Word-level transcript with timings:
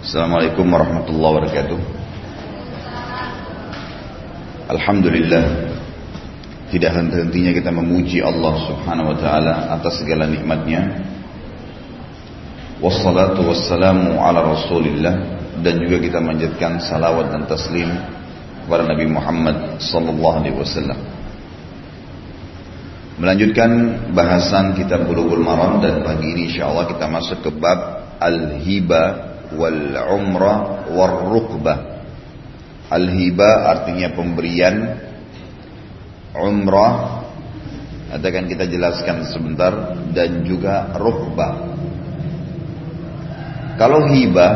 Assalamualaikum 0.00 0.64
warahmatullahi 0.64 1.32
wabarakatuh. 1.36 1.78
Alhamdulillah 4.72 5.44
Tidak 6.72 6.88
henti-hentinya 6.88 7.52
kita 7.52 7.68
memuji 7.68 8.24
Allah 8.24 8.64
subhanahu 8.64 9.12
wa 9.12 9.18
ta'ala 9.20 9.76
Atas 9.76 10.00
segala 10.00 10.24
nikmatnya. 10.24 11.04
Wassalatu 12.80 13.44
wassalamu 13.44 14.16
ala 14.24 14.40
rasulillah 14.40 15.14
Dan 15.60 15.84
juga 15.84 16.00
kita 16.00 16.16
menjadikan 16.24 16.80
salawat 16.80 17.36
dan 17.36 17.44
taslim 17.44 17.92
Kepada 18.64 18.88
Nabi 18.88 19.04
Muhammad 19.04 19.84
sallallahu 19.84 20.36
alaihi 20.40 20.56
wasallam. 20.56 20.96
Melanjutkan 23.20 23.70
bahasan 24.16 24.80
kitab 24.80 25.04
Bulughul 25.04 25.44
Maram 25.44 25.84
Dan 25.84 26.00
pagi 26.00 26.32
ini 26.32 26.48
insyaAllah 26.48 26.88
kita 26.88 27.04
masuk 27.04 27.44
ke 27.44 27.52
bab 27.52 28.00
Al-Hibah 28.16 29.29
wal 29.54 29.82
umrah 30.14 30.90
war 30.92 31.26
rukbah. 31.30 31.78
Al 32.90 33.06
hiba 33.06 33.70
artinya 33.70 34.10
pemberian 34.14 34.76
umrah 36.34 37.22
akan 38.10 38.44
kita 38.50 38.66
jelaskan 38.66 39.22
sebentar 39.30 39.94
dan 40.10 40.42
juga 40.42 40.90
rukbah. 40.98 41.70
Kalau 43.78 44.10
hibah 44.10 44.52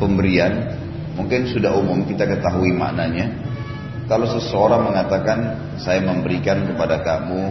pemberian 0.00 0.74
mungkin 1.14 1.48
sudah 1.48 1.76
umum 1.76 2.08
kita 2.08 2.24
ketahui 2.24 2.72
maknanya. 2.72 3.44
Kalau 4.06 4.26
seseorang 4.30 4.86
mengatakan 4.86 5.38
saya 5.82 5.98
memberikan 5.98 6.62
kepada 6.62 7.02
kamu 7.02 7.42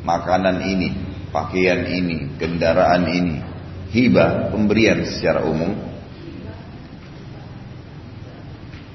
makanan 0.00 0.64
ini, 0.64 0.88
pakaian 1.28 1.84
ini, 1.86 2.40
kendaraan 2.40 3.04
ini, 3.04 3.36
hibah, 3.92 4.50
pemberian 4.50 5.04
secara 5.04 5.44
umum. 5.44 5.76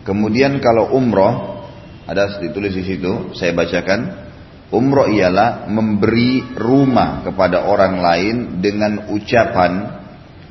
Kemudian 0.04 0.58
kalau 0.58 0.98
umroh, 0.98 1.64
ada 2.08 2.40
ditulis 2.40 2.74
di 2.74 2.84
situ, 2.84 3.36
saya 3.38 3.54
bacakan. 3.54 4.28
Umroh 4.68 5.08
ialah 5.08 5.72
memberi 5.72 6.44
rumah 6.56 7.24
kepada 7.24 7.64
orang 7.64 8.04
lain 8.04 8.36
dengan 8.60 9.08
ucapan, 9.16 9.96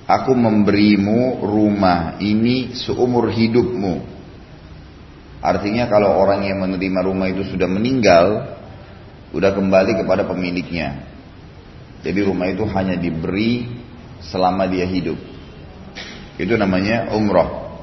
aku 0.09 0.33
memberimu 0.33 1.45
rumah 1.45 2.17
ini 2.17 2.73
seumur 2.73 3.29
hidupmu. 3.29 4.17
Artinya 5.45 5.85
kalau 5.85 6.17
orang 6.17 6.49
yang 6.49 6.65
menerima 6.65 7.01
rumah 7.05 7.29
itu 7.29 7.45
sudah 7.45 7.69
meninggal, 7.69 8.57
sudah 9.37 9.53
kembali 9.53 10.01
kepada 10.01 10.25
pemiliknya. 10.25 11.05
Jadi 12.01 12.25
rumah 12.25 12.49
itu 12.49 12.65
hanya 12.73 12.97
diberi 12.97 13.69
selama 14.21 14.67
dia 14.69 14.87
hidup. 14.89 15.17
Itu 16.37 16.57
namanya 16.57 17.13
umroh. 17.17 17.81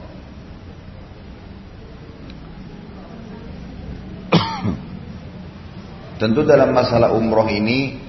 Tentu 6.22 6.46
dalam 6.46 6.74
masalah 6.74 7.14
umroh 7.18 7.50
ini 7.50 8.04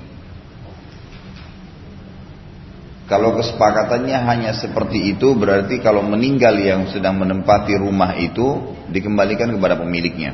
kalau 3.05 3.36
kesepakatannya 3.36 4.17
hanya 4.17 4.56
seperti 4.56 5.12
itu 5.12 5.36
berarti 5.36 5.77
kalau 5.84 6.00
meninggal 6.00 6.56
yang 6.56 6.89
sedang 6.89 7.20
menempati 7.20 7.77
rumah 7.77 8.17
itu 8.17 8.75
dikembalikan 8.89 9.52
kepada 9.52 9.77
pemiliknya. 9.77 10.33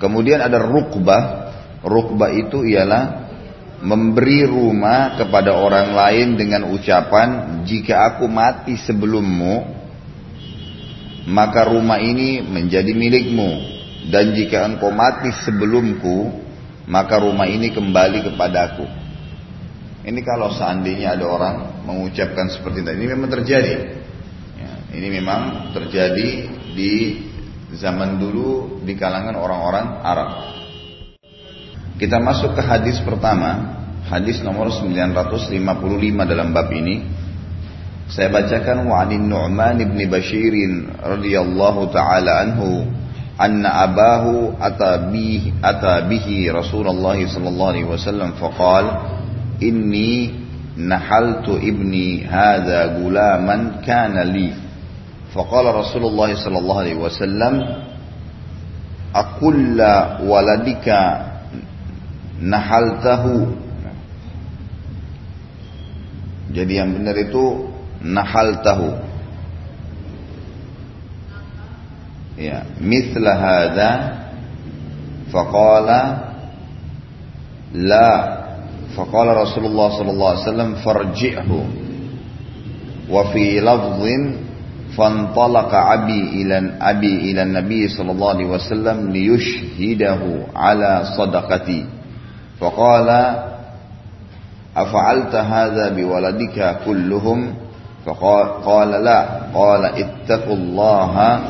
Kemudian 0.00 0.40
ada 0.40 0.62
rukbah. 0.62 1.52
Rukbah 1.84 2.32
itu 2.32 2.64
ialah 2.64 3.19
memberi 3.80 4.44
rumah 4.44 5.16
kepada 5.16 5.56
orang 5.56 5.96
lain 5.96 6.28
dengan 6.36 6.68
ucapan 6.68 7.60
jika 7.64 8.12
aku 8.12 8.28
mati 8.28 8.76
sebelummu 8.76 9.80
maka 11.28 11.68
rumah 11.68 12.00
ini 12.00 12.40
menjadi 12.44 12.92
milikmu. 12.92 13.80
Dan 14.10 14.32
jika 14.32 14.64
engkau 14.64 14.88
mati 14.88 15.28
sebelumku 15.44 16.32
maka 16.88 17.20
rumah 17.20 17.46
ini 17.46 17.70
kembali 17.70 18.32
kepadaku. 18.32 18.86
Ini 20.00 20.20
kalau 20.24 20.48
seandainya 20.56 21.14
ada 21.14 21.28
orang 21.28 21.56
mengucapkan 21.84 22.48
seperti 22.48 22.80
itu. 22.80 22.90
Ini 22.96 23.06
memang 23.12 23.28
terjadi. 23.28 23.74
Ya, 24.56 24.72
ini 24.96 25.08
memang 25.20 25.70
terjadi 25.76 26.28
di 26.72 26.92
zaman 27.76 28.16
dulu 28.16 28.80
di 28.82 28.96
kalangan 28.96 29.36
orang-orang 29.36 29.86
Arab 30.00 30.30
kita 32.00 32.16
masuk 32.16 32.56
ke 32.56 32.64
hadis 32.64 32.96
pertama, 33.04 33.76
hadis 34.08 34.40
nomor 34.40 34.72
955 34.72 35.52
dalam 36.24 36.48
bab 36.56 36.72
ini. 36.72 37.04
Saya 38.08 38.32
bacakan 38.32 38.88
wa 38.88 39.04
anin 39.04 39.28
Nu'man 39.28 39.76
ibn 39.84 40.00
Bashir 40.08 40.56
radhiyallahu 40.96 41.92
taala 41.92 42.40
anhu 42.40 42.88
anna 43.36 43.84
abahu 43.84 44.56
ata 44.56 45.12
atabihi 45.60 46.48
Rasulullah 46.48 47.20
sallallahu 47.20 47.70
alaihi 47.76 47.86
wasallam 47.86 48.32
faqal 48.40 48.84
inni 49.60 50.40
nahaltu 50.80 51.60
ibni 51.60 52.24
hadha 52.24 52.96
gulaman 52.96 53.84
kana 53.84 54.24
li 54.24 54.56
faqala 55.36 55.76
Rasulullah 55.76 56.32
sallallahu 56.32 56.80
alaihi 56.80 56.98
wasallam 56.98 57.54
akulla 59.12 60.24
waladika 60.24 61.29
nahaltahu 62.40 63.52
jadi 66.50 66.72
yang 66.82 66.90
benar 66.98 67.14
itu 67.20 67.68
nahaltahu 68.02 68.88
ya 72.40 72.64
mithla 72.80 73.32
hadha 73.36 73.90
faqala 75.30 76.00
la 77.76 78.08
faqala 78.96 79.36
Rasulullah 79.36 79.92
sallallahu 79.94 80.30
alaihi 80.34 80.44
wasallam 80.48 80.70
farji'hu 80.82 81.58
wa 83.10 83.30
fi 83.32 83.60
lafdhin 83.60 84.22
فانطلق 84.90 85.70
أبي 85.74 86.42
إلى 86.42 86.74
أبي 86.82 87.30
إلى 87.30 87.42
النبي 87.42 87.88
صلى 87.94 88.10
الله 88.10 88.28
عليه 88.34 88.48
وسلم 88.58 88.98
ليشهده 89.14 90.20
على 90.50 90.92
صدقتي 91.14 91.80
فقال 92.60 93.08
أفعلت 94.76 95.34
هذا 95.34 95.88
بولدك 95.88 96.76
كلهم؟ 96.86 97.54
فقال 98.06 98.48
قال 98.64 98.90
لا. 99.04 99.26
قال 99.54 99.84
اتقوا 99.84 100.56
الله 100.56 101.40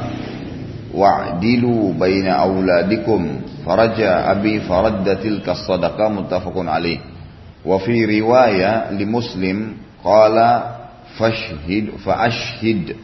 واعدلوا 0.94 1.92
بين 1.92 2.26
أولادكم. 2.26 3.40
فرجع 3.66 4.30
أبي 4.30 4.60
فرد 4.60 5.16
تلك 5.22 5.48
الصدقة 5.48 6.08
متفق 6.08 6.54
عليه. 6.56 6.98
وفي 7.66 8.20
رواية 8.20 8.90
لمسلم 8.90 9.74
قال 10.04 10.62
فاشهد 11.18 11.90
فأشهد 12.04 12.96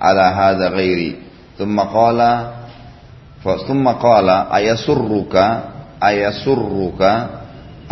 على 0.00 0.20
هذا 0.20 0.68
غيري. 0.68 1.16
ثم 1.58 1.80
قال 1.80 2.46
ثم 3.68 3.88
قال 3.88 4.28
أيسرك 4.30 5.34
أيسرك 6.02 7.02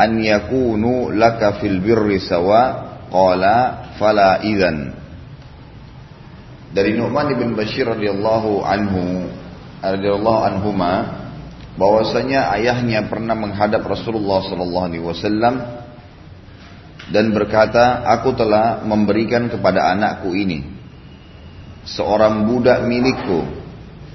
an 0.01 0.17
yakunu 0.17 1.13
laka 1.13 1.61
fil 1.61 1.77
birri 1.85 2.17
sawa 2.17 2.89
qala 3.13 3.93
fala 4.01 4.41
idzan 4.41 4.97
dari 6.73 6.97
Nu'man 6.97 7.37
bin 7.37 7.53
Bashir 7.53 7.85
radhiyallahu 7.85 8.65
anhu 8.65 9.29
radhiyallahu 9.85 10.41
anhuma 10.47 10.93
bahwasanya 11.75 12.55
ayahnya 12.57 13.11
pernah 13.11 13.35
menghadap 13.35 13.85
Rasulullah 13.85 14.41
sallallahu 14.47 14.87
alaihi 14.87 15.05
wasallam 15.05 15.55
dan 17.11 17.35
berkata, 17.35 18.07
"Aku 18.07 18.39
telah 18.39 18.87
memberikan 18.87 19.51
kepada 19.51 19.91
anakku 19.91 20.31
ini 20.31 20.63
seorang 21.83 22.47
budak 22.47 22.87
milikku." 22.87 23.59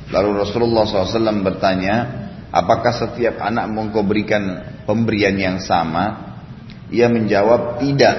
Lalu 0.05 0.31
Rasulullah 0.37 0.85
SAW 0.85 1.41
bertanya, 1.43 2.24
"Apakah 2.55 2.95
setiap 2.95 3.43
anak 3.43 3.67
engkau 3.67 3.99
berikan 4.07 4.63
pemberian 4.87 5.35
yang 5.35 5.59
sama? 5.59 6.39
Ia 6.87 7.11
menjawab 7.11 7.83
tidak. 7.83 8.15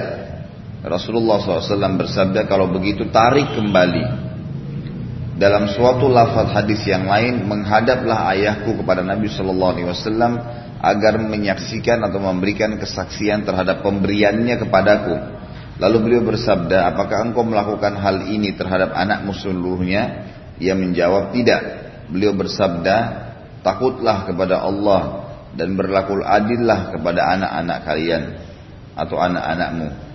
Rasulullah 0.85 1.41
SAW 1.41 1.97
bersabda 1.97 2.45
kalau 2.45 2.69
begitu 2.69 3.09
tarik 3.09 3.57
kembali. 3.57 4.29
Dalam 5.41 5.69
suatu 5.73 6.05
lafaz 6.05 6.53
hadis 6.53 6.85
yang 6.85 7.09
lain 7.09 7.49
menghadaplah 7.49 8.29
ayahku 8.33 8.77
kepada 8.77 9.01
Nabi 9.01 9.25
Shallallahu 9.29 9.71
Alaihi 9.73 9.89
Wasallam 9.89 10.33
agar 10.81 11.17
menyaksikan 11.17 12.01
atau 12.05 12.21
memberikan 12.21 12.77
kesaksian 12.77 13.41
terhadap 13.41 13.81
pemberiannya 13.81 14.57
kepadaku. 14.61 15.15
Lalu 15.77 15.97
beliau 16.01 16.21
bersabda, 16.25 16.93
apakah 16.93 17.25
engkau 17.25 17.45
melakukan 17.45 18.01
hal 18.01 18.25
ini 18.29 18.57
terhadap 18.57 18.93
anakmu 18.97 19.33
seluruhnya? 19.33 20.25
Ia 20.57 20.73
menjawab 20.73 21.37
tidak. 21.37 21.61
Beliau 22.09 22.33
bersabda, 22.33 23.26
takutlah 23.67 24.23
kepada 24.23 24.63
Allah 24.63 25.27
dan 25.51 25.75
berlaku 25.75 26.23
adillah 26.23 26.95
kepada 26.95 27.35
anak-anak 27.35 27.77
kalian 27.83 28.23
atau 28.95 29.19
anak-anakmu. 29.19 30.07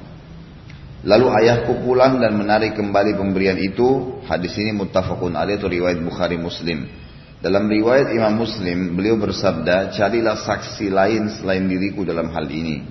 Lalu 1.03 1.27
ayahku 1.45 1.83
pulang 1.83 2.23
dan 2.23 2.39
menarik 2.39 2.79
kembali 2.79 3.19
pemberian 3.19 3.59
itu. 3.59 4.23
Hadis 4.25 4.55
ini 4.57 4.73
muttafaqun 4.73 5.35
alaih 5.35 5.59
atau 5.59 5.69
riwayat 5.69 5.99
Bukhari 6.01 6.39
Muslim. 6.39 6.87
Dalam 7.43 7.67
riwayat 7.67 8.15
Imam 8.15 8.39
Muslim, 8.39 8.95
beliau 8.95 9.19
bersabda, 9.19 9.91
carilah 9.99 10.39
saksi 10.39 10.95
lain 10.95 11.27
selain 11.43 11.67
diriku 11.67 12.07
dalam 12.07 12.31
hal 12.31 12.47
ini. 12.47 12.87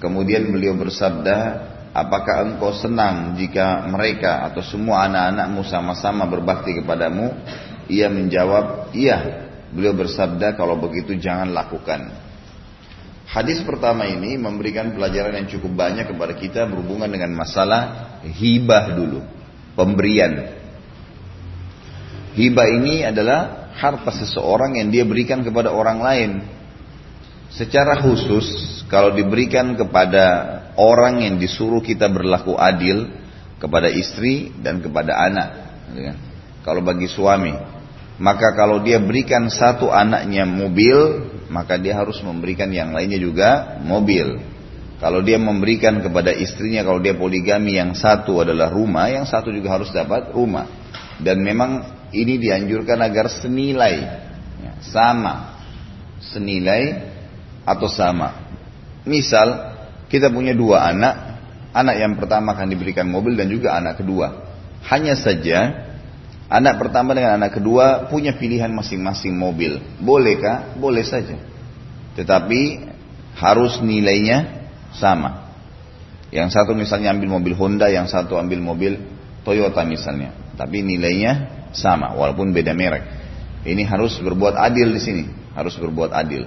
Kemudian 0.00 0.48
beliau 0.48 0.72
bersabda, 0.72 1.36
apakah 1.92 2.48
engkau 2.48 2.72
senang 2.72 3.36
jika 3.36 3.84
mereka 3.92 4.48
atau 4.48 4.64
semua 4.64 5.04
anak-anakmu 5.04 5.60
sama-sama 5.68 6.24
berbakti 6.24 6.80
kepadamu? 6.80 7.28
Ia 7.92 8.08
menjawab, 8.08 8.96
iya. 8.96 9.49
Beliau 9.70 9.94
bersabda, 9.94 10.58
kalau 10.58 10.78
begitu 10.78 11.14
jangan 11.14 11.54
lakukan. 11.54 12.10
Hadis 13.30 13.62
pertama 13.62 14.10
ini 14.10 14.34
memberikan 14.34 14.90
pelajaran 14.90 15.30
yang 15.38 15.46
cukup 15.46 15.78
banyak 15.78 16.10
kepada 16.10 16.34
kita 16.34 16.66
berhubungan 16.66 17.06
dengan 17.06 17.30
masalah 17.30 18.18
hibah 18.26 18.98
dulu, 18.98 19.22
pemberian. 19.78 20.58
Hibah 22.34 22.66
ini 22.66 23.06
adalah 23.06 23.70
harta 23.78 24.10
seseorang 24.10 24.82
yang 24.82 24.90
dia 24.90 25.06
berikan 25.06 25.46
kepada 25.46 25.70
orang 25.70 25.98
lain. 26.02 26.30
Secara 27.54 28.02
khusus, 28.02 28.46
kalau 28.90 29.14
diberikan 29.14 29.78
kepada 29.78 30.26
orang 30.74 31.22
yang 31.22 31.38
disuruh 31.38 31.82
kita 31.82 32.10
berlaku 32.10 32.58
adil 32.58 33.14
kepada 33.62 33.86
istri 33.86 34.50
dan 34.58 34.82
kepada 34.82 35.14
anak, 35.14 35.48
ya. 35.94 36.14
kalau 36.66 36.82
bagi 36.82 37.06
suami, 37.06 37.54
maka 38.20 38.52
kalau 38.52 38.84
dia 38.84 39.00
berikan 39.00 39.48
satu 39.48 39.88
anaknya 39.88 40.44
mobil, 40.44 41.24
maka 41.48 41.80
dia 41.80 41.96
harus 41.96 42.20
memberikan 42.20 42.68
yang 42.68 42.92
lainnya 42.92 43.16
juga 43.16 43.80
mobil. 43.80 44.36
Kalau 45.00 45.24
dia 45.24 45.40
memberikan 45.40 46.04
kepada 46.04 46.28
istrinya, 46.28 46.84
kalau 46.84 47.00
dia 47.00 47.16
poligami 47.16 47.80
yang 47.80 47.96
satu 47.96 48.44
adalah 48.44 48.68
rumah, 48.68 49.08
yang 49.08 49.24
satu 49.24 49.48
juga 49.48 49.80
harus 49.80 49.88
dapat 49.88 50.36
rumah. 50.36 50.68
Dan 51.16 51.40
memang 51.40 52.04
ini 52.12 52.36
dianjurkan 52.36 53.00
agar 53.00 53.32
senilai, 53.32 54.04
ya, 54.60 54.72
sama, 54.84 55.64
senilai 56.20 57.00
atau 57.64 57.88
sama. 57.88 58.36
Misal 59.08 59.80
kita 60.12 60.28
punya 60.28 60.52
dua 60.52 60.92
anak, 60.92 61.40
anak 61.72 61.96
yang 61.96 62.12
pertama 62.20 62.52
akan 62.52 62.68
diberikan 62.68 63.08
mobil 63.08 63.32
dan 63.32 63.48
juga 63.48 63.80
anak 63.80 64.04
kedua. 64.04 64.44
Hanya 64.84 65.16
saja 65.16 65.88
anak 66.50 66.82
pertama 66.82 67.14
dengan 67.14 67.38
anak 67.38 67.62
kedua 67.62 68.10
punya 68.10 68.34
pilihan 68.34 68.68
masing-masing 68.74 69.32
mobil. 69.32 69.78
Bolehkah? 70.02 70.74
Boleh 70.74 71.06
saja. 71.06 71.38
Tetapi 72.18 72.90
harus 73.38 73.78
nilainya 73.78 74.68
sama. 74.92 75.54
Yang 76.34 76.58
satu 76.58 76.74
misalnya 76.74 77.14
ambil 77.14 77.38
mobil 77.38 77.54
Honda, 77.54 77.86
yang 77.90 78.10
satu 78.10 78.34
ambil 78.34 78.58
mobil 78.58 78.98
Toyota 79.46 79.86
misalnya. 79.86 80.34
Tapi 80.58 80.82
nilainya 80.82 81.62
sama 81.70 82.12
walaupun 82.18 82.50
beda 82.50 82.74
merek. 82.74 83.06
Ini 83.62 83.86
harus 83.86 84.18
berbuat 84.18 84.58
adil 84.58 84.90
di 84.94 85.00
sini, 85.00 85.24
harus 85.54 85.78
berbuat 85.78 86.10
adil. 86.10 86.46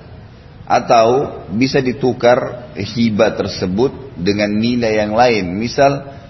Atau 0.63 1.43
bisa 1.51 1.83
ditukar 1.83 2.71
hibah 2.75 3.35
tersebut 3.35 4.15
dengan 4.15 4.55
nilai 4.55 5.03
yang 5.03 5.11
lain. 5.11 5.51
Misal 5.59 6.22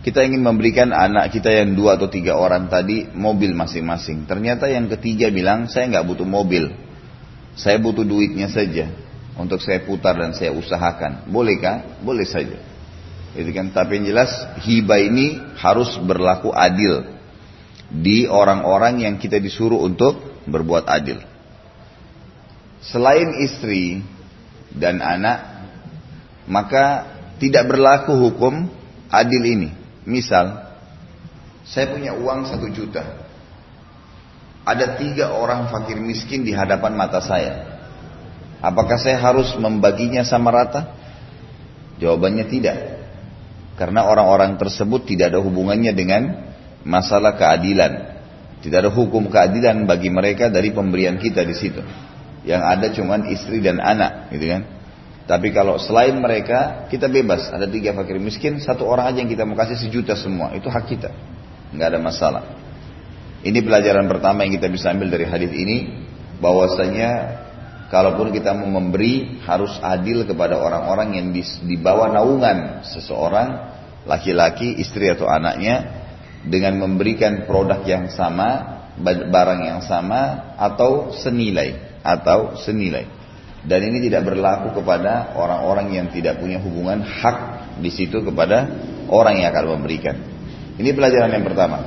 kita 0.00 0.24
ingin 0.24 0.40
memberikan 0.40 0.96
anak 0.96 1.28
kita 1.28 1.52
yang 1.52 1.76
dua 1.76 2.00
atau 2.00 2.08
tiga 2.08 2.40
orang 2.40 2.72
tadi 2.72 3.04
mobil 3.12 3.52
masing-masing. 3.52 4.24
Ternyata 4.24 4.64
yang 4.72 4.88
ketiga 4.88 5.28
bilang 5.28 5.68
saya 5.68 5.92
nggak 5.92 6.06
butuh 6.08 6.24
mobil, 6.24 6.72
saya 7.52 7.76
butuh 7.76 8.08
duitnya 8.08 8.48
saja 8.48 8.88
untuk 9.36 9.60
saya 9.60 9.84
putar 9.84 10.16
dan 10.16 10.32
saya 10.32 10.56
usahakan. 10.56 11.28
Bolehkah? 11.28 12.00
Boleh 12.00 12.24
saja. 12.24 12.56
Itu 13.36 13.50
kan. 13.52 13.76
Tapi 13.76 14.00
yang 14.00 14.06
jelas 14.16 14.32
hibah 14.64 15.00
ini 15.04 15.36
harus 15.60 15.92
berlaku 16.00 16.48
adil 16.48 17.04
di 17.92 18.24
orang-orang 18.24 19.04
yang 19.04 19.14
kita 19.20 19.36
disuruh 19.36 19.84
untuk 19.84 20.16
berbuat 20.48 20.88
adil. 20.88 21.20
Selain 22.80 23.36
istri 23.44 24.00
dan 24.72 25.04
anak, 25.04 25.68
maka 26.48 27.04
tidak 27.36 27.68
berlaku 27.68 28.16
hukum 28.16 28.72
adil 29.12 29.44
ini. 29.44 29.79
Misal, 30.08 30.70
saya 31.64 31.92
punya 31.92 32.16
uang 32.16 32.48
satu 32.48 32.66
juta. 32.72 33.28
Ada 34.64 35.00
tiga 35.00 35.32
orang 35.36 35.68
fakir 35.72 35.96
miskin 36.00 36.44
di 36.44 36.52
hadapan 36.52 36.96
mata 36.96 37.20
saya. 37.20 37.80
Apakah 38.60 39.00
saya 39.00 39.16
harus 39.16 39.56
membaginya 39.56 40.20
sama 40.20 40.52
rata? 40.52 40.92
Jawabannya 41.96 42.44
tidak. 42.48 42.76
Karena 43.80 44.04
orang-orang 44.04 44.60
tersebut 44.60 45.08
tidak 45.08 45.32
ada 45.32 45.40
hubungannya 45.40 45.92
dengan 45.96 46.52
masalah 46.84 47.36
keadilan. 47.40 48.20
Tidak 48.60 48.76
ada 48.76 48.92
hukum 48.92 49.32
keadilan 49.32 49.88
bagi 49.88 50.12
mereka 50.12 50.52
dari 50.52 50.68
pemberian 50.68 51.16
kita 51.16 51.40
di 51.40 51.56
situ. 51.56 51.80
Yang 52.44 52.62
ada 52.64 52.86
cuman 52.92 53.20
istri 53.32 53.64
dan 53.64 53.80
anak, 53.80 54.32
gitu 54.36 54.52
kan? 54.52 54.62
Tapi 55.30 55.54
kalau 55.54 55.78
selain 55.78 56.18
mereka, 56.18 56.90
kita 56.90 57.06
bebas. 57.06 57.54
Ada 57.54 57.70
tiga 57.70 57.94
fakir 57.94 58.18
miskin, 58.18 58.58
satu 58.58 58.82
orang 58.82 59.14
aja 59.14 59.22
yang 59.22 59.30
kita 59.30 59.46
mau 59.46 59.54
kasih 59.54 59.78
sejuta 59.78 60.18
semua. 60.18 60.50
Itu 60.58 60.66
hak 60.66 60.90
kita. 60.90 61.14
Nggak 61.70 61.86
ada 61.86 62.00
masalah. 62.02 62.42
Ini 63.46 63.62
pelajaran 63.62 64.10
pertama 64.10 64.42
yang 64.42 64.58
kita 64.58 64.66
bisa 64.66 64.90
ambil 64.90 65.14
dari 65.14 65.30
hadis 65.30 65.54
ini. 65.54 66.02
Bahwasanya 66.42 67.10
kalaupun 67.94 68.34
kita 68.34 68.58
mau 68.58 68.82
memberi 68.82 69.38
harus 69.46 69.70
adil 69.78 70.26
kepada 70.26 70.58
orang-orang 70.58 71.14
yang 71.14 71.26
di, 71.30 71.46
bawah 71.78 72.10
naungan 72.10 72.82
seseorang, 72.90 73.70
laki-laki, 74.10 74.82
istri 74.82 75.14
atau 75.14 75.30
anaknya, 75.30 76.02
dengan 76.42 76.74
memberikan 76.82 77.46
produk 77.46 77.86
yang 77.86 78.10
sama, 78.10 78.82
barang 79.30 79.62
yang 79.62 79.80
sama 79.86 80.50
atau 80.58 81.14
senilai 81.14 82.02
atau 82.02 82.58
senilai. 82.58 83.19
Dan 83.60 83.92
ini 83.92 84.08
tidak 84.08 84.24
berlaku 84.24 84.80
kepada 84.80 85.36
orang-orang 85.36 85.92
yang 85.92 86.06
tidak 86.08 86.40
punya 86.40 86.56
hubungan 86.56 87.04
hak 87.04 87.38
di 87.84 87.92
situ 87.92 88.24
kepada 88.24 88.64
orang 89.12 89.40
yang 89.40 89.52
akan 89.52 89.80
memberikan. 89.80 90.16
Ini 90.80 90.96
pelajaran 90.96 91.28
yang 91.28 91.44
pertama. 91.44 91.78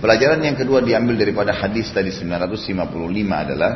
Pelajaran 0.00 0.40
yang 0.40 0.56
kedua 0.56 0.80
diambil 0.80 1.20
daripada 1.20 1.52
hadis 1.52 1.92
tadi 1.92 2.10
955 2.10 2.88
adalah 3.28 3.72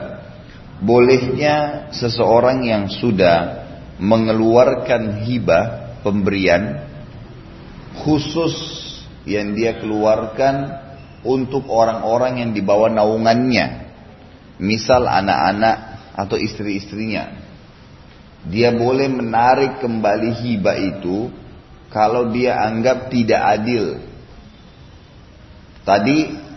bolehnya 0.80 1.88
seseorang 1.92 2.64
yang 2.64 2.88
sudah 2.88 3.64
mengeluarkan 4.00 5.24
hibah 5.24 5.64
pemberian 6.00 6.84
khusus 8.04 8.54
yang 9.24 9.56
dia 9.56 9.80
keluarkan 9.80 10.84
untuk 11.26 11.66
orang-orang 11.66 12.44
yang 12.44 12.50
dibawa 12.52 12.92
naungannya. 12.92 13.88
Misal 14.56 15.04
anak-anak 15.04 15.95
atau 16.16 16.40
istri-istrinya. 16.40 17.44
Dia 18.48 18.72
boleh 18.72 19.10
menarik 19.12 19.84
kembali 19.84 20.30
hibah 20.40 20.78
itu 20.80 21.28
kalau 21.92 22.32
dia 22.32 22.56
anggap 22.56 23.12
tidak 23.12 23.42
adil. 23.42 24.00
Tadi 25.84 26.48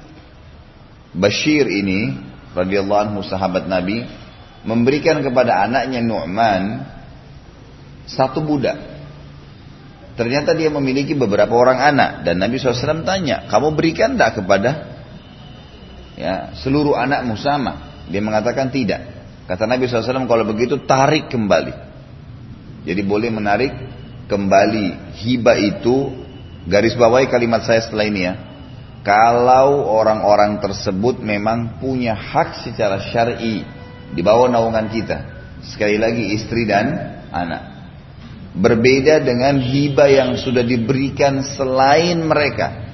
Bashir 1.09 1.65
ini 1.65 2.13
radhiyallahu 2.53 3.01
anhu 3.09 3.21
sahabat 3.25 3.65
Nabi 3.65 4.05
memberikan 4.63 5.25
kepada 5.25 5.65
anaknya 5.65 6.05
Nu'man 6.05 6.85
satu 8.05 8.45
budak 8.45 8.89
Ternyata 10.19 10.51
dia 10.51 10.67
memiliki 10.67 11.15
beberapa 11.15 11.55
orang 11.55 11.79
anak 11.79 12.27
dan 12.27 12.43
Nabi 12.43 12.59
SAW 12.59 13.07
tanya, 13.07 13.47
kamu 13.47 13.71
berikan 13.71 14.19
tidak 14.19 14.43
kepada 14.43 14.71
ya 16.19 16.51
seluruh 16.59 16.99
anakmu 16.99 17.39
sama? 17.39 18.03
Dia 18.11 18.19
mengatakan 18.19 18.67
tidak. 18.67 18.99
Kata 19.49 19.65
Nabi 19.65 19.89
SAW 19.89 20.29
kalau 20.29 20.45
begitu 20.45 20.77
tarik 20.85 21.25
kembali. 21.33 21.73
Jadi 22.85 23.01
boleh 23.01 23.33
menarik 23.33 23.73
kembali 24.29 25.17
hibah 25.25 25.57
itu 25.57 26.13
garis 26.69 26.93
bawahi 26.93 27.25
kalimat 27.25 27.65
saya 27.65 27.81
setelah 27.81 28.05
ini 28.05 28.21
ya. 28.29 28.33
Kalau 29.01 29.89
orang-orang 29.89 30.61
tersebut 30.61 31.17
memang 31.25 31.81
punya 31.81 32.13
hak 32.13 32.61
secara 32.61 33.01
syar'i 33.09 33.65
di 34.13 34.21
bawah 34.21 34.45
naungan 34.53 34.85
kita. 34.85 35.17
Sekali 35.65 35.97
lagi 35.97 36.29
istri 36.29 36.69
dan 36.69 37.17
anak. 37.33 37.81
Berbeda 38.53 39.17
dengan 39.25 39.57
hibah 39.57 40.09
yang 40.13 40.37
sudah 40.37 40.61
diberikan 40.61 41.41
selain 41.41 42.21
mereka. 42.21 42.85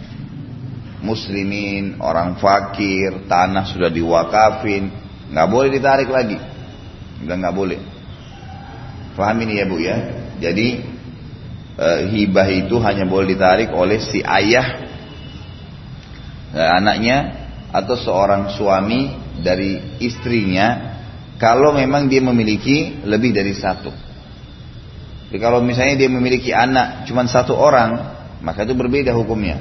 Muslimin, 1.03 2.00
orang 2.00 2.39
fakir, 2.39 3.27
tanah 3.27 3.67
sudah 3.69 3.91
diwakafin, 3.91 5.04
nggak 5.32 5.48
boleh 5.50 5.70
ditarik 5.74 6.10
lagi. 6.10 6.38
Udah 7.25 7.36
nggak 7.39 7.55
boleh. 7.55 7.79
Faham 9.15 9.38
ini 9.41 9.62
ya 9.62 9.65
bu 9.65 9.77
ya. 9.79 9.98
Jadi 10.44 10.67
e, 11.79 11.88
hibah 12.12 12.50
itu 12.51 12.75
hanya 12.84 13.08
boleh 13.08 13.32
ditarik 13.32 13.72
oleh 13.72 13.98
si 14.03 14.20
ayah 14.20 14.67
e, 16.51 16.60
anaknya 16.60 17.48
atau 17.72 17.96
seorang 17.96 18.51
suami 18.55 19.15
dari 19.39 20.00
istrinya 20.03 20.96
kalau 21.36 21.75
memang 21.75 22.08
dia 22.08 22.24
memiliki 22.24 23.03
lebih 23.03 23.36
dari 23.36 23.51
satu. 23.55 23.91
Jadi 25.27 25.39
kalau 25.41 25.60
misalnya 25.60 26.00
dia 26.00 26.08
memiliki 26.08 26.55
anak 26.55 27.03
cuma 27.10 27.27
satu 27.27 27.58
orang, 27.58 28.15
maka 28.39 28.63
itu 28.63 28.72
berbeda 28.72 29.12
hukumnya. 29.12 29.60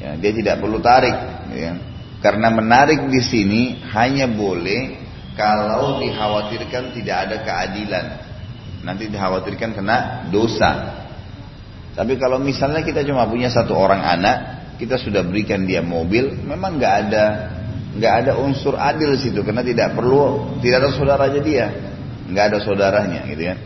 Ya, 0.00 0.16
dia 0.16 0.32
tidak 0.32 0.64
perlu 0.64 0.80
tarik. 0.80 1.12
Ya. 1.52 1.76
Karena 2.20 2.52
menarik 2.52 3.08
di 3.08 3.20
sini 3.24 3.62
hanya 3.96 4.28
boleh 4.28 5.00
kalau 5.40 6.04
dikhawatirkan 6.04 6.92
tidak 6.92 7.16
ada 7.28 7.36
keadilan. 7.40 8.06
Nanti 8.84 9.08
dikhawatirkan 9.08 9.72
kena 9.72 10.28
dosa. 10.28 11.00
Tapi 11.96 12.20
kalau 12.20 12.36
misalnya 12.36 12.84
kita 12.84 13.04
cuma 13.08 13.24
punya 13.24 13.48
satu 13.48 13.72
orang 13.72 14.04
anak, 14.04 14.36
kita 14.76 15.00
sudah 15.00 15.24
berikan 15.24 15.64
dia 15.64 15.80
mobil, 15.80 16.32
memang 16.44 16.76
nggak 16.76 16.94
ada 17.08 17.24
nggak 17.90 18.14
ada 18.24 18.32
unsur 18.38 18.78
adil 18.78 19.18
situ 19.18 19.42
karena 19.42 19.66
tidak 19.66 19.98
perlu 19.98 20.54
tidak 20.62 20.86
ada 20.86 20.88
saudaranya 20.94 21.40
dia, 21.42 21.66
nggak 22.28 22.44
ada 22.52 22.58
saudaranya 22.60 23.20
gitu 23.28 23.42
ya. 23.48 23.56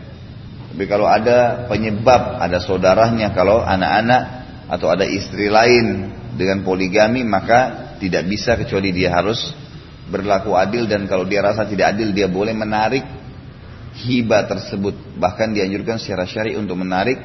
Tapi 0.75 0.83
kalau 0.91 1.07
ada 1.07 1.69
penyebab, 1.71 2.39
ada 2.39 2.59
saudaranya 2.59 3.31
kalau 3.31 3.63
anak-anak 3.63 4.23
atau 4.67 4.91
ada 4.91 5.07
istri 5.07 5.47
lain 5.47 6.11
dengan 6.35 6.65
poligami 6.67 7.23
maka 7.23 7.84
tidak 7.99 8.23
bisa 8.27 8.55
kecuali 8.59 8.91
dia 8.91 9.13
harus 9.13 9.53
berlaku 10.05 10.53
adil 10.53 10.85
dan 10.85 11.09
kalau 11.09 11.25
dia 11.25 11.41
rasa 11.41 11.65
tidak 11.65 11.97
adil 11.97 12.13
dia 12.13 12.29
boleh 12.29 12.53
menarik 12.53 13.03
hibah 14.05 14.45
tersebut. 14.45 15.17
Bahkan 15.17 15.55
dianjurkan 15.55 15.97
secara 15.97 16.27
syari 16.27 16.53
untuk 16.59 16.77
menarik 16.77 17.17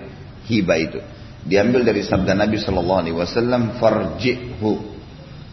hibah 0.48 0.78
itu. 0.78 1.00
Diambil 1.40 1.88
dari 1.88 2.04
sabda 2.04 2.36
Nabi 2.36 2.60
Shallallahu 2.60 3.00
Alaihi 3.00 3.16
Wasallam 3.16 3.80
farjihu. 3.80 5.00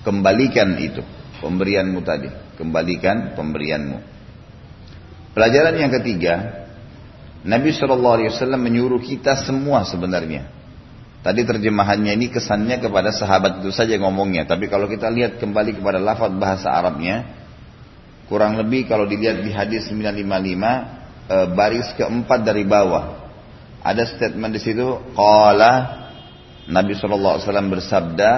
Kembalikan 0.03 0.75
itu 0.79 1.03
pemberianmu 1.43 1.99
tadi. 2.03 2.29
Kembalikan 2.55 3.35
pemberianmu. 3.35 3.97
Pelajaran 5.35 5.75
yang 5.77 5.91
ketiga 6.01 6.33
Nabi 7.43 7.71
Shallallahu 7.75 8.15
Alaihi 8.19 8.29
Wasallam 8.31 8.61
menyuruh 8.63 8.99
kita 9.03 9.37
semua 9.45 9.85
sebenarnya 9.85 10.56
tadi 11.27 11.43
terjemahannya 11.43 12.15
ini 12.15 12.31
kesannya 12.31 12.79
kepada 12.79 13.11
sahabat 13.11 13.59
itu 13.59 13.75
saja 13.75 13.99
ngomongnya. 13.99 14.47
Tapi 14.47 14.71
kalau 14.71 14.87
kita 14.87 15.11
lihat 15.11 15.43
kembali 15.43 15.75
kepada 15.75 15.99
lafaz 15.99 16.31
bahasa 16.31 16.71
Arabnya 16.71 17.27
kurang 18.31 18.55
lebih 18.55 18.87
kalau 18.87 19.03
dilihat 19.03 19.43
di 19.43 19.51
hadis 19.51 19.91
955 19.91 20.23
eh, 20.23 21.47
baris 21.51 21.87
keempat 21.99 22.47
dari 22.47 22.63
bawah 22.63 23.27
ada 23.83 24.07
statement 24.07 24.55
di 24.55 24.61
situ 24.63 24.87
qala 25.15 26.07
Nabi 26.67 26.95
SAW 26.95 27.43
bersabda 27.43 28.31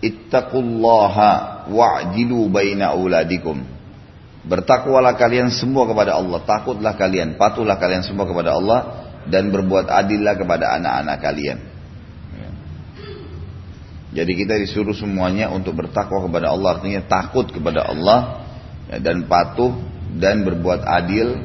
ittaqullaha 0.00 1.64
wa'dilu 1.68 2.48
baina 2.48 2.96
auladikum. 2.96 3.64
Bertakwalah 4.44 5.16
kalian 5.16 5.52
semua 5.52 5.88
kepada 5.88 6.16
Allah 6.16 6.40
takutlah 6.44 6.96
kalian 6.96 7.36
patuhlah 7.36 7.76
kalian 7.76 8.04
semua 8.04 8.28
kepada 8.28 8.56
Allah 8.56 8.80
dan 9.28 9.48
berbuat 9.48 9.88
adillah 9.88 10.36
kepada 10.36 10.76
anak-anak 10.76 11.16
kalian 11.20 11.73
jadi 14.14 14.30
kita 14.30 14.54
disuruh 14.62 14.94
semuanya 14.94 15.50
untuk 15.50 15.74
bertakwa 15.74 16.22
kepada 16.30 16.54
Allah. 16.54 16.78
Artinya 16.78 17.02
takut 17.02 17.50
kepada 17.50 17.82
Allah 17.82 18.46
ya, 18.86 19.02
dan 19.02 19.26
patuh 19.26 19.74
dan 20.14 20.46
berbuat 20.46 20.86
adil 20.86 21.42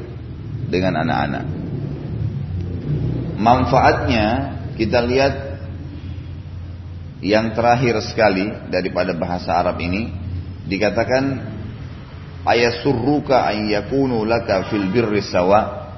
dengan 0.70 1.02
anak-anak. 1.02 1.44
Manfaatnya 3.42 4.26
kita 4.78 5.02
lihat 5.02 5.34
yang 7.26 7.50
terakhir 7.58 7.98
sekali 8.06 8.46
daripada 8.70 9.18
bahasa 9.18 9.50
Arab 9.50 9.82
ini. 9.82 10.06
Dikatakan 10.70 11.42
ayasurruka 12.46 13.50
an 13.50 13.66
yakunu 13.66 14.22
laka 14.22 14.70
fil 14.70 14.86
birri 14.94 15.26
sawa. 15.26 15.90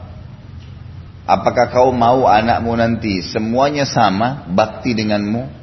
Apakah 1.28 1.68
kau 1.68 1.92
mau 1.92 2.24
anakmu 2.24 2.72
nanti 2.80 3.20
semuanya 3.20 3.84
sama 3.84 4.48
bakti 4.48 4.96
denganmu 4.96 5.61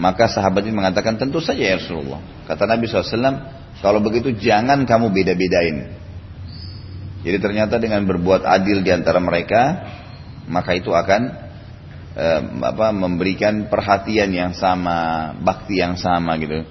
maka 0.00 0.32
sahabat 0.32 0.64
ini 0.64 0.72
mengatakan 0.72 1.20
tentu 1.20 1.44
saja 1.44 1.60
ya 1.60 1.76
Rasulullah 1.76 2.24
kata 2.48 2.64
Nabi 2.64 2.88
SAW 2.88 3.36
kalau 3.84 4.00
begitu 4.00 4.32
jangan 4.32 4.88
kamu 4.88 5.12
beda-bedain 5.12 5.92
jadi 7.20 7.36
ternyata 7.36 7.76
dengan 7.76 8.08
berbuat 8.08 8.48
adil 8.48 8.80
di 8.80 8.90
antara 8.90 9.20
mereka 9.20 9.84
maka 10.48 10.72
itu 10.72 10.90
akan 10.90 11.50
eh, 12.16 12.40
apa 12.64 12.90
memberikan 12.90 13.70
perhatian 13.70 14.34
yang 14.34 14.52
sama, 14.56 15.30
bakti 15.38 15.78
yang 15.78 15.94
sama 15.94 16.34
gitu. 16.42 16.66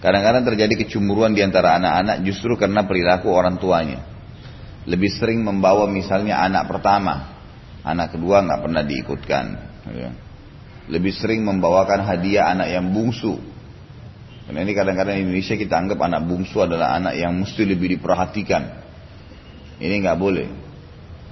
Kadang-kadang 0.00 0.48
terjadi 0.48 0.74
kecemburuan 0.86 1.36
di 1.36 1.44
antara 1.44 1.76
anak-anak 1.76 2.24
justru 2.24 2.56
karena 2.56 2.88
perilaku 2.88 3.28
orang 3.28 3.60
tuanya. 3.60 4.00
Lebih 4.88 5.12
sering 5.12 5.44
membawa 5.44 5.84
misalnya 5.84 6.40
anak 6.40 6.64
pertama, 6.72 7.36
anak 7.84 8.16
kedua 8.16 8.40
nggak 8.40 8.60
pernah 8.64 8.82
diikutkan. 8.82 9.44
Gitu. 9.92 10.10
Lebih 10.90 11.14
sering 11.14 11.46
membawakan 11.46 12.02
hadiah 12.02 12.50
anak 12.50 12.68
yang 12.74 12.90
bungsu. 12.90 13.38
Karena 14.50 14.66
ini 14.66 14.74
kadang-kadang 14.74 15.14
di 15.14 15.22
Indonesia 15.30 15.54
kita 15.54 15.78
anggap 15.78 15.98
anak 16.02 16.26
bungsu 16.26 16.58
adalah 16.58 16.98
anak 16.98 17.14
yang 17.14 17.38
mesti 17.38 17.62
lebih 17.62 17.94
diperhatikan. 17.94 18.82
Ini 19.78 19.94
nggak 20.02 20.18
boleh. 20.18 20.48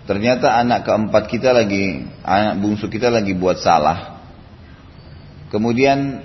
Ternyata 0.06 0.56
anak 0.56 0.86
keempat 0.86 1.26
kita 1.26 1.50
lagi, 1.50 2.06
anak 2.22 2.62
bungsu 2.62 2.86
kita 2.86 3.10
lagi 3.10 3.34
buat 3.34 3.58
salah. 3.58 4.22
Kemudian 5.50 6.24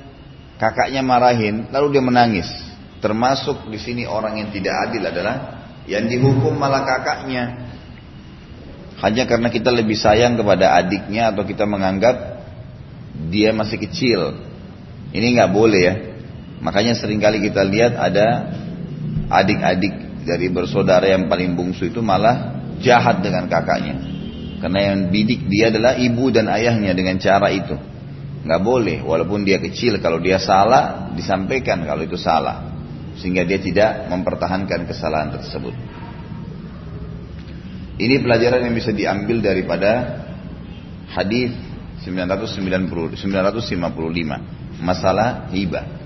kakaknya 0.61 1.01
marahin, 1.03 1.67
lalu 1.73 1.97
dia 1.97 2.03
menangis. 2.05 2.47
Termasuk 3.03 3.67
di 3.67 3.75
sini 3.81 4.07
orang 4.07 4.39
yang 4.39 4.53
tidak 4.55 4.71
adil 4.87 5.03
adalah 5.03 5.35
yang 5.89 6.07
dihukum 6.07 6.55
malah 6.55 6.87
kakaknya. 6.87 7.73
Hanya 9.03 9.27
karena 9.27 9.51
kita 9.51 9.67
lebih 9.67 9.99
sayang 9.99 10.39
kepada 10.39 10.79
adiknya 10.79 11.35
atau 11.35 11.43
kita 11.43 11.67
menganggap 11.67 12.32
dia 13.29 13.53
masih 13.53 13.77
kecil. 13.77 14.37
Ini 15.13 15.37
nggak 15.37 15.51
boleh 15.53 15.81
ya. 15.81 15.95
Makanya 16.63 16.97
sering 16.97 17.21
kali 17.21 17.43
kita 17.43 17.61
lihat 17.61 17.93
ada 17.99 18.55
adik-adik 19.29 20.25
dari 20.25 20.47
bersaudara 20.49 21.05
yang 21.05 21.27
paling 21.27 21.53
bungsu 21.53 21.91
itu 21.91 21.99
malah 21.99 22.63
jahat 22.79 23.21
dengan 23.21 23.45
kakaknya. 23.51 23.99
Karena 24.63 24.79
yang 24.95 25.11
bidik 25.11 25.51
dia 25.51 25.67
adalah 25.67 25.99
ibu 25.99 26.31
dan 26.31 26.47
ayahnya 26.47 26.95
dengan 26.95 27.19
cara 27.19 27.51
itu. 27.51 27.75
Nggak 28.43 28.61
boleh, 28.63 28.97
walaupun 29.03 29.43
dia 29.43 29.59
kecil, 29.59 29.99
kalau 29.99 30.19
dia 30.19 30.39
salah, 30.39 31.11
disampaikan 31.15 31.83
kalau 31.83 32.03
itu 32.03 32.15
salah. 32.15 32.71
Sehingga 33.19 33.43
dia 33.43 33.59
tidak 33.59 34.07
mempertahankan 34.07 34.87
kesalahan 34.87 35.35
tersebut. 35.35 35.75
Ini 37.99 38.23
pelajaran 38.23 38.67
yang 38.67 38.75
bisa 38.75 38.95
diambil 38.95 39.43
daripada 39.43 39.91
hadis 41.11 41.53
990 42.03 43.15
955 43.15 44.83
masalah 44.83 45.47
hibah. 45.49 46.03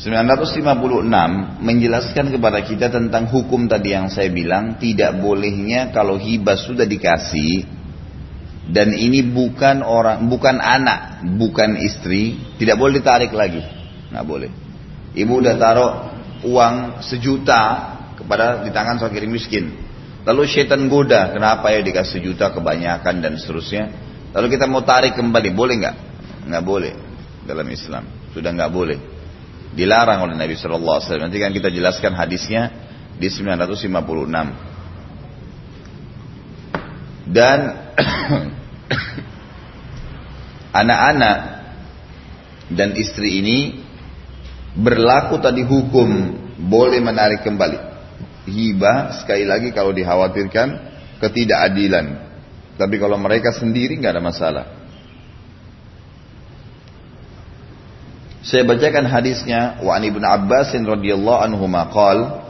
956 0.00 1.60
menjelaskan 1.60 2.26
kepada 2.32 2.64
kita 2.64 2.88
tentang 2.88 3.28
hukum 3.28 3.68
tadi 3.68 3.92
yang 3.92 4.08
saya 4.08 4.32
bilang 4.32 4.80
tidak 4.80 5.12
bolehnya 5.20 5.92
kalau 5.92 6.16
hibah 6.16 6.56
sudah 6.56 6.88
dikasih 6.88 7.68
dan 8.70 8.96
ini 8.96 9.20
bukan 9.20 9.84
orang 9.84 10.24
bukan 10.30 10.56
anak 10.56 11.20
bukan 11.36 11.76
istri 11.84 12.38
tidak 12.56 12.80
boleh 12.80 13.04
ditarik 13.04 13.34
lagi. 13.34 13.60
Nggak 14.08 14.24
boleh. 14.24 14.50
Ibu 15.12 15.32
udah 15.42 15.54
taruh 15.60 15.92
uang 16.48 17.04
sejuta 17.04 17.62
kepada 18.16 18.64
di 18.64 18.72
tangan 18.72 18.96
fakir 18.96 19.28
miskin. 19.28 19.74
Lalu 20.24 20.48
setan 20.48 20.88
goda 20.88 21.32
kenapa 21.32 21.76
ya 21.76 21.84
dikasih 21.84 22.24
sejuta 22.24 22.56
kebanyakan 22.56 23.20
dan 23.20 23.36
seterusnya 23.36 24.09
lalu 24.34 24.46
kita 24.54 24.66
mau 24.70 24.82
tarik 24.86 25.14
kembali 25.18 25.50
boleh 25.54 25.74
nggak? 25.80 25.96
Nggak 26.50 26.64
boleh 26.64 26.92
dalam 27.46 27.70
Islam. 27.70 28.04
Sudah 28.30 28.52
nggak 28.54 28.70
boleh. 28.70 28.98
Dilarang 29.74 30.22
oleh 30.26 30.34
Nabi 30.34 30.54
Shallallahu 30.58 30.96
Alaihi 30.98 31.06
Wasallam. 31.06 31.24
Nanti 31.30 31.38
kan 31.38 31.52
kita 31.54 31.70
jelaskan 31.70 32.14
hadisnya 32.14 32.70
di 33.18 33.30
956. 33.30 33.86
Dan 37.30 37.58
anak-anak 40.82 41.38
dan 42.70 42.94
istri 42.94 43.42
ini 43.42 43.82
berlaku 44.78 45.42
tadi 45.42 45.66
hukum 45.66 46.38
boleh 46.58 47.00
menarik 47.02 47.42
kembali. 47.42 47.90
Hibah 48.50 49.22
sekali 49.22 49.46
lagi 49.46 49.70
kalau 49.70 49.94
dikhawatirkan 49.94 50.68
ketidakadilan 51.22 52.29
tapi 52.78 52.96
kalau 52.98 53.16
mereka 53.18 53.54
sendiri 53.54 53.96
nggak 53.98 54.14
ada 54.18 54.22
masalah. 54.22 54.64
Saya 58.40 58.64
bacakan 58.64 59.04
hadisnya 59.04 59.78
wa 59.84 59.92
an 59.92 60.02
Ibnu 60.02 60.24
Abbas 60.24 60.72
radhiyallahu 60.72 61.40
anhu 61.44 61.68
qala 61.92 62.40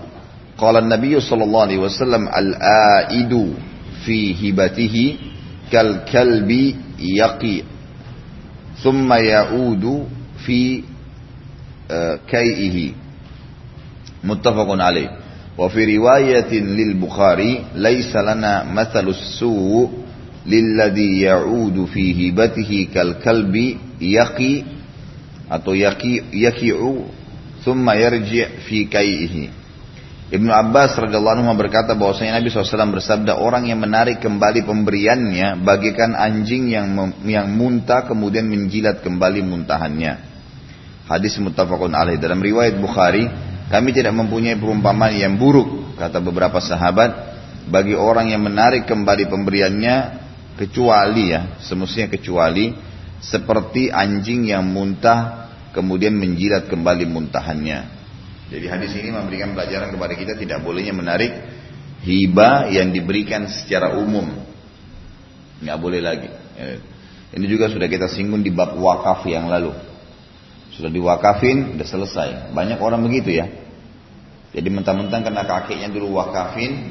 qala 0.55 0.79
an-nabiy 0.81 1.19
sallallahu 1.19 1.67
alaihi 1.67 1.83
wasallam 1.83 2.31
al-aidu 2.31 3.59
fi 4.07 4.31
hibatihi 4.31 5.19
kal 5.67 6.07
kalbi 6.07 6.79
yaqi 6.95 7.67
thumma 8.81 9.19
yaudu 9.19 10.07
fi 10.47 10.87
uh, 11.91 12.23
kaihi 12.23 12.95
muttafaqun 14.23 14.79
alaih. 14.79 15.11
Wa 15.59 15.67
fi 15.69 15.85
riwayatin 15.85 16.71
lil 16.71 16.95
bukhari 16.97 17.67
laysa 17.75 18.23
lana 18.23 18.63
mathalus 18.65 19.37
su 19.37 19.51
lilladhi 20.47 21.29
ya'udu 21.29 21.85
fi 21.91 22.17
hibatihi 22.17 22.89
kal 22.93 23.21
kalbi 23.21 23.77
yaqi 24.01 24.65
atau 25.51 25.77
yaqi 25.77 26.33
yaqi'u 26.33 27.05
thumma 27.61 27.99
yarji' 27.99 28.65
fi 28.65 28.89
kai'ihi 28.89 29.61
Ibnu 30.31 30.47
Abbas 30.47 30.95
radhiyallahu 30.95 31.43
anhu 31.43 31.59
berkata 31.59 31.99
bahwasanya 31.99 32.39
Nabi 32.39 32.55
SAW 32.55 32.95
bersabda 32.95 33.43
orang 33.43 33.67
yang 33.67 33.83
menarik 33.83 34.23
kembali 34.23 34.63
pemberiannya 34.63 35.59
bagikan 35.67 36.15
anjing 36.15 36.71
yang 36.71 36.87
yang 37.27 37.51
muntah 37.51 38.07
kemudian 38.07 38.47
menjilat 38.47 39.03
kembali 39.03 39.43
muntahannya. 39.43 40.23
Hadis 41.11 41.35
muttafaqun 41.43 41.99
alaih 41.99 42.15
dalam 42.23 42.39
riwayat 42.39 42.79
Bukhari 42.79 43.27
kami 43.75 43.91
tidak 43.91 44.15
mempunyai 44.15 44.55
perumpamaan 44.55 45.19
yang 45.19 45.35
buruk 45.35 45.99
kata 45.99 46.23
beberapa 46.23 46.63
sahabat 46.63 47.11
bagi 47.67 47.99
orang 47.99 48.31
yang 48.31 48.47
menarik 48.47 48.87
kembali 48.87 49.27
pemberiannya 49.27 49.95
kecuali 50.59 51.35
ya 51.35 51.61
semestinya 51.63 52.11
kecuali 52.11 52.75
seperti 53.21 53.93
anjing 53.93 54.49
yang 54.49 54.65
muntah 54.65 55.51
kemudian 55.77 56.17
menjilat 56.17 56.67
kembali 56.67 57.05
muntahannya. 57.07 58.01
Jadi 58.51 58.67
hadis 58.67 58.91
ini 58.99 59.15
memberikan 59.15 59.55
pelajaran 59.55 59.95
kepada 59.95 60.15
kita 60.19 60.35
tidak 60.35 60.59
bolehnya 60.67 60.91
menarik 60.91 61.31
hibah 62.03 62.73
yang 62.73 62.91
diberikan 62.91 63.47
secara 63.47 63.95
umum. 63.95 64.27
Nggak 65.63 65.79
boleh 65.79 66.01
lagi. 66.03 66.31
Ini 67.31 67.47
juga 67.47 67.71
sudah 67.71 67.87
kita 67.87 68.11
singgung 68.11 68.43
di 68.43 68.51
bab 68.51 68.75
wakaf 68.75 69.23
yang 69.31 69.47
lalu. 69.47 69.71
Sudah 70.75 70.91
diwakafin, 70.91 71.79
sudah 71.79 71.87
selesai. 71.87 72.29
Banyak 72.51 72.83
orang 72.83 73.05
begitu 73.07 73.39
ya. 73.39 73.47
Jadi 74.51 74.67
mentang-mentang 74.67 75.23
karena 75.23 75.47
kakeknya 75.47 75.95
dulu 75.95 76.19
wakafin, 76.19 76.91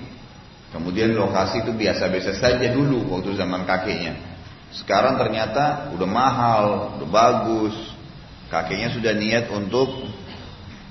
kemudian 0.70 1.14
lokasi 1.14 1.66
itu 1.66 1.72
biasa-biasa 1.74 2.38
saja 2.38 2.68
dulu 2.70 3.10
waktu 3.14 3.36
zaman 3.38 3.66
kakeknya. 3.66 4.14
Sekarang 4.70 5.18
ternyata 5.18 5.90
udah 5.98 6.10
mahal, 6.10 6.66
udah 7.02 7.10
bagus. 7.10 7.76
Kakeknya 8.50 8.94
sudah 8.94 9.14
niat 9.14 9.50
untuk 9.54 9.90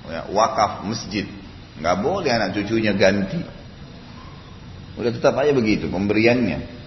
ya, 0.07 0.27
wakaf 0.31 0.87
masjid. 0.87 1.27
Nggak 1.79 1.97
boleh 2.03 2.31
anak 2.31 2.59
cucunya 2.59 2.95
ganti. 2.95 3.39
Udah 4.99 5.15
tetap 5.15 5.39
aja 5.39 5.55
begitu 5.55 5.87
pemberiannya. 5.87 6.79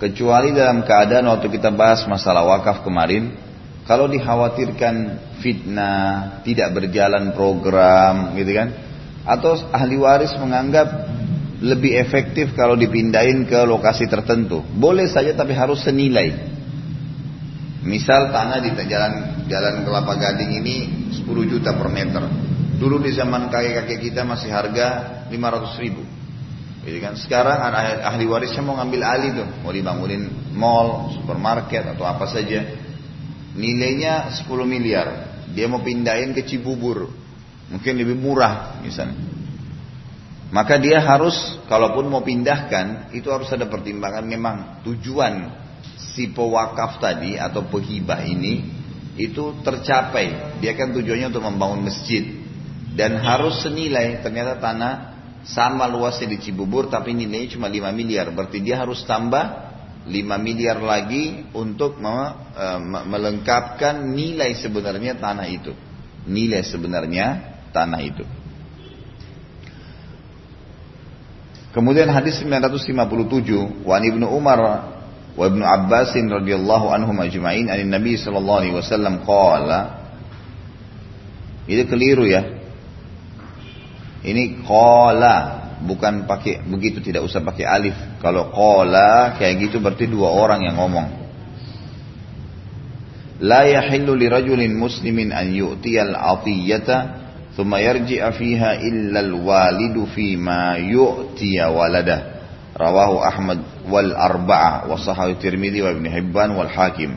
Kecuali 0.00 0.56
dalam 0.56 0.80
keadaan 0.80 1.28
waktu 1.28 1.52
kita 1.52 1.68
bahas 1.68 2.08
masalah 2.08 2.48
wakaf 2.48 2.80
kemarin, 2.80 3.36
kalau 3.84 4.08
dikhawatirkan 4.08 5.20
fitnah, 5.44 6.40
tidak 6.48 6.72
berjalan 6.72 7.36
program, 7.36 8.32
gitu 8.40 8.56
kan? 8.56 8.72
Atau 9.28 9.60
ahli 9.68 10.00
waris 10.00 10.32
menganggap 10.40 10.88
lebih 11.60 11.92
efektif 12.00 12.56
kalau 12.56 12.72
dipindahin 12.72 13.44
ke 13.44 13.60
lokasi 13.68 14.08
tertentu. 14.08 14.64
Boleh 14.64 15.08
saja 15.12 15.36
tapi 15.36 15.52
harus 15.52 15.84
senilai. 15.84 16.32
Misal 17.84 18.32
tanah 18.32 18.60
di 18.60 18.72
jalan 18.88 19.44
jalan 19.48 19.74
Kelapa 19.84 20.16
Gading 20.16 20.60
ini 20.60 20.76
10 21.20 21.24
juta 21.48 21.76
per 21.76 21.88
meter. 21.92 22.24
Dulu 22.80 23.00
di 23.04 23.12
zaman 23.12 23.52
kakek-kakek 23.52 24.12
kita 24.12 24.24
masih 24.24 24.48
harga 24.48 24.88
500 25.28 25.84
ribu. 25.84 26.00
Jadi 26.80 26.96
kan 26.96 27.12
sekarang 27.12 27.60
ahli, 27.60 28.24
warisnya 28.24 28.64
mau 28.64 28.80
ngambil 28.80 29.00
alih 29.04 29.30
tuh, 29.36 29.48
mau 29.60 29.68
dibangunin 29.68 30.32
mall, 30.56 31.12
supermarket 31.12 31.92
atau 31.92 32.08
apa 32.08 32.24
saja. 32.24 32.64
Nilainya 33.52 34.32
10 34.32 34.48
miliar. 34.64 35.08
Dia 35.52 35.68
mau 35.68 35.84
pindahin 35.84 36.32
ke 36.32 36.40
Cibubur. 36.48 37.12
Mungkin 37.68 38.00
lebih 38.00 38.16
murah 38.16 38.80
misalnya. 38.80 39.39
Maka 40.50 40.82
dia 40.82 40.98
harus, 40.98 41.34
kalaupun 41.70 42.10
mau 42.10 42.26
pindahkan, 42.26 43.14
itu 43.14 43.30
harus 43.30 43.46
ada 43.54 43.70
pertimbangan 43.70 44.26
memang 44.26 44.56
tujuan 44.82 45.46
si 45.96 46.34
pewakaf 46.34 46.98
tadi 46.98 47.38
atau 47.38 47.70
pehibah 47.70 48.26
ini 48.26 48.66
itu 49.14 49.62
tercapai. 49.62 50.58
Dia 50.58 50.74
kan 50.74 50.90
tujuannya 50.90 51.30
untuk 51.30 51.46
membangun 51.46 51.86
masjid 51.86 52.34
dan 52.98 53.22
harus 53.22 53.62
senilai. 53.62 54.18
Ternyata 54.26 54.58
tanah 54.58 54.92
sama 55.46 55.86
luasnya 55.86 56.34
di 56.34 56.42
Cibubur 56.42 56.90
tapi 56.90 57.14
nilainya 57.14 57.54
cuma 57.54 57.70
5 57.70 57.94
miliar. 57.94 58.34
Berarti 58.34 58.58
dia 58.58 58.82
harus 58.82 59.06
tambah 59.06 59.70
5 60.02 60.10
miliar 60.42 60.82
lagi 60.82 61.46
untuk 61.54 62.02
e, 62.02 62.66
melengkapkan 63.06 64.02
nilai 64.02 64.50
sebenarnya 64.58 65.14
tanah 65.14 65.46
itu. 65.46 65.72
Nilai 66.26 66.66
sebenarnya 66.66 67.26
tanah 67.70 68.00
itu. 68.02 68.39
Kemudian 71.70 72.10
hadis 72.10 72.42
957 72.42 73.86
Wan 73.86 74.02
Ibnu 74.02 74.26
Umar 74.26 74.58
wa 75.38 75.44
Ibnu 75.46 75.62
Abbas 75.62 76.18
radhiyallahu 76.18 76.90
anhum 76.90 77.14
ajma'in 77.22 77.70
an 77.70 77.78
Nabi 77.86 78.18
sallallahu 78.18 78.58
alaihi 78.66 78.74
wasallam 78.74 79.22
qala 79.22 80.02
Ini 81.70 81.86
keliru 81.86 82.26
ya. 82.26 82.42
Ini 84.26 84.66
qala 84.66 85.34
bukan 85.86 86.26
pakai 86.26 86.66
begitu 86.66 86.98
tidak 86.98 87.22
usah 87.22 87.38
pakai 87.46 87.62
alif. 87.62 87.94
Kalau 88.18 88.50
qala 88.50 89.38
kayak 89.38 89.70
gitu 89.70 89.78
berarti 89.78 90.10
dua 90.10 90.34
orang 90.34 90.66
yang 90.66 90.74
ngomong. 90.74 91.08
La 93.40 93.64
yahillu 93.64 94.12
lirajulin 94.18 94.74
muslimin 94.74 95.30
an 95.30 95.48
yu'tiyal 95.48 96.12
atiyata 96.12 97.19
al-walidu 99.16 100.06
fima 100.12 100.78
yu'tiya 100.78 101.68
waladah. 101.70 102.20
Rawahu 102.76 103.16
Ahmad 103.20 103.58
wal 103.90 104.14
arba'ah 104.14 104.88
wa 104.88 104.96
sahahu 104.96 105.36
Tirmidzi 105.36 105.84
wa 105.84 105.92
Ibnu 105.92 106.08
Hibban 106.08 106.56
wal 106.56 106.70
Hakim. 106.70 107.12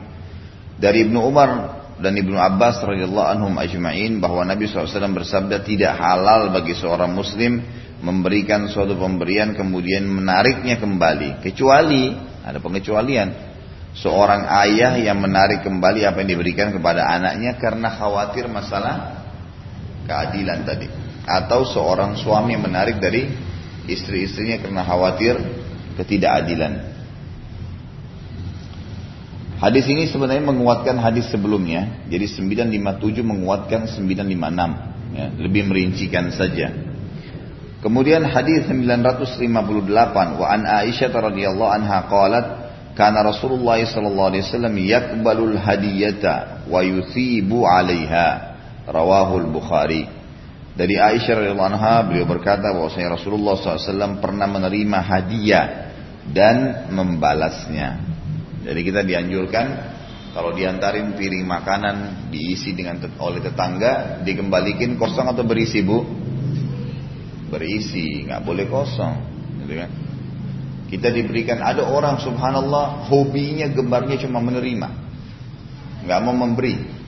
Dari 0.75 1.07
Ibnu 1.07 1.23
Umar 1.23 1.83
dan 2.01 2.17
Ibnu 2.17 2.35
Abbas 2.35 2.81
radhiyallahu 2.83 3.27
anhum 3.37 3.53
ajma'in 3.55 4.17
bahwa 4.17 4.43
Nabi 4.43 4.65
SAW 4.65 4.89
bersabda 4.91 5.61
tidak 5.63 5.95
halal 5.95 6.51
bagi 6.51 6.73
seorang 6.75 7.13
muslim 7.13 7.63
memberikan 8.03 8.67
suatu 8.67 8.99
pemberian 8.99 9.55
kemudian 9.55 10.03
menariknya 10.03 10.75
kembali 10.75 11.39
kecuali 11.39 12.11
ada 12.43 12.59
pengecualian 12.59 13.31
seorang 13.95 14.43
ayah 14.67 14.99
yang 14.99 15.23
menarik 15.23 15.63
kembali 15.63 16.03
apa 16.03 16.19
yang 16.25 16.35
diberikan 16.35 16.75
kepada 16.75 17.07
anaknya 17.07 17.55
karena 17.55 17.93
khawatir 17.95 18.51
masalah 18.51 19.22
keadilan 20.07 20.67
tadi 20.67 20.87
atau 21.23 21.63
seorang 21.63 22.19
suami 22.19 22.59
menarik 22.59 22.99
dari 22.99 23.31
istri-istrinya 23.87 24.59
karena 24.59 24.83
khawatir 24.83 25.39
ketidakadilan. 25.99 26.93
Hadis 29.63 29.87
ini 29.87 30.11
sebenarnya 30.11 30.43
menguatkan 30.43 30.99
hadis 30.99 31.31
sebelumnya. 31.31 32.03
Jadi 32.11 32.27
957 32.27 33.23
menguatkan 33.23 33.87
956. 33.87 35.15
Ya, 35.15 35.29
lebih 35.39 35.71
merincikan 35.71 36.33
saja. 36.35 36.73
Kemudian 37.79 38.27
hadis 38.27 38.67
958 38.67 40.39
wa 40.39 40.47
an 40.47 40.67
Aisyah 40.67 41.11
radhiyallahu 41.11 41.71
anha 41.79 42.07
qalat 42.11 42.45
kana 42.95 43.23
Rasulullah 43.23 43.79
sallallahu 43.79 44.29
alaihi 44.35 44.43
wasallam 44.47 44.75
yaqbalul 44.79 45.55
hadiyata 45.59 46.67
wa 46.67 46.79
yuthibu 46.79 47.67
'alaiha 47.67 48.52
rawahul 48.87 49.47
Bukhari. 49.51 50.07
Dari 50.73 50.97
Aisyah 50.97 51.37
radhiyallahu 51.37 51.69
anha 51.77 52.01
beliau 52.01 52.25
berkata 52.25 52.73
bahwasanya 52.73 53.13
Rasulullah 53.13 53.53
SAW 53.53 54.17
pernah 54.17 54.49
menerima 54.49 54.99
hadiah 55.05 55.65
dan 56.33 56.89
membalasnya. 56.89 58.01
Jadi 58.65 58.79
kita 58.81 59.05
dianjurkan 59.05 59.65
kalau 60.33 60.49
diantarin 60.57 61.13
piring 61.13 61.45
makanan 61.45 61.95
diisi 62.33 62.73
dengan 62.73 62.97
oleh 63.21 63.37
tetangga 63.37 64.25
dikembalikan 64.25 64.97
kosong 64.97 65.29
atau 65.29 65.45
berisi 65.45 65.85
bu? 65.85 66.01
Berisi, 67.53 68.25
nggak 68.25 68.41
boleh 68.41 68.65
kosong. 68.65 69.13
Gitu 69.61 69.73
kan? 69.77 69.89
Kita 70.89 71.13
diberikan 71.13 71.61
ada 71.61 71.85
orang 71.85 72.17
subhanallah 72.17 73.13
hobinya 73.13 73.69
gembarnya 73.69 74.17
cuma 74.25 74.41
menerima, 74.41 74.89
nggak 76.01 76.19
mau 76.25 76.33
memberi 76.33 77.02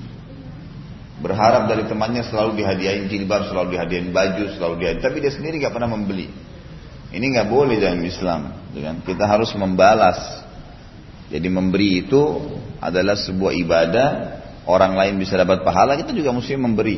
berharap 1.19 1.71
dari 1.71 1.87
temannya 1.87 2.27
selalu 2.27 2.59
dihadiahin 2.59 3.07
jilbab, 3.07 3.47
selalu 3.47 3.79
dihadiahin 3.79 4.11
baju, 4.11 4.43
selalu 4.55 4.73
dihadiahin, 4.83 5.03
tapi 5.03 5.17
dia 5.23 5.31
sendiri 5.31 5.63
nggak 5.63 5.73
pernah 5.73 5.91
membeli. 5.91 6.27
Ini 7.15 7.25
nggak 7.31 7.47
boleh 7.47 7.79
dalam 7.79 8.03
Islam, 8.03 8.41
gitu 8.75 8.83
kan? 8.83 8.95
Kita 9.07 9.23
harus 9.23 9.55
membalas. 9.55 10.19
Jadi 11.31 11.47
memberi 11.47 12.05
itu 12.05 12.21
adalah 12.83 13.15
sebuah 13.15 13.55
ibadah, 13.55 14.07
orang 14.67 14.93
lain 14.99 15.15
bisa 15.15 15.39
dapat 15.39 15.63
pahala, 15.63 15.95
kita 15.95 16.11
juga 16.11 16.35
mesti 16.35 16.59
memberi. 16.59 16.97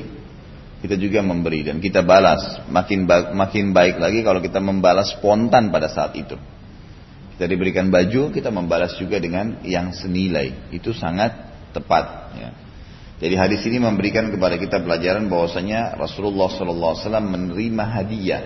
Kita 0.78 0.94
juga 0.94 1.26
memberi 1.26 1.66
dan 1.66 1.82
kita 1.82 2.06
balas. 2.06 2.70
Makin 2.70 3.10
ba 3.10 3.34
makin 3.34 3.74
baik 3.74 3.98
lagi 3.98 4.22
kalau 4.22 4.38
kita 4.38 4.62
membalas 4.62 5.18
spontan 5.18 5.74
pada 5.74 5.90
saat 5.90 6.14
itu. 6.14 6.38
Kita 7.34 7.50
diberikan 7.50 7.90
baju, 7.90 8.30
kita 8.30 8.54
membalas 8.54 8.94
juga 8.98 9.18
dengan 9.18 9.62
yang 9.66 9.90
senilai. 9.94 10.70
Itu 10.70 10.94
sangat 10.94 11.34
tepat. 11.74 12.06
Ya. 12.38 12.50
Jadi 13.18 13.34
hadis 13.34 13.66
ini 13.66 13.82
memberikan 13.82 14.30
kepada 14.30 14.62
kita 14.62 14.78
pelajaran 14.82 15.26
bahwasanya 15.26 15.98
Rasulullah 15.98 16.54
SAW 16.54 17.18
menerima 17.18 17.84
hadiah. 17.84 18.44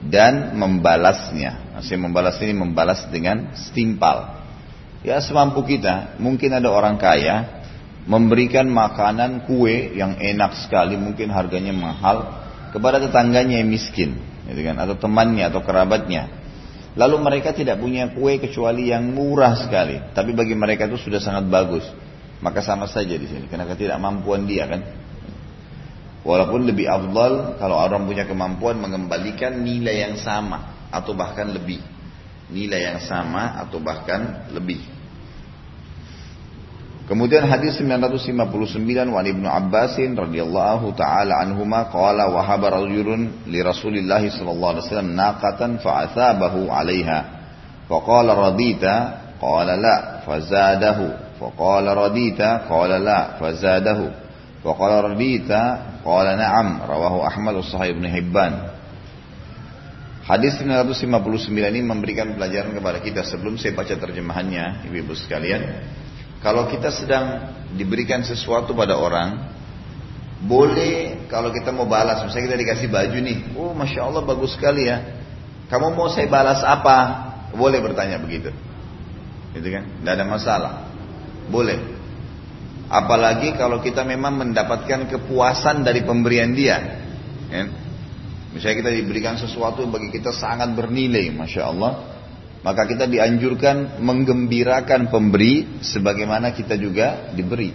dan 0.00 0.56
membalasnya. 0.56 1.76
Maksudnya 1.76 2.00
membalas 2.08 2.36
ini 2.40 2.54
membalas 2.56 3.00
dengan 3.12 3.52
setimpal. 3.52 4.40
Ya 5.04 5.20
semampu 5.20 5.60
kita, 5.64 6.16
mungkin 6.16 6.56
ada 6.56 6.72
orang 6.72 6.96
kaya 6.96 7.60
memberikan 8.08 8.68
makanan 8.68 9.44
kue 9.44 9.92
yang 9.96 10.16
enak 10.16 10.56
sekali, 10.64 10.96
mungkin 10.96 11.28
harganya 11.28 11.72
mahal 11.76 12.32
kepada 12.72 12.96
tetangganya 13.00 13.60
yang 13.60 13.68
miskin, 13.68 14.16
gitu 14.48 14.60
kan, 14.64 14.76
atau 14.80 14.96
temannya 14.96 15.48
atau 15.48 15.60
kerabatnya. 15.60 16.32
Lalu 16.96 17.16
mereka 17.20 17.52
tidak 17.52 17.80
punya 17.80 18.08
kue 18.12 18.40
kecuali 18.40 18.92
yang 18.92 19.04
murah 19.12 19.56
sekali, 19.56 20.00
tapi 20.16 20.32
bagi 20.32 20.56
mereka 20.56 20.88
itu 20.88 20.96
sudah 21.00 21.20
sangat 21.20 21.48
bagus. 21.48 21.84
Maka 22.40 22.64
sama 22.64 22.88
saja 22.88 23.12
di 23.12 23.28
sini, 23.28 23.44
karena 23.48 23.68
mampuan 24.00 24.48
dia 24.48 24.64
kan. 24.64 24.80
Walaupun 26.20 26.68
lebih 26.68 26.84
afdal 26.84 27.56
kalau 27.56 27.80
orang 27.80 28.04
punya 28.04 28.28
kemampuan 28.28 28.76
mengembalikan 28.76 29.56
nilai 29.60 30.04
yang 30.08 30.16
sama 30.20 30.88
atau 30.92 31.16
bahkan 31.16 31.48
lebih. 31.48 31.80
Nilai 32.52 32.92
yang 32.92 33.00
sama 33.00 33.56
atau 33.64 33.80
bahkan 33.80 34.52
lebih. 34.52 35.00
Kemudian 37.10 37.42
hadis 37.42 37.74
959 37.82 38.54
wa 39.10 39.18
Ibnu 39.18 39.48
Abbas 39.50 39.98
radhiyallahu 39.98 40.94
taala 40.94 41.42
anhuma 41.42 41.90
qala 41.90 42.30
wa 42.30 42.38
habara 42.38 42.78
rajulun 42.78 43.50
li 43.50 43.58
Rasulillah 43.58 44.22
sallallahu 44.22 44.78
alaihi 44.78 44.84
wasallam 44.86 45.10
naqatan 45.18 45.82
fa'athabahu 45.82 46.70
'alaiha 46.70 47.18
faqala 47.90 48.30
radita 48.30 48.94
qala 49.42 49.74
la 49.74 50.22
fazadahu 50.22 51.29
faqala 51.40 51.96
radita 51.96 52.68
qala 52.68 53.00
la 53.00 53.40
fazadahu 53.40 54.12
faqala 54.60 55.08
radita 55.08 55.60
qala 56.04 56.36
na'am 56.36 56.84
rawahu 56.84 57.24
Ahmad 57.24 57.56
sahih 57.64 57.96
Ibnu 57.96 58.06
Hibban 58.06 58.76
Hadis 60.20 60.60
959 60.62 61.50
ini 61.50 61.80
memberikan 61.82 62.36
pelajaran 62.36 62.76
kepada 62.76 63.02
kita 63.02 63.24
sebelum 63.24 63.56
saya 63.56 63.72
baca 63.72 63.96
terjemahannya 63.96 64.86
ibu-ibu 64.86 65.16
sekalian 65.16 65.90
kalau 66.40 66.72
kita 66.72 66.88
sedang 66.88 67.52
diberikan 67.76 68.24
sesuatu 68.24 68.72
pada 68.72 68.96
orang, 68.96 69.52
boleh 70.40 71.28
kalau 71.28 71.52
kita 71.52 71.68
mau 71.68 71.84
balas, 71.84 72.24
misalnya 72.24 72.48
kita 72.48 72.58
dikasih 72.64 72.88
baju 72.88 73.18
nih, 73.20 73.38
oh 73.60 73.76
masya 73.76 74.08
Allah 74.08 74.24
bagus 74.24 74.56
sekali 74.56 74.88
ya. 74.88 75.20
Kamu 75.68 75.92
mau 75.92 76.08
saya 76.08 76.24
balas 76.32 76.64
apa? 76.64 77.28
Boleh 77.52 77.84
bertanya 77.84 78.16
begitu, 78.16 78.48
gitu 79.52 79.68
kan? 79.68 79.84
Tidak 79.84 80.12
ada 80.16 80.24
masalah, 80.24 80.72
boleh. 81.50 81.98
Apalagi 82.90 83.54
kalau 83.54 83.82
kita 83.82 84.02
memang 84.02 84.38
mendapatkan 84.38 85.06
kepuasan 85.10 85.82
dari 85.82 86.02
pemberian 86.02 86.54
dia, 86.54 86.78
kan? 87.50 87.66
Misalnya 88.50 88.76
kita 88.82 88.90
diberikan 88.90 89.34
sesuatu 89.38 89.86
bagi 89.86 90.10
kita 90.10 90.34
sangat 90.34 90.74
bernilai, 90.74 91.30
masya 91.30 91.70
Allah 91.70 92.10
maka 92.60 92.84
kita 92.84 93.08
dianjurkan 93.08 94.00
menggembirakan 94.04 95.08
pemberi 95.08 95.80
sebagaimana 95.80 96.52
kita 96.52 96.76
juga 96.76 97.32
diberi. 97.32 97.72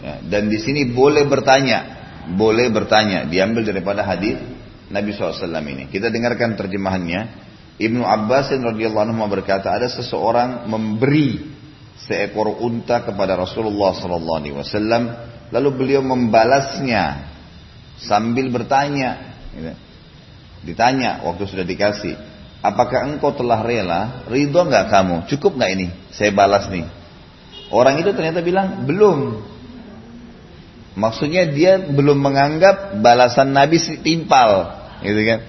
Ya, 0.00 0.24
dan 0.24 0.48
di 0.48 0.56
sini 0.56 0.88
boleh 0.88 1.28
bertanya, 1.28 1.78
boleh 2.32 2.72
bertanya, 2.72 3.28
diambil 3.28 3.68
daripada 3.68 4.08
hadis 4.08 4.40
Nabi 4.88 5.12
SAW 5.12 5.36
ini. 5.68 5.88
Kita 5.92 6.08
dengarkan 6.08 6.56
terjemahannya. 6.56 7.44
Ibnu 7.76 8.08
Abbas 8.08 8.56
radhiyallahu 8.56 9.12
anhu 9.12 9.28
berkata, 9.28 9.68
ada 9.68 9.92
seseorang 9.92 10.64
memberi 10.64 11.55
seekor 12.04 12.60
unta 12.60 13.00
kepada 13.04 13.36
Rasulullah 13.40 13.96
SAW, 13.96 15.04
lalu 15.48 15.68
beliau 15.72 16.04
membalasnya 16.04 17.32
sambil 17.96 18.52
bertanya. 18.52 19.38
Gitu. 19.56 19.72
Ditanya 20.66 21.24
waktu 21.24 21.46
sudah 21.46 21.64
dikasih, 21.64 22.14
Apakah 22.66 23.06
engkau 23.06 23.30
telah 23.30 23.62
rela? 23.62 24.26
Ridho 24.26 24.66
nggak 24.66 24.90
kamu? 24.90 25.16
Cukup 25.30 25.54
nggak 25.54 25.70
ini? 25.78 25.86
Saya 26.10 26.34
balas 26.34 26.66
nih. 26.66 26.82
Orang 27.70 28.02
itu 28.02 28.10
ternyata 28.10 28.42
bilang 28.42 28.82
belum. 28.82 29.44
Maksudnya 30.98 31.46
dia 31.46 31.78
belum 31.78 32.18
menganggap 32.18 32.98
balasan 33.04 33.52
Nabi 33.52 33.78
timpal, 34.00 34.72
gitu 35.04 35.20
kan? 35.28 35.40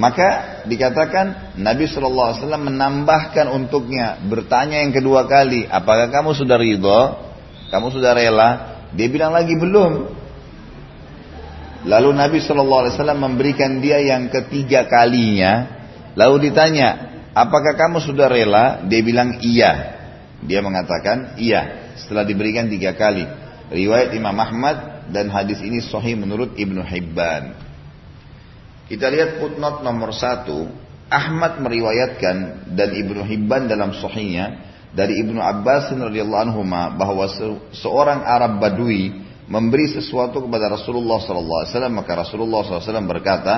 Maka 0.00 0.64
dikatakan 0.64 1.60
Nabi 1.60 1.84
Wasallam 1.84 2.72
menambahkan 2.72 3.52
untuknya 3.52 4.16
bertanya 4.24 4.80
yang 4.80 4.96
kedua 4.96 5.28
kali, 5.28 5.68
apakah 5.68 6.08
kamu 6.08 6.32
sudah 6.32 6.56
ridho? 6.56 7.00
Kamu 7.68 7.92
sudah 7.92 8.16
rela? 8.16 8.50
Dia 8.96 9.12
bilang 9.12 9.36
lagi 9.36 9.52
belum. 9.60 9.92
Lalu 11.84 12.08
Nabi 12.16 12.40
Wasallam 12.40 13.20
memberikan 13.20 13.84
dia 13.84 14.00
yang 14.00 14.32
ketiga 14.32 14.88
kalinya, 14.88 15.80
Lalu 16.18 16.50
ditanya, 16.50 16.88
apakah 17.36 17.78
kamu 17.78 18.02
sudah 18.02 18.26
rela? 18.26 18.82
Dia 18.88 19.00
bilang 19.04 19.38
iya. 19.44 20.00
Dia 20.42 20.64
mengatakan 20.64 21.38
iya. 21.38 21.92
Setelah 22.00 22.26
diberikan 22.26 22.66
tiga 22.66 22.96
kali. 22.96 23.28
Riwayat 23.70 24.16
Imam 24.16 24.34
Ahmad 24.34 25.06
dan 25.14 25.30
hadis 25.30 25.62
ini 25.62 25.78
sahih 25.78 26.18
menurut 26.18 26.58
Ibnu 26.58 26.82
Hibban. 26.82 27.69
Kita 28.90 29.06
lihat 29.06 29.38
footnote 29.38 29.86
nomor 29.86 30.10
satu. 30.10 30.66
Ahmad 31.10 31.62
meriwayatkan 31.62 32.70
dan 32.74 32.90
Ibnu 32.90 33.22
Hibban 33.22 33.70
dalam 33.70 33.94
sahihnya 33.94 34.66
dari 34.90 35.22
Ibnu 35.22 35.38
Abbas 35.38 35.94
radhiyallahu 35.94 36.42
anhu 36.50 36.62
bahwa 36.98 37.26
seorang 37.70 38.26
Arab 38.26 38.58
Badui 38.58 39.14
memberi 39.46 39.90
sesuatu 39.90 40.42
kepada 40.42 40.70
Rasulullah 40.70 41.18
SAW 41.22 41.90
maka 41.90 42.14
Rasulullah 42.14 42.62
SAW 42.62 43.06
berkata 43.06 43.54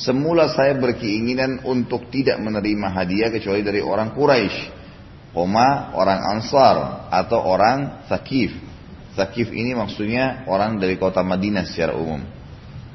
Semula 0.00 0.48
saya 0.48 0.72
berkeinginan 0.80 1.60
untuk 1.68 2.08
tidak 2.08 2.40
menerima 2.40 2.88
hadiah 2.88 3.28
kecuali 3.28 3.60
dari 3.60 3.84
orang 3.84 4.16
Quraisy, 4.16 4.72
koma 5.36 5.92
orang 5.92 6.24
Ansar 6.24 7.04
atau 7.12 7.44
orang 7.44 8.08
Sakif. 8.08 8.48
Sakif 9.12 9.52
ini 9.52 9.76
maksudnya 9.76 10.48
orang 10.48 10.80
dari 10.80 10.96
kota 10.96 11.20
Madinah 11.20 11.68
secara 11.68 11.92
umum. 12.00 12.39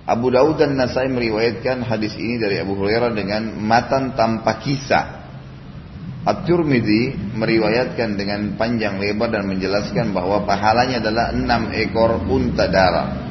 Abu 0.05 0.29
Daud 0.29 0.61
dan 0.61 0.77
Nasai 0.77 1.09
meriwayatkan 1.09 1.81
hadis 1.81 2.13
ini 2.13 2.37
dari 2.37 2.61
Abu 2.61 2.77
Hurairah 2.77 3.09
dengan 3.17 3.57
matan 3.57 4.13
tanpa 4.13 4.61
kisah. 4.61 5.25
At-Tirmidzi 6.25 7.33
meriwayatkan 7.37 8.17
dengan 8.17 8.53
panjang 8.57 8.97
lebar 9.01 9.33
dan 9.33 9.49
menjelaskan 9.49 10.13
bahwa 10.13 10.45
pahalanya 10.45 11.01
adalah 11.01 11.33
enam 11.33 11.73
ekor 11.73 12.21
unta 12.25 12.69
darah. 12.69 13.25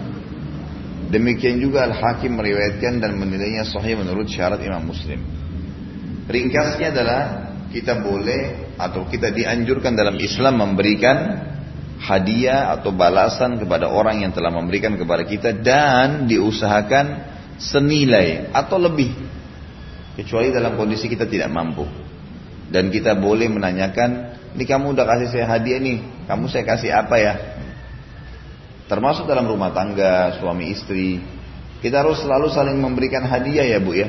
Demikian 1.10 1.62
juga 1.62 1.86
Al-Hakim 1.86 2.34
meriwayatkan 2.34 2.98
dan 2.98 3.18
menilainya 3.18 3.66
sahih 3.66 3.94
menurut 3.98 4.26
syarat 4.26 4.58
Imam 4.62 4.82
Muslim. 4.82 5.22
Ringkasnya 6.26 6.90
adalah 6.90 7.22
kita 7.70 8.02
boleh 8.02 8.74
atau 8.74 9.06
kita 9.06 9.30
dianjurkan 9.30 9.94
dalam 9.94 10.18
Islam 10.18 10.58
memberikan 10.58 11.38
hadiah 12.00 12.74
atau 12.74 12.90
balasan 12.90 13.58
kepada 13.58 13.90
orang 13.90 14.26
yang 14.26 14.32
telah 14.34 14.50
memberikan 14.50 14.98
kepada 14.98 15.22
kita 15.26 15.54
dan 15.54 16.26
diusahakan 16.26 17.34
senilai 17.60 18.50
atau 18.50 18.78
lebih 18.78 19.14
kecuali 20.18 20.50
dalam 20.50 20.74
kondisi 20.74 21.06
kita 21.06 21.26
tidak 21.26 21.50
mampu 21.50 21.86
dan 22.70 22.90
kita 22.90 23.14
boleh 23.14 23.46
menanyakan 23.46 24.40
ini 24.54 24.64
kamu 24.66 24.94
udah 24.94 25.06
kasih 25.06 25.28
saya 25.30 25.46
hadiah 25.46 25.78
nih 25.78 25.98
kamu 26.26 26.44
saya 26.50 26.64
kasih 26.66 26.90
apa 26.90 27.16
ya 27.18 27.34
Termasuk 28.84 29.24
dalam 29.24 29.48
rumah 29.48 29.72
tangga, 29.72 30.36
suami 30.36 30.68
istri. 30.68 31.16
Kita 31.80 32.04
harus 32.04 32.20
selalu 32.20 32.52
saling 32.52 32.76
memberikan 32.76 33.24
hadiah 33.24 33.64
ya 33.64 33.80
bu 33.80 33.96
ya. 33.96 34.08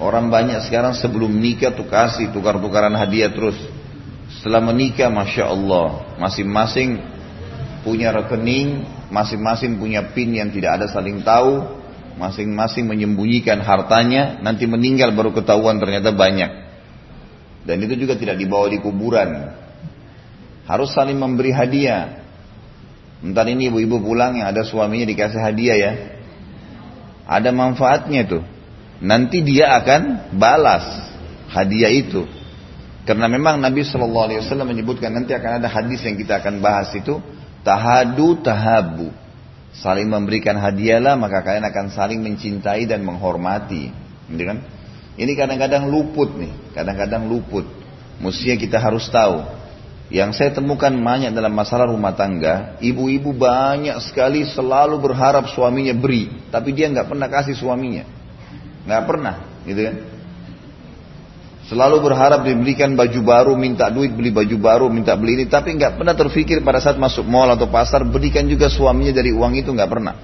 Orang 0.00 0.32
banyak 0.32 0.64
sekarang 0.66 0.96
sebelum 0.96 1.30
nikah 1.30 1.76
tuh 1.76 1.86
kasih 1.86 2.34
tukar-tukaran 2.34 2.94
hadiah 2.94 3.30
terus. 3.30 3.58
Setelah 4.40 4.64
menikah, 4.64 5.12
masya 5.12 5.52
Allah, 5.52 6.16
masing-masing 6.16 6.96
punya 7.84 8.08
rekening, 8.08 8.88
masing-masing 9.12 9.76
punya 9.76 10.00
pin 10.16 10.32
yang 10.32 10.48
tidak 10.48 10.80
ada 10.80 10.86
saling 10.88 11.20
tahu, 11.20 11.60
masing-masing 12.16 12.88
menyembunyikan 12.88 13.60
hartanya, 13.60 14.40
nanti 14.40 14.64
meninggal 14.64 15.12
baru 15.12 15.36
ketahuan 15.36 15.76
ternyata 15.76 16.16
banyak. 16.16 16.56
Dan 17.68 17.84
itu 17.84 18.00
juga 18.00 18.16
tidak 18.16 18.40
dibawa 18.40 18.72
di 18.72 18.80
kuburan. 18.80 19.52
Harus 20.64 20.96
saling 20.96 21.20
memberi 21.20 21.52
hadiah. 21.52 22.24
Ntar 23.20 23.44
ini 23.52 23.68
ibu-ibu 23.68 24.00
pulang 24.00 24.40
yang 24.40 24.48
ada 24.48 24.64
suaminya 24.64 25.04
dikasih 25.04 25.36
hadiah 25.36 25.76
ya. 25.76 25.92
Ada 27.28 27.52
manfaatnya 27.52 28.24
tuh. 28.24 28.40
Nanti 29.04 29.44
dia 29.44 29.76
akan 29.76 30.32
balas 30.40 30.88
hadiah 31.52 31.92
itu. 31.92 32.39
Karena 33.08 33.26
memang 33.26 33.58
Nabi 33.58 33.80
Shallallahu 33.80 34.26
Alaihi 34.28 34.40
Wasallam 34.44 34.68
menyebutkan 34.70 35.10
nanti 35.10 35.32
akan 35.32 35.62
ada 35.62 35.68
hadis 35.72 36.04
yang 36.04 36.20
kita 36.20 36.38
akan 36.44 36.60
bahas 36.60 36.92
itu 36.92 37.16
tahadu 37.64 38.40
tahabu. 38.44 39.08
Saling 39.70 40.10
memberikan 40.10 40.58
hadiahlah 40.58 41.14
maka 41.14 41.46
kalian 41.46 41.64
akan 41.64 41.86
saling 41.94 42.20
mencintai 42.20 42.84
dan 42.84 43.06
menghormati. 43.06 43.88
Gitu 44.28 44.42
kan? 44.44 44.58
Ini 45.16 45.32
kadang-kadang 45.36 45.88
luput 45.88 46.32
nih, 46.36 46.52
kadang-kadang 46.76 47.28
luput. 47.28 47.66
Mestinya 48.20 48.56
kita 48.60 48.76
harus 48.76 49.08
tahu 49.08 49.60
Yang 50.10 50.42
saya 50.42 50.50
temukan 50.50 50.90
banyak 50.90 51.30
dalam 51.30 51.54
masalah 51.54 51.86
rumah 51.86 52.10
tangga, 52.18 52.74
ibu-ibu 52.82 53.30
banyak 53.30 53.94
sekali 54.10 54.42
selalu 54.42 54.98
berharap 54.98 55.46
suaminya 55.54 55.94
beri, 55.94 56.50
tapi 56.50 56.74
dia 56.74 56.90
nggak 56.90 57.06
pernah 57.06 57.30
kasih 57.30 57.54
suaminya, 57.54 58.02
nggak 58.90 59.02
pernah, 59.06 59.62
gitu 59.62 59.86
kan? 59.86 59.96
Selalu 61.70 62.02
berharap 62.02 62.42
diberikan 62.42 62.98
baju 62.98 63.20
baru, 63.22 63.52
minta 63.54 63.86
duit 63.94 64.10
beli 64.10 64.34
baju 64.34 64.56
baru, 64.58 64.86
minta 64.90 65.14
beli 65.14 65.38
ini, 65.38 65.46
tapi 65.46 65.78
nggak 65.78 66.02
pernah 66.02 66.18
terfikir 66.18 66.66
pada 66.66 66.82
saat 66.82 66.98
masuk 66.98 67.22
mall 67.22 67.46
atau 67.46 67.70
pasar 67.70 68.02
berikan 68.02 68.42
juga 68.50 68.66
suaminya 68.66 69.14
dari 69.14 69.30
uang 69.30 69.54
itu 69.54 69.70
nggak 69.70 69.86
pernah. 69.86 70.18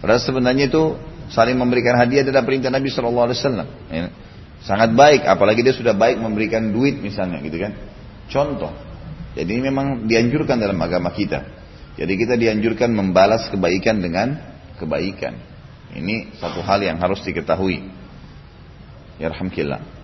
Padahal 0.00 0.16
sebenarnya 0.16 0.72
itu 0.72 0.96
saling 1.28 1.60
memberikan 1.60 2.00
hadiah 2.00 2.24
adalah 2.24 2.40
perintah 2.40 2.72
Nabi 2.72 2.88
Shallallahu 2.88 3.26
Alaihi 3.28 3.36
Wasallam. 3.36 3.68
Ya. 3.92 4.08
Sangat 4.64 4.96
baik, 4.96 5.28
apalagi 5.28 5.60
dia 5.60 5.76
sudah 5.76 5.92
baik 5.92 6.24
memberikan 6.24 6.72
duit 6.72 7.04
misalnya, 7.04 7.36
gitu 7.44 7.60
kan? 7.60 7.76
Contoh. 8.32 8.72
Jadi 9.36 9.60
ini 9.60 9.68
memang 9.68 10.08
dianjurkan 10.08 10.56
dalam 10.56 10.80
agama 10.80 11.12
kita. 11.12 11.44
Jadi 12.00 12.12
kita 12.16 12.32
dianjurkan 12.40 12.96
membalas 12.96 13.52
kebaikan 13.52 14.00
dengan 14.00 14.40
kebaikan. 14.80 15.36
Ini 15.92 16.32
satu 16.40 16.64
hal 16.64 16.80
yang 16.80 16.96
harus 16.96 17.20
diketahui. 17.20 17.84
Ya 19.20 19.28
Alhamdulillah. 19.28 19.95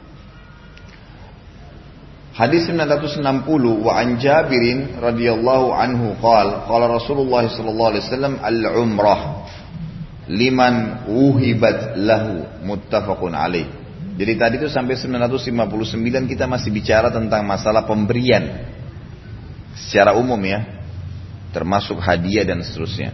Hadis 2.33 2.65
960 2.65 3.21
wa 3.85 3.93
an 3.93 4.17
Jabirin 4.17 4.97
radhiyallahu 4.97 5.69
anhu 5.69 6.17
qal 6.17 6.65
qala 6.65 6.89
Rasulullah 6.89 7.45
sallallahu 7.45 7.91
alaihi 7.93 8.05
wasallam 8.09 8.35
al-umrah 8.41 9.21
liman 10.33 11.05
uhibat 11.13 12.01
lahu 12.01 12.49
muttafaqun 12.65 13.37
alaih. 13.37 13.69
Jadi 14.17 14.33
tadi 14.41 14.55
itu 14.65 14.69
sampai 14.73 14.97
959 14.97 16.33
kita 16.33 16.49
masih 16.49 16.73
bicara 16.73 17.13
tentang 17.13 17.45
masalah 17.45 17.85
pemberian 17.85 18.65
secara 19.77 20.17
umum 20.17 20.41
ya. 20.41 20.65
Termasuk 21.53 22.01
hadiah 22.01 22.49
dan 22.49 22.65
seterusnya. 22.65 23.13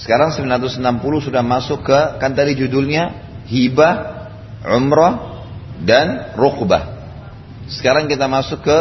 Sekarang 0.00 0.32
960 0.32 0.80
sudah 1.20 1.44
masuk 1.44 1.84
ke 1.84 2.00
kan 2.16 2.32
tadi 2.32 2.56
judulnya 2.56 3.12
hibah, 3.44 3.96
umrah 4.64 5.44
dan 5.84 6.32
rukbah. 6.32 6.97
Sekarang 7.68 8.08
kita 8.08 8.24
masuk 8.26 8.64
ke 8.64 8.78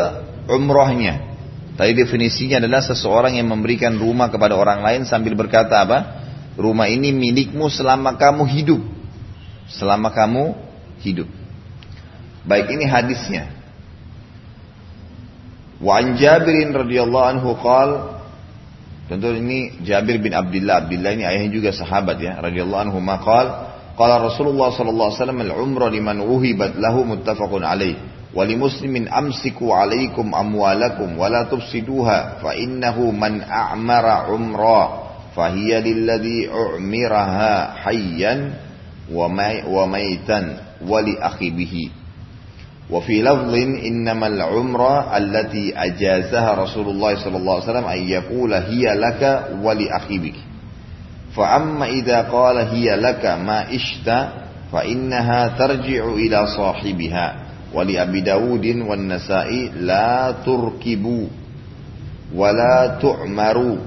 umrohnya. 0.47 1.38
Tadi 1.78 1.93
definisinya 1.93 2.58
adalah 2.58 2.82
seseorang 2.82 3.38
yang 3.38 3.52
memberikan 3.52 3.93
rumah 4.00 4.34
kepada 4.34 4.58
orang 4.58 4.82
lain 4.82 5.06
sambil 5.06 5.38
berkata 5.38 5.86
apa? 5.86 6.00
Rumah 6.58 6.89
ini 6.89 7.13
milikmu 7.13 7.69
selama 7.69 8.17
kamu 8.17 8.43
hidup. 8.50 8.82
Selama 9.69 10.10
kamu 10.10 10.58
hidup. 11.06 11.30
Baik 12.47 12.73
ini 12.73 12.88
hadisnya. 12.89 13.54
Wa 15.78 16.02
an 16.02 16.17
Jabirin 16.17 16.73
radhiyallahu 16.73 17.28
anhu 17.38 17.54
qal 17.62 18.17
Tentu 19.08 19.32
ini 19.32 19.80
Jabir 19.88 20.19
bin 20.19 20.36
Abdullah. 20.36 20.84
Abdullah 20.84 21.12
ini 21.15 21.23
ayahnya 21.23 21.52
juga 21.52 21.71
sahabat 21.71 22.19
ya. 22.19 22.43
Radhiyallahu 22.43 22.91
anhu 22.91 23.00
maqal 23.00 23.71
qala 23.95 24.19
Rasulullah 24.19 24.76
sallallahu 24.76 25.08
alaihi 25.15 25.19
wasallam 25.23 25.41
al-umrah 25.47 25.88
liman 25.88 26.19
uhibat 26.19 26.76
lahu 26.76 27.08
muttafaqun 27.08 27.63
alaih. 27.63 27.95
ولمسلم 28.33 29.07
أمسكوا 29.07 29.75
عليكم 29.75 30.35
أموالكم 30.35 31.17
ولا 31.19 31.43
تفسدوها 31.43 32.33
فإنه 32.43 33.11
من 33.11 33.41
أعمر 33.41 34.05
عمرا 34.05 35.03
فهي 35.35 35.81
للذي 35.81 36.49
أعمرها 36.51 37.73
حيا 37.73 38.53
وميتا 39.67 40.57
ولأخي 40.87 41.49
به 41.49 41.89
وفي 42.89 43.21
لفظ 43.21 43.53
إنما 43.85 44.27
العمرة 44.27 45.17
التي 45.17 45.73
أجازها 45.77 46.53
رسول 46.53 46.89
الله 46.89 47.23
صلى 47.23 47.37
الله 47.37 47.53
عليه 47.53 47.63
وسلم 47.63 47.85
أن 47.85 47.97
يقول 48.07 48.53
هي 48.53 48.93
لك 48.95 49.47
ولأخي 49.61 50.17
بك 50.17 50.35
فأما 51.35 51.85
إذا 51.85 52.21
قال 52.21 52.57
هي 52.57 52.95
لك 52.95 53.25
ما 53.25 53.75
إشت 53.75 54.27
فإنها 54.71 55.47
ترجع 55.47 56.05
إلى 56.05 56.47
صاحبها. 56.47 57.35
Wali 57.77 58.01
Abi 58.01 58.25
Dawudin 58.25 58.89
wan 58.89 59.05
Nasa'i 59.05 59.69
la 59.85 60.41
turkibu 60.41 61.29
wa 62.33 62.49
la 62.49 62.97
tu'maru 62.97 63.77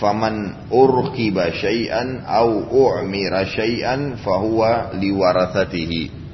faman 0.00 0.66
urkiba 0.72 1.52
syai'an 1.52 2.24
au 2.24 2.72
u'mira 2.72 3.44
syai'an 3.44 4.16
fahuwa 4.16 4.96
liwarathatihi. 4.96 6.24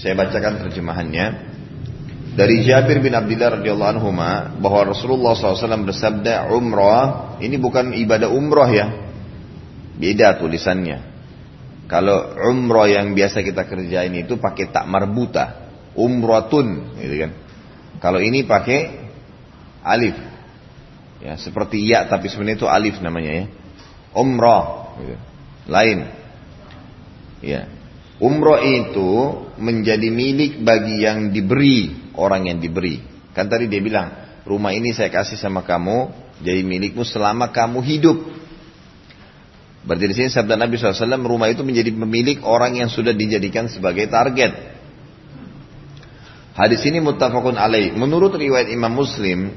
Saya 0.00 0.16
bacakan 0.16 0.64
terjemahannya. 0.66 1.52
Dari 2.32 2.64
Jabir 2.64 3.04
bin 3.04 3.12
Abdullah 3.12 3.60
radhiyallahu 3.60 3.92
anhu 3.92 4.08
bahwa 4.56 4.96
Rasulullah 4.96 5.36
SAW 5.36 5.84
bersabda 5.84 6.48
umrah 6.48 7.36
ini 7.44 7.60
bukan 7.60 7.92
ibadah 7.92 8.32
umrah 8.32 8.72
ya. 8.72 8.88
Beda 10.00 10.40
tulisannya 10.40 11.11
kalau 11.92 12.40
umroh 12.48 12.88
yang 12.88 13.12
biasa 13.12 13.44
kita 13.44 13.68
kerjain 13.68 14.16
itu 14.16 14.40
pakai 14.40 14.72
tak 14.72 14.88
marbuta, 14.88 15.68
umratun, 15.92 16.96
gitu 16.96 17.20
kan. 17.20 17.36
Kalau 18.00 18.16
ini 18.16 18.48
pakai 18.48 18.96
alif, 19.84 20.16
ya 21.20 21.36
seperti 21.36 21.84
ya 21.84 22.08
tapi 22.08 22.32
sebenarnya 22.32 22.64
itu 22.64 22.68
alif 22.72 22.96
namanya 23.04 23.44
ya. 23.44 23.46
Umroh, 24.16 24.96
gitu. 25.04 25.20
lain. 25.68 26.08
Ya, 27.44 27.68
umroh 28.16 28.64
itu 28.64 29.12
menjadi 29.60 30.08
milik 30.08 30.64
bagi 30.64 31.04
yang 31.04 31.28
diberi 31.28 31.92
orang 32.16 32.48
yang 32.48 32.56
diberi. 32.56 33.04
Kan 33.36 33.52
tadi 33.52 33.68
dia 33.68 33.84
bilang, 33.84 34.40
rumah 34.48 34.72
ini 34.72 34.96
saya 34.96 35.12
kasih 35.12 35.36
sama 35.36 35.60
kamu, 35.60 36.08
jadi 36.40 36.64
milikmu 36.64 37.04
selama 37.04 37.52
kamu 37.52 37.84
hidup. 37.84 38.16
Berarti 39.82 40.04
di 40.06 40.14
sini 40.14 40.28
sabda 40.30 40.54
Nabi 40.54 40.78
SAW 40.78 41.26
rumah 41.26 41.50
itu 41.50 41.66
menjadi 41.66 41.90
pemilik 41.90 42.38
orang 42.46 42.78
yang 42.78 42.86
sudah 42.86 43.10
dijadikan 43.10 43.66
sebagai 43.66 44.06
target. 44.06 44.54
Hadis 46.54 46.84
ini 46.86 47.02
muttafaqun 47.02 47.58
alaih. 47.58 47.90
Menurut 47.96 48.36
riwayat 48.38 48.70
Imam 48.70 48.94
Muslim, 48.94 49.50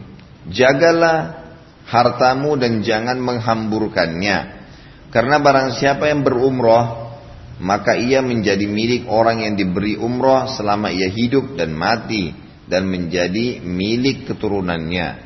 jagalah 0.50 1.46
hartamu 1.86 2.58
dan 2.58 2.82
jangan 2.82 3.22
menghamburkannya. 3.22 4.66
Karena 5.14 5.38
barang 5.38 5.78
siapa 5.78 6.10
yang 6.10 6.26
berumroh, 6.26 7.14
maka 7.62 7.94
ia 7.94 8.26
menjadi 8.26 8.66
milik 8.66 9.06
orang 9.06 9.46
yang 9.46 9.54
diberi 9.54 9.96
umroh 9.96 10.50
selama 10.58 10.90
ia 10.90 11.08
hidup 11.08 11.54
dan 11.56 11.72
mati 11.72 12.34
dan 12.66 12.90
menjadi 12.90 13.62
milik 13.62 14.26
keturunannya. 14.26 15.22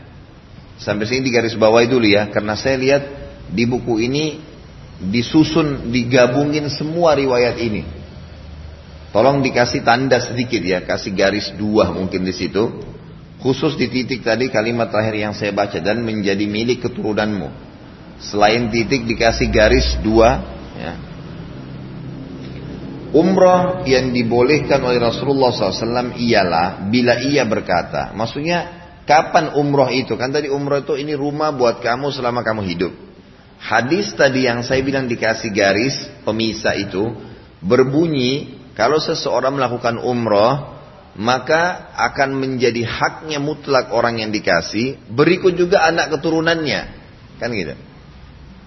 Sampai 0.76 1.08
sini 1.08 1.24
di 1.24 1.32
garis 1.32 1.56
bawah 1.56 1.82
dulu 1.88 2.06
ya, 2.06 2.28
karena 2.28 2.60
saya 2.60 2.76
lihat 2.76 3.04
di 3.50 3.64
buku 3.66 4.04
ini 4.04 4.26
disusun, 5.00 5.96
digabungin 5.96 6.68
semua 6.68 7.16
riwayat 7.16 7.56
ini. 7.64 7.84
Tolong 9.10 9.42
dikasih 9.42 9.82
tanda 9.82 10.22
sedikit 10.22 10.62
ya, 10.62 10.86
kasih 10.86 11.16
garis 11.16 11.50
dua 11.56 11.90
mungkin 11.90 12.28
di 12.28 12.36
situ. 12.36 12.70
Khusus 13.40 13.80
di 13.80 13.88
titik 13.88 14.22
tadi 14.22 14.52
kalimat 14.52 14.92
terakhir 14.92 15.16
yang 15.16 15.34
saya 15.34 15.56
baca 15.56 15.80
dan 15.80 16.04
menjadi 16.04 16.44
milik 16.44 16.84
keturunanmu. 16.84 17.48
Selain 18.20 18.68
titik 18.68 19.08
dikasih 19.08 19.48
garis 19.48 19.96
dua. 20.04 20.44
Ya. 20.76 20.94
Umrah 23.10 23.88
yang 23.90 24.14
dibolehkan 24.14 24.84
oleh 24.86 25.02
Rasulullah 25.02 25.50
SAW 25.50 26.14
ialah 26.20 26.92
bila 26.92 27.18
ia 27.18 27.42
berkata. 27.48 28.14
Maksudnya 28.14 28.70
kapan 29.10 29.58
umrah 29.58 29.90
itu? 29.90 30.14
Kan 30.14 30.30
tadi 30.30 30.52
umrah 30.52 30.86
itu 30.86 30.94
ini 31.00 31.18
rumah 31.18 31.50
buat 31.50 31.82
kamu 31.82 32.14
selama 32.14 32.46
kamu 32.46 32.62
hidup. 32.70 33.09
Hadis 33.60 34.16
tadi 34.16 34.48
yang 34.48 34.64
saya 34.64 34.80
bilang 34.80 35.12
dikasih 35.12 35.52
garis 35.52 35.96
pemisah 36.24 36.80
itu 36.80 37.12
berbunyi 37.60 38.56
kalau 38.72 39.04
seseorang 39.04 39.60
melakukan 39.60 40.00
umroh 40.00 40.80
maka 41.20 41.92
akan 42.00 42.40
menjadi 42.40 42.88
haknya 42.88 43.44
mutlak 43.44 43.92
orang 43.92 44.24
yang 44.24 44.32
dikasih 44.32 44.96
berikut 45.12 45.60
juga 45.60 45.84
anak 45.84 46.16
keturunannya 46.16 46.82
kan 47.44 47.52
gitu. 47.52 47.76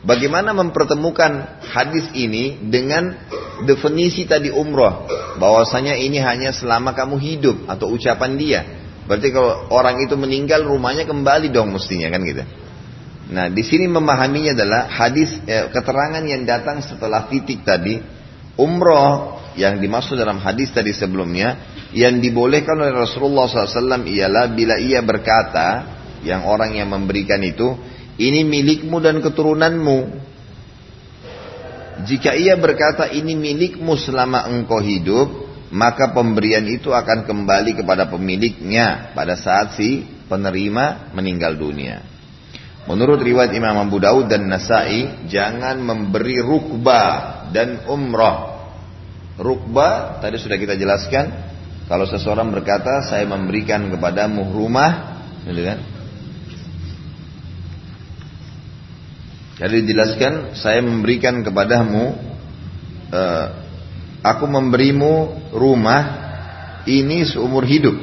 Bagaimana 0.03 0.51
mempertemukan 0.51 1.63
hadis 1.63 2.11
ini 2.13 2.59
dengan 2.59 3.15
definisi 3.63 4.27
tadi 4.27 4.51
umroh 4.51 5.07
bahwasanya 5.39 5.95
ini 5.95 6.19
hanya 6.19 6.51
selama 6.51 6.91
kamu 6.93 7.17
hidup 7.23 7.57
atau 7.71 7.89
ucapan 7.95 8.35
dia. 8.35 8.61
Berarti 9.07 9.31
kalau 9.31 9.71
orang 9.71 10.03
itu 10.03 10.19
meninggal 10.19 10.67
rumahnya 10.67 11.07
kembali 11.07 11.55
dong 11.55 11.71
mestinya 11.71 12.11
kan 12.11 12.21
gitu. 12.27 12.43
Nah, 13.31 13.47
di 13.47 13.63
sini 13.63 13.87
memahaminya 13.87 14.57
adalah 14.57 14.91
hadis 14.91 15.31
eh, 15.47 15.71
keterangan 15.71 16.25
yang 16.27 16.43
datang 16.43 16.83
setelah 16.83 17.31
titik 17.31 17.63
tadi, 17.63 18.03
umroh 18.59 19.39
yang 19.55 19.79
dimaksud 19.79 20.19
dalam 20.19 20.43
hadis 20.43 20.73
tadi 20.75 20.91
sebelumnya, 20.91 21.61
yang 21.93 22.19
dibolehkan 22.19 22.75
oleh 22.81 22.93
Rasulullah 22.93 23.47
SAW 23.47 24.09
ialah 24.09 24.51
bila 24.51 24.81
ia 24.81 24.99
berkata, 25.05 26.01
yang 26.27 26.49
orang 26.49 26.75
yang 26.75 26.91
memberikan 26.91 27.39
itu, 27.45 27.77
ini 28.19 28.43
milikmu 28.45 28.99
dan 28.99 29.21
keturunanmu. 29.21 29.99
Jika 32.03 32.35
ia 32.35 32.57
berkata 32.57 33.13
ini 33.13 33.37
milikmu 33.37 33.95
selama 33.95 34.49
engkau 34.49 34.81
hidup, 34.83 35.29
maka 35.73 36.13
pemberian 36.13 36.65
itu 36.69 36.93
akan 36.93 37.25
kembali 37.25 37.81
kepada 37.81 38.09
pemiliknya 38.09 39.13
pada 39.17 39.41
saat 39.41 39.77
si 39.77 40.05
penerima 40.29 41.13
meninggal 41.17 41.57
dunia. 41.57 42.12
Menurut 42.83 43.23
riwayat 43.23 43.55
Imam 43.55 43.79
Abu 43.79 44.03
Daud 44.03 44.27
dan 44.27 44.51
Nasai, 44.51 45.27
jangan 45.31 45.79
memberi 45.79 46.43
rukbah 46.43 47.47
dan 47.55 47.87
umrah. 47.87 48.67
Rukbah 49.39 50.19
tadi 50.19 50.35
sudah 50.43 50.59
kita 50.59 50.75
jelaskan, 50.75 51.31
kalau 51.87 52.09
seseorang 52.11 52.51
berkata 52.51 53.07
saya 53.07 53.23
memberikan 53.23 53.87
kepadamu 53.87 54.51
rumah, 54.51 55.23
gitu 55.47 55.63
kan? 55.63 55.79
Jadi 59.63 59.77
dijelaskan 59.87 60.59
saya 60.59 60.83
memberikan 60.83 61.39
kepadamu, 61.47 62.19
uh, 63.15 63.47
aku 64.27 64.45
memberimu 64.51 65.15
rumah 65.55 66.03
ini 66.83 67.23
seumur 67.23 67.63
hidup. 67.63 67.95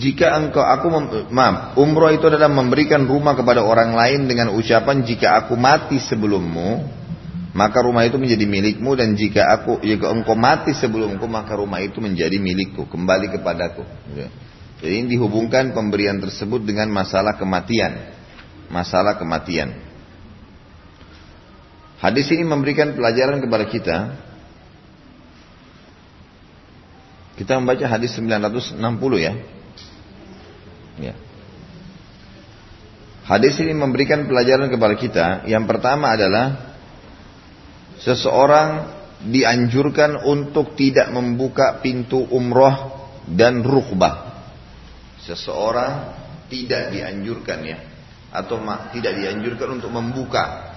Jika 0.00 0.32
engkau 0.32 0.64
aku 0.64 0.88
maaf, 1.28 1.76
umroh 1.76 2.08
itu 2.08 2.24
adalah 2.24 2.48
memberikan 2.48 3.04
rumah 3.04 3.36
kepada 3.36 3.60
orang 3.60 3.92
lain 3.92 4.24
dengan 4.24 4.48
ucapan 4.56 5.04
jika 5.04 5.44
aku 5.44 5.60
mati 5.60 6.00
sebelummu, 6.00 6.88
maka 7.52 7.84
rumah 7.84 8.08
itu 8.08 8.16
menjadi 8.16 8.48
milikmu 8.48 8.96
dan 8.96 9.12
jika 9.12 9.52
aku 9.60 9.84
jika 9.84 10.08
engkau 10.08 10.32
mati 10.32 10.72
sebelumku 10.72 11.28
maka 11.28 11.52
rumah 11.52 11.84
itu 11.84 12.00
menjadi 12.00 12.40
milikku, 12.40 12.88
kembali 12.88 13.28
kepadaku. 13.28 13.84
Ya. 14.16 14.32
Jadi 14.80 14.94
ini 15.04 15.06
dihubungkan 15.20 15.76
pemberian 15.76 16.16
tersebut 16.16 16.64
dengan 16.64 16.88
masalah 16.88 17.36
kematian. 17.36 18.16
Masalah 18.72 19.20
kematian. 19.20 19.76
Hadis 22.00 22.32
ini 22.32 22.48
memberikan 22.48 22.96
pelajaran 22.96 23.44
kepada 23.44 23.68
kita. 23.68 23.96
Kita 27.36 27.60
membaca 27.60 27.84
hadis 27.84 28.16
960 28.16 28.80
ya. 29.20 29.59
Ya. 31.00 31.14
Hadis 33.24 33.56
ini 33.62 33.72
memberikan 33.72 34.26
pelajaran 34.26 34.68
kepada 34.68 34.94
kita. 34.98 35.26
Yang 35.46 35.64
pertama 35.70 36.12
adalah 36.12 36.76
seseorang 38.02 38.68
dianjurkan 39.20 40.24
untuk 40.24 40.74
tidak 40.74 41.12
membuka 41.12 41.78
pintu 41.84 42.24
umroh 42.32 43.08
dan 43.28 43.60
rukbah. 43.60 44.44
Seseorang 45.20 46.16
tidak 46.50 46.90
dianjurkan 46.90 47.58
ya 47.62 47.78
atau 48.30 48.62
tidak 48.94 49.12
dianjurkan 49.18 49.78
untuk 49.82 49.90
membuka 49.90 50.74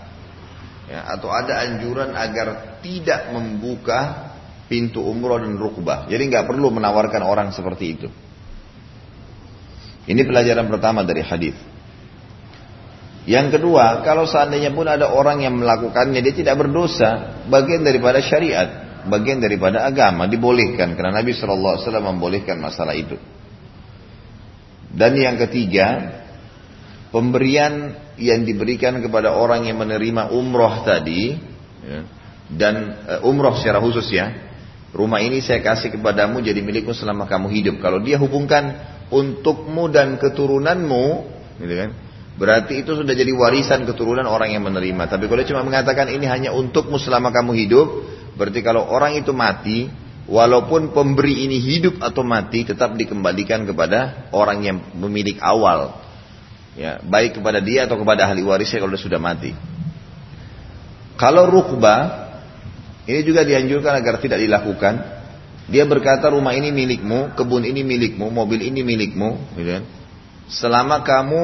ya, 0.90 1.06
atau 1.18 1.30
ada 1.30 1.62
anjuran 1.64 2.14
agar 2.18 2.80
tidak 2.82 3.30
membuka 3.34 4.30
pintu 4.68 5.02
umroh 5.06 5.40
dan 5.42 5.56
rukbah. 5.56 6.10
Jadi 6.10 6.24
nggak 6.34 6.50
perlu 6.50 6.70
menawarkan 6.74 7.24
orang 7.24 7.50
seperti 7.54 7.86
itu. 7.98 8.08
Ini 10.04 10.22
pelajaran 10.28 10.68
pertama 10.68 11.08
dari 11.08 11.24
hadis. 11.24 11.56
Yang 13.24 13.60
kedua, 13.60 14.04
kalau 14.04 14.28
seandainya 14.28 14.76
pun 14.76 14.84
ada 14.84 15.08
orang 15.08 15.48
yang 15.48 15.56
melakukannya, 15.56 16.20
dia 16.20 16.36
tidak 16.36 16.60
berdosa, 16.60 17.40
bagian 17.48 17.88
daripada 17.88 18.20
syariat, 18.20 19.00
bagian 19.08 19.40
daripada 19.40 19.88
agama, 19.88 20.28
dibolehkan. 20.28 20.92
Karena 21.00 21.24
Nabi 21.24 21.32
SAW 21.32 21.80
membolehkan 22.04 22.60
masalah 22.60 22.92
itu. 22.92 23.16
Dan 24.92 25.16
yang 25.16 25.40
ketiga, 25.40 26.20
pemberian 27.16 27.96
yang 28.20 28.44
diberikan 28.44 29.00
kepada 29.00 29.32
orang 29.32 29.72
yang 29.72 29.80
menerima 29.80 30.36
umroh 30.36 30.84
tadi, 30.84 31.40
ya, 31.80 32.00
dan 32.52 32.76
uh, 33.08 33.30
umroh 33.30 33.56
secara 33.56 33.80
khusus 33.80 34.06
ya, 34.14 34.36
rumah 34.94 35.24
ini 35.24 35.42
saya 35.42 35.64
kasih 35.66 35.96
kepadamu 35.96 36.44
jadi 36.44 36.60
milikmu 36.62 36.94
selama 36.94 37.26
kamu 37.26 37.50
hidup. 37.56 37.76
Kalau 37.82 38.04
dia 38.04 38.20
hubungkan 38.22 38.78
untukmu 39.12 39.92
dan 39.92 40.16
keturunanmu, 40.22 41.06
gitu 41.60 41.74
kan? 41.76 41.90
Berarti 42.34 42.82
itu 42.82 42.98
sudah 42.98 43.14
jadi 43.14 43.30
warisan 43.30 43.86
keturunan 43.86 44.26
orang 44.26 44.58
yang 44.58 44.66
menerima. 44.66 45.06
Tapi 45.06 45.30
kalau 45.30 45.44
cuma 45.46 45.62
mengatakan 45.62 46.10
ini 46.10 46.26
hanya 46.26 46.50
untukmu 46.50 46.98
selama 46.98 47.30
kamu 47.30 47.54
hidup, 47.66 47.88
berarti 48.34 48.66
kalau 48.66 48.90
orang 48.90 49.22
itu 49.22 49.30
mati, 49.32 49.86
walaupun 50.26 50.96
pemberi 50.98 51.46
ini 51.46 51.62
hidup 51.62 52.02
atau 52.02 52.26
mati, 52.26 52.66
tetap 52.66 52.98
dikembalikan 52.98 53.70
kepada 53.70 54.30
orang 54.34 54.66
yang 54.66 54.78
memilik 54.98 55.38
awal. 55.46 56.02
Ya, 56.74 56.98
baik 57.06 57.38
kepada 57.38 57.62
dia 57.62 57.86
atau 57.86 58.02
kepada 58.02 58.26
ahli 58.26 58.42
warisnya 58.42 58.82
kalau 58.82 58.98
sudah 58.98 59.22
mati. 59.22 59.54
Kalau 61.14 61.46
rukbah, 61.46 62.34
ini 63.06 63.22
juga 63.22 63.46
dianjurkan 63.46 63.94
agar 63.94 64.18
tidak 64.18 64.42
dilakukan 64.42 65.23
dia 65.72 65.88
berkata 65.88 66.28
rumah 66.28 66.52
ini 66.52 66.76
milikmu, 66.76 67.40
kebun 67.40 67.64
ini 67.64 67.88
milikmu, 67.88 68.28
mobil 68.28 68.60
ini 68.60 68.84
milikmu, 68.84 69.56
gitu 69.56 69.70
kan. 69.80 69.84
Selama 70.52 71.00
kamu 71.08 71.44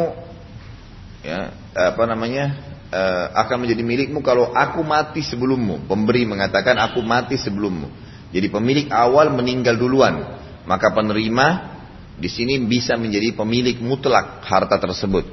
ya 1.23 1.55
apa 1.71 2.03
namanya 2.03 2.45
uh, 2.91 3.25
akan 3.45 3.63
menjadi 3.63 3.84
milikmu 3.84 4.19
kalau 4.19 4.51
aku 4.51 4.84
mati 4.84 5.23
sebelummu. 5.23 5.88
Pemberi 5.88 6.27
mengatakan 6.27 6.75
aku 6.84 6.99
mati 6.99 7.39
sebelummu. 7.39 7.88
Jadi 8.29 8.47
pemilik 8.51 8.88
awal 8.91 9.34
meninggal 9.34 9.79
duluan, 9.79 10.38
maka 10.67 10.93
penerima 10.93 11.79
di 12.19 12.27
sini 12.27 12.60
bisa 12.62 12.99
menjadi 12.99 13.34
pemilik 13.34 13.79
mutlak 13.79 14.43
harta 14.43 14.77
tersebut. 14.77 15.25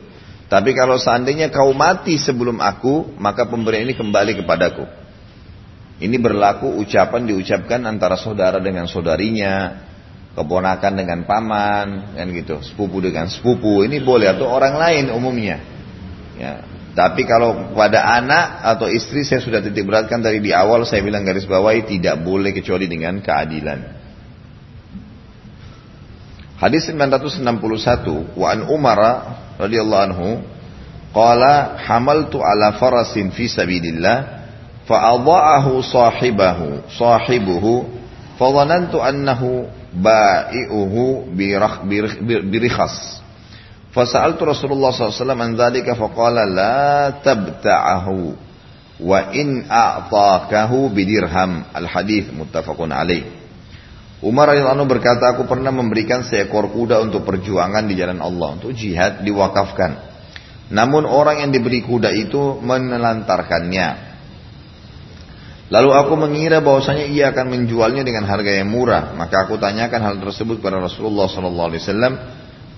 Tapi 0.46 0.70
kalau 0.78 0.94
seandainya 0.94 1.50
kau 1.50 1.74
mati 1.74 2.14
sebelum 2.16 2.62
aku, 2.62 3.18
maka 3.18 3.50
pemberian 3.50 3.82
ini 3.82 3.98
kembali 3.98 4.38
kepadaku. 4.40 4.86
Ini 5.96 6.16
berlaku 6.20 6.76
ucapan 6.76 7.24
diucapkan 7.24 7.80
antara 7.88 8.20
saudara 8.20 8.60
dengan 8.60 8.84
saudarinya, 8.84 9.80
keponakan 10.36 10.92
dengan 10.92 11.24
paman, 11.24 12.12
kan 12.12 12.26
gitu, 12.36 12.60
sepupu 12.60 13.00
dengan 13.00 13.32
sepupu. 13.32 13.80
Ini 13.80 14.04
boleh 14.04 14.36
atau 14.36 14.44
orang 14.44 14.76
lain 14.76 15.08
umumnya. 15.08 15.56
Ya. 16.36 16.60
Tapi 16.96 17.28
kalau 17.28 17.76
pada 17.76 18.04
anak 18.20 18.64
atau 18.76 18.88
istri 18.88 19.20
saya 19.24 19.40
sudah 19.40 19.60
titik 19.60 19.84
beratkan 19.84 20.20
dari 20.24 20.40
di 20.40 20.52
awal 20.52 20.84
saya 20.88 21.04
bilang 21.04 21.28
garis 21.28 21.44
bawahi 21.44 21.84
tidak 21.84 22.24
boleh 22.24 22.56
kecuali 22.56 22.88
dengan 22.88 23.20
keadilan. 23.20 23.96
Hadis 26.56 26.88
961 26.88 28.32
wa 28.32 28.48
an 28.48 28.64
Umar 28.72 29.00
radhiyallahu 29.60 30.04
anhu 30.08 30.28
qala 31.12 31.76
hamaltu 31.84 32.40
ala 32.40 32.80
farasin 32.80 33.28
fi 33.28 33.44
sabilillah 33.44 34.35
fa'adha'ahu 34.86 35.82
sahibahu 35.82 36.86
sahibuhu 36.94 37.86
fadhanantu 38.38 39.02
annahu 39.02 39.66
ba'i'uhu 39.90 41.34
birikhas 42.50 43.20
fasa'altu 43.90 44.46
Rasulullah 44.46 44.94
SAW 44.94 45.34
an 45.34 45.58
dhalika 45.58 45.98
faqala 45.98 46.46
la 46.46 47.10
tabta'ahu 47.18 48.46
wa 49.02 49.18
in 49.34 49.66
a'takahu 49.66 50.88
bidirham 50.94 51.66
al 51.74 51.86
hadith 51.90 52.32
muttafaqun 52.32 52.94
alaih 52.94 53.46
Umar 54.24 54.48
radhiyallahu 54.48 54.88
berkata 54.88 55.36
aku 55.36 55.44
pernah 55.44 55.68
memberikan 55.68 56.24
seekor 56.24 56.72
kuda 56.72 57.04
untuk 57.04 57.28
perjuangan 57.28 57.84
di 57.84 58.00
jalan 58.00 58.24
Allah 58.24 58.56
untuk 58.56 58.72
jihad 58.72 59.20
diwakafkan. 59.20 59.92
Namun 60.72 61.04
orang 61.04 61.44
yang 61.44 61.50
diberi 61.52 61.84
kuda 61.84 62.16
itu 62.16 62.56
menelantarkannya 62.64 64.15
Lalu 65.66 65.90
aku 65.90 66.14
mengira 66.14 66.62
bahwasanya 66.62 67.10
ia 67.10 67.34
akan 67.34 67.50
menjualnya 67.50 68.06
dengan 68.06 68.22
harga 68.30 68.54
yang 68.54 68.70
murah. 68.70 69.18
Maka 69.18 69.50
aku 69.50 69.58
tanyakan 69.58 69.98
hal 69.98 70.14
tersebut 70.22 70.62
kepada 70.62 70.78
Rasulullah 70.78 71.26
Sallallahu 71.26 71.68
Alaihi 71.74 71.82
Wasallam. 71.82 72.14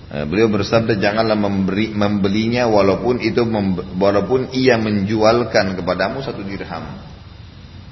Eh, 0.09 0.25
beliau 0.25 0.49
bersabda 0.49 0.97
janganlah 0.97 1.37
memberi, 1.37 1.93
membelinya 1.93 2.65
walaupun 2.65 3.21
itu 3.21 3.45
walaupun 3.93 4.49
ia 4.57 4.81
menjualkan 4.81 5.77
kepadamu 5.77 6.25
satu 6.25 6.41
dirham. 6.41 6.97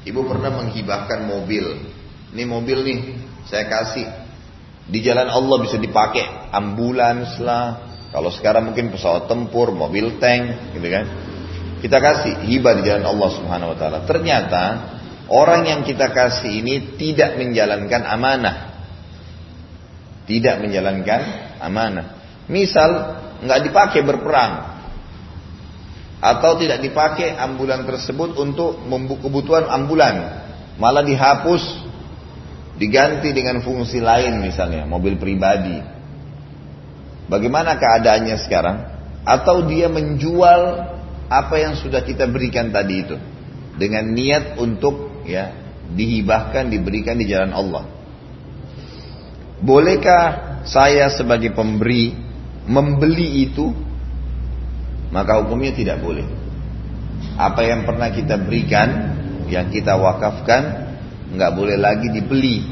Ibu 0.01 0.25
pernah 0.25 0.49
menghibahkan 0.65 1.29
mobil. 1.29 1.77
Ini 2.33 2.43
mobil 2.49 2.77
nih 2.81 2.99
saya 3.45 3.69
kasih 3.69 4.07
di 4.88 5.03
jalan 5.05 5.29
Allah 5.29 5.57
bisa 5.62 5.77
dipakai 5.77 6.25
ambulans 6.49 7.38
lah. 7.38 7.86
Kalau 8.10 8.33
sekarang 8.33 8.71
mungkin 8.71 8.89
pesawat 8.89 9.29
tempur, 9.29 9.75
mobil 9.75 10.17
tank, 10.17 10.73
gitu 10.73 10.88
kan. 10.89 11.05
Kita 11.78 11.98
kasih 12.02 12.50
hibah 12.50 12.74
di 12.82 12.90
jalan 12.90 13.06
Allah 13.06 13.30
Subhanahu 13.38 13.74
wa 13.74 13.78
taala. 13.78 14.00
Ternyata 14.10 14.63
orang 15.30 15.69
yang 15.69 15.82
kita 15.86 16.10
kasih 16.10 16.62
ini 16.62 16.98
tidak 16.98 17.38
menjalankan 17.38 18.02
amanah. 18.02 18.58
Tidak 20.25 20.56
menjalankan 20.60 21.21
amanah. 21.62 22.06
Misal 22.50 22.90
nggak 23.46 23.60
dipakai 23.69 24.02
berperang 24.02 24.78
atau 26.17 26.58
tidak 26.58 26.82
dipakai 26.82 27.38
ambulan 27.38 27.86
tersebut 27.86 28.34
untuk 28.42 28.82
kebutuhan 29.21 29.69
ambulan, 29.69 30.15
malah 30.82 31.06
dihapus, 31.06 31.62
diganti 32.82 33.30
dengan 33.38 33.62
fungsi 33.62 34.02
lain 34.02 34.42
misalnya 34.42 34.90
mobil 34.90 35.21
pribadi. 35.21 35.78
Bagaimana 37.30 37.78
keadaannya 37.78 38.38
sekarang? 38.42 38.78
Atau 39.28 39.67
dia 39.67 39.92
menjual 39.92 40.96
apa 41.28 41.56
yang 41.60 41.75
sudah 41.75 42.04
kita 42.04 42.28
berikan 42.28 42.71
tadi 42.71 43.04
itu 43.04 43.15
dengan 43.75 44.08
niat 44.15 44.56
untuk 44.58 45.23
ya 45.28 45.52
dihibahkan 45.92 46.71
diberikan 46.71 47.15
di 47.19 47.25
jalan 47.28 47.52
Allah. 47.52 47.84
Bolehkah 49.63 50.23
saya 50.67 51.10
sebagai 51.12 51.56
pemberi 51.56 52.13
membeli 52.67 53.48
itu? 53.48 53.71
Maka 55.12 55.40
hukumnya 55.44 55.71
tidak 55.71 56.04
boleh. 56.04 56.28
Apa 57.40 57.63
yang 57.63 57.88
pernah 57.88 58.12
kita 58.12 58.36
berikan, 58.38 59.15
yang 59.48 59.71
kita 59.71 59.96
wakafkan, 59.96 60.94
nggak 61.32 61.52
boleh 61.56 61.80
lagi 61.80 62.12
dibeli 62.12 62.67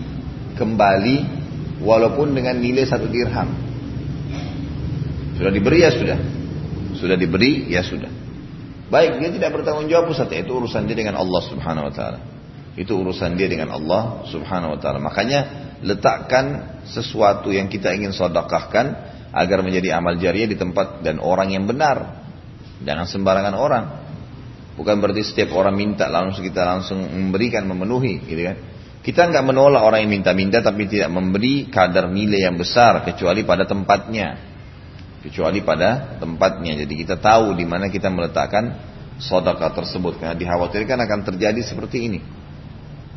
kembali 0.60 1.18
walaupun 1.82 2.36
dengan 2.36 2.60
nilai 2.60 2.86
satu 2.86 3.08
dirham. 3.08 3.49
Sudah 5.39 5.51
diberi 5.51 5.80
ya 5.84 5.91
sudah. 5.91 6.20
Sudah 6.95 7.18
diberi 7.20 7.72
ya 7.72 7.82
sudah. 7.82 8.24
Baik 8.86 9.17
dia 9.17 9.29
tidak 9.33 9.49
bertanggung 9.57 9.89
jawab 9.89 10.13
Ustaz 10.13 10.29
itu 10.29 10.51
urusan 10.53 10.86
dia 10.86 10.93
dengan 10.93 11.17
Allah 11.17 11.41
Subhanahu 11.41 11.89
wa 11.89 11.93
taala. 11.93 12.19
Itu 12.77 13.01
urusan 13.01 13.33
dia 13.33 13.49
dengan 13.49 13.73
Allah 13.73 14.27
Subhanahu 14.29 14.77
wa 14.77 14.79
taala. 14.79 15.01
Makanya 15.01 15.39
letakkan 15.81 16.77
sesuatu 16.86 17.49
yang 17.49 17.65
kita 17.65 17.89
ingin 17.97 18.13
sedekahkan 18.13 18.86
agar 19.33 19.59
menjadi 19.65 19.97
amal 19.97 20.15
jariah 20.21 20.45
di 20.45 20.53
tempat 20.53 21.01
dan 21.01 21.17
orang 21.17 21.49
yang 21.49 21.65
benar. 21.65 22.23
Jangan 22.86 23.09
sembarangan 23.09 23.55
orang. 23.57 23.86
Bukan 24.75 25.01
berarti 25.01 25.23
setiap 25.23 25.55
orang 25.55 25.73
minta 25.73 26.05
langsung 26.11 26.43
kita 26.45 26.61
langsung 26.61 26.99
memberikan 26.99 27.65
memenuhi 27.65 28.21
gitu 28.21 28.41
kan. 28.43 28.57
Kita 29.01 29.29
nggak 29.29 29.45
menolak 29.45 29.81
orang 29.81 30.05
yang 30.05 30.21
minta-minta 30.21 30.61
tapi 30.61 30.86
tidak 30.86 31.09
memberi 31.09 31.69
kadar 31.69 32.09
nilai 32.09 32.45
yang 32.45 32.57
besar 32.57 33.01
kecuali 33.05 33.45
pada 33.45 33.65
tempatnya 33.65 34.55
kecuali 35.26 35.65
pada 35.65 36.21
tempatnya. 36.21 36.78
Jadi 36.86 36.93
kita 37.01 37.17
tahu 37.17 37.57
di 37.57 37.65
mana 37.65 37.89
kita 37.89 38.13
meletakkan 38.13 38.78
sodaka 39.17 39.73
tersebut 39.73 40.21
karena 40.21 40.38
dikhawatirkan 40.38 40.97
akan 41.01 41.19
terjadi 41.34 41.61
seperti 41.65 41.97
ini. 42.05 42.19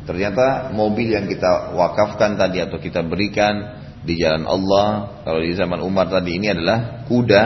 Ternyata 0.09 0.73
mobil 0.73 1.13
yang 1.13 1.29
kita 1.29 1.77
wakafkan 1.77 2.33
tadi 2.33 2.65
atau 2.65 2.81
kita 2.81 3.05
berikan 3.05 3.77
di 4.01 4.17
jalan 4.17 4.47
Allah 4.47 5.21
kalau 5.21 5.43
di 5.43 5.53
zaman 5.53 5.85
Umar 5.85 6.09
tadi 6.09 6.39
ini 6.39 6.49
adalah 6.49 7.05
kuda 7.05 7.43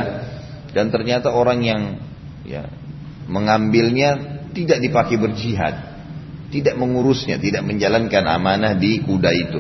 dan 0.72 0.88
ternyata 0.94 1.34
orang 1.34 1.60
yang 1.66 1.82
ya 2.48 2.70
mengambilnya 3.28 4.40
tidak 4.54 4.80
dipakai 4.80 5.18
berjihad, 5.18 5.76
tidak 6.54 6.78
mengurusnya, 6.78 7.42
tidak 7.42 7.66
menjalankan 7.66 8.24
amanah 8.30 8.78
di 8.78 9.02
kuda 9.02 9.32
itu. 9.34 9.60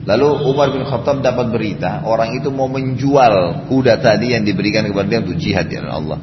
Lalu 0.00 0.48
Umar 0.48 0.72
bin 0.72 0.80
Khattab 0.88 1.20
dapat 1.20 1.52
berita 1.52 2.00
orang 2.08 2.32
itu 2.40 2.48
mau 2.48 2.72
menjual 2.72 3.68
kuda 3.68 4.00
tadi 4.00 4.32
yang 4.32 4.48
diberikan 4.48 4.88
kepada 4.88 5.06
dia 5.12 5.20
untuk 5.20 5.36
jihad 5.36 5.68
di 5.68 5.76
Allah. 5.76 6.16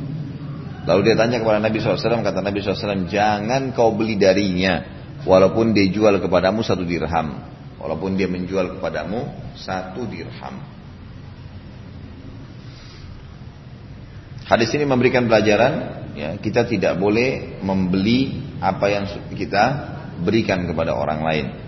Lalu 0.87 0.99
dia 1.11 1.15
tanya 1.19 1.37
kepada 1.43 1.59
Nabi 1.59 1.77
SAW, 1.83 2.23
kata 2.23 2.39
Nabi 2.41 2.63
SAW, 2.63 3.11
jangan 3.11 3.75
kau 3.75 3.91
beli 3.93 4.15
darinya, 4.15 4.81
walaupun 5.27 5.75
dia 5.75 5.91
jual 5.91 6.17
kepadamu 6.23 6.63
satu 6.63 6.87
dirham. 6.87 7.43
Walaupun 7.77 8.17
dia 8.17 8.25
menjual 8.25 8.79
kepadamu 8.79 9.53
satu 9.53 10.09
dirham. 10.09 10.57
Hadis 14.47 14.71
ini 14.73 14.87
memberikan 14.87 15.27
pelajaran, 15.27 15.73
ya, 16.15 16.39
kita 16.39 16.65
tidak 16.65 16.95
boleh 16.97 17.59
membeli 17.61 18.41
apa 18.63 18.87
yang 18.89 19.05
kita 19.29 19.63
berikan 20.23 20.65
kepada 20.65 20.95
orang 20.95 21.21
lain. 21.21 21.66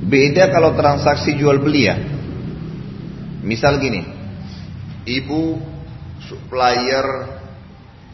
Beda 0.00 0.48
kalau 0.48 0.72
transaksi 0.72 1.36
jual 1.36 1.60
beli 1.60 1.84
ya. 1.84 1.96
Misal 3.44 3.76
gini, 3.80 4.00
ibu 5.04 5.60
supplier 6.24 7.04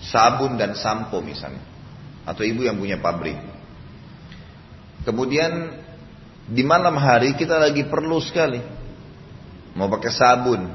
sabun 0.03 0.59
dan 0.59 0.74
sampo 0.74 1.22
misalnya. 1.22 1.62
Atau 2.26 2.43
ibu 2.43 2.66
yang 2.66 2.74
punya 2.74 2.99
pabrik. 2.99 3.39
Kemudian 5.07 5.78
di 6.51 6.66
malam 6.66 6.99
hari 6.99 7.39
kita 7.39 7.55
lagi 7.55 7.87
perlu 7.87 8.18
sekali. 8.18 8.59
Mau 9.78 9.87
pakai 9.87 10.11
sabun. 10.11 10.66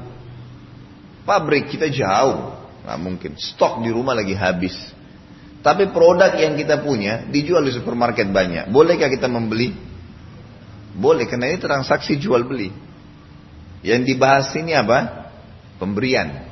Pabrik 1.28 1.68
kita 1.68 1.92
jauh. 1.92 2.56
Nggak 2.88 2.98
mungkin. 3.04 3.32
Stok 3.36 3.84
di 3.84 3.92
rumah 3.92 4.16
lagi 4.16 4.32
habis. 4.32 4.72
Tapi 5.60 5.92
produk 5.92 6.32
yang 6.40 6.56
kita 6.56 6.80
punya 6.80 7.28
dijual 7.28 7.60
di 7.68 7.72
supermarket 7.76 8.32
banyak. 8.32 8.72
Bolehkah 8.72 9.12
kita 9.12 9.28
membeli? 9.28 9.91
Boleh 10.92 11.24
karena 11.24 11.48
ini 11.48 11.58
transaksi 11.60 12.20
jual 12.20 12.44
beli. 12.44 12.68
Yang 13.80 14.14
dibahas 14.14 14.52
ini 14.54 14.76
apa? 14.76 15.28
Pemberian. 15.80 16.46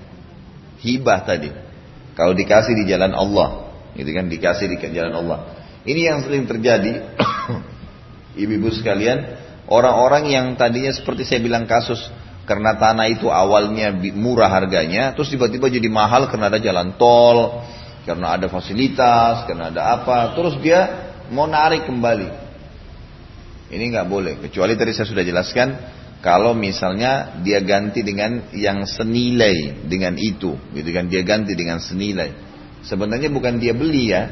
Hibah 0.81 1.21
tadi. 1.23 1.53
Kalau 2.17 2.33
dikasih 2.33 2.75
di 2.75 2.85
jalan 2.89 3.13
Allah. 3.13 3.71
Gitu 3.95 4.11
kan 4.17 4.27
dikasih 4.33 4.67
di 4.67 4.77
jalan 4.91 5.15
Allah. 5.15 5.39
Ini 5.85 6.01
yang 6.01 6.19
sering 6.25 6.49
terjadi. 6.49 7.21
Ibu-ibu 8.43 8.73
sekalian. 8.73 9.39
Orang-orang 9.71 10.33
yang 10.33 10.47
tadinya 10.57 10.91
seperti 10.91 11.29
saya 11.29 11.45
bilang 11.45 11.69
kasus. 11.69 12.01
Karena 12.49 12.75
tanah 12.75 13.07
itu 13.13 13.31
awalnya 13.31 13.93
murah 14.17 14.51
harganya. 14.51 15.13
Terus 15.15 15.31
tiba-tiba 15.31 15.69
jadi 15.71 15.87
mahal 15.87 16.27
karena 16.33 16.49
ada 16.49 16.59
jalan 16.59 16.97
tol. 16.97 17.63
Karena 18.09 18.41
ada 18.41 18.49
fasilitas. 18.49 19.45
Karena 19.45 19.69
ada 19.69 20.01
apa. 20.01 20.33
Terus 20.33 20.57
dia 20.65 21.13
mau 21.29 21.45
narik 21.45 21.85
kembali. 21.87 22.40
Ini 23.71 23.85
nggak 23.95 24.07
boleh. 24.11 24.35
Kecuali 24.43 24.75
tadi 24.75 24.91
saya 24.91 25.07
sudah 25.07 25.23
jelaskan, 25.23 25.69
kalau 26.19 26.59
misalnya 26.59 27.39
dia 27.41 27.63
ganti 27.63 28.03
dengan 28.03 28.51
yang 28.51 28.83
senilai 28.83 29.87
dengan 29.87 30.19
itu, 30.19 30.59
gitu 30.75 30.91
kan? 30.91 31.07
Dia 31.07 31.23
ganti 31.23 31.55
dengan 31.55 31.79
senilai. 31.79 32.35
Sebenarnya 32.83 33.31
bukan 33.31 33.63
dia 33.63 33.71
beli 33.71 34.11
ya, 34.11 34.27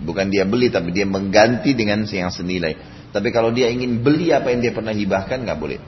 bukan 0.00 0.32
dia 0.32 0.48
beli, 0.48 0.72
tapi 0.72 0.96
dia 0.96 1.04
mengganti 1.04 1.76
dengan 1.76 2.08
yang 2.08 2.32
senilai. 2.32 2.72
Tapi 3.12 3.28
kalau 3.28 3.52
dia 3.52 3.68
ingin 3.68 4.00
beli 4.00 4.32
apa 4.32 4.48
yang 4.48 4.64
dia 4.64 4.72
pernah 4.72 4.96
hibahkan, 4.96 5.44
nggak 5.44 5.60
boleh. 5.60 5.80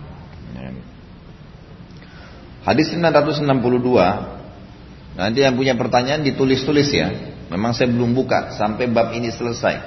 Hadis 2.62 2.94
662 2.94 5.18
Nanti 5.18 5.38
yang 5.42 5.58
punya 5.58 5.74
pertanyaan 5.74 6.22
ditulis-tulis 6.22 6.88
ya 6.94 7.10
Memang 7.50 7.74
saya 7.74 7.90
belum 7.90 8.14
buka 8.14 8.54
sampai 8.54 8.86
bab 8.86 9.10
ini 9.12 9.34
selesai 9.34 9.82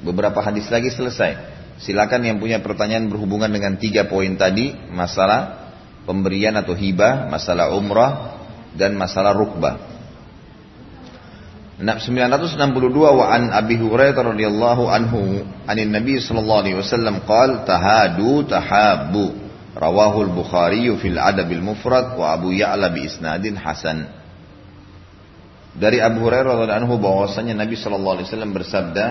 Beberapa 0.00 0.40
hadis 0.40 0.70
lagi 0.70 0.94
selesai 0.94 1.59
Silakan 1.80 2.28
yang 2.28 2.36
punya 2.36 2.60
pertanyaan 2.60 3.08
berhubungan 3.08 3.48
dengan 3.48 3.80
tiga 3.80 4.04
poin 4.04 4.36
tadi, 4.36 4.76
masalah 4.92 5.72
pemberian 6.04 6.52
atau 6.60 6.76
hibah, 6.76 7.32
masalah 7.32 7.72
umrah, 7.72 8.36
dan 8.76 8.94
masalah 9.00 9.32
rukbah. 9.32 9.90
962 11.80 12.60
wa 12.92 13.24
an 13.32 13.48
Abi 13.56 13.80
Hurairah 13.80 14.36
radhiyallahu 14.36 14.84
anhu 14.92 15.48
anin 15.64 15.88
Nabi 15.88 16.20
sallallahu 16.20 16.60
alaihi 16.68 16.76
wasallam 16.76 17.24
qala 17.24 17.64
tahadu 17.64 18.44
tahabbu 18.44 19.24
rawahu 19.80 20.28
al-Bukhari 20.28 20.92
fil 21.00 21.16
Adab 21.16 21.48
al-Mufrad 21.48 22.20
wa 22.20 22.36
Abu 22.36 22.52
Ya'la 22.52 22.92
bi 22.92 23.08
isnadin 23.08 23.56
hasan 23.56 24.12
dari 25.72 26.04
Abu 26.04 26.20
Hurairah 26.20 26.52
radhiyallahu 26.52 26.80
anhu 26.84 26.94
bahwasanya 27.00 27.56
Nabi 27.56 27.80
sallallahu 27.80 28.20
alaihi 28.20 28.28
wasallam 28.28 28.52
bersabda 28.52 29.06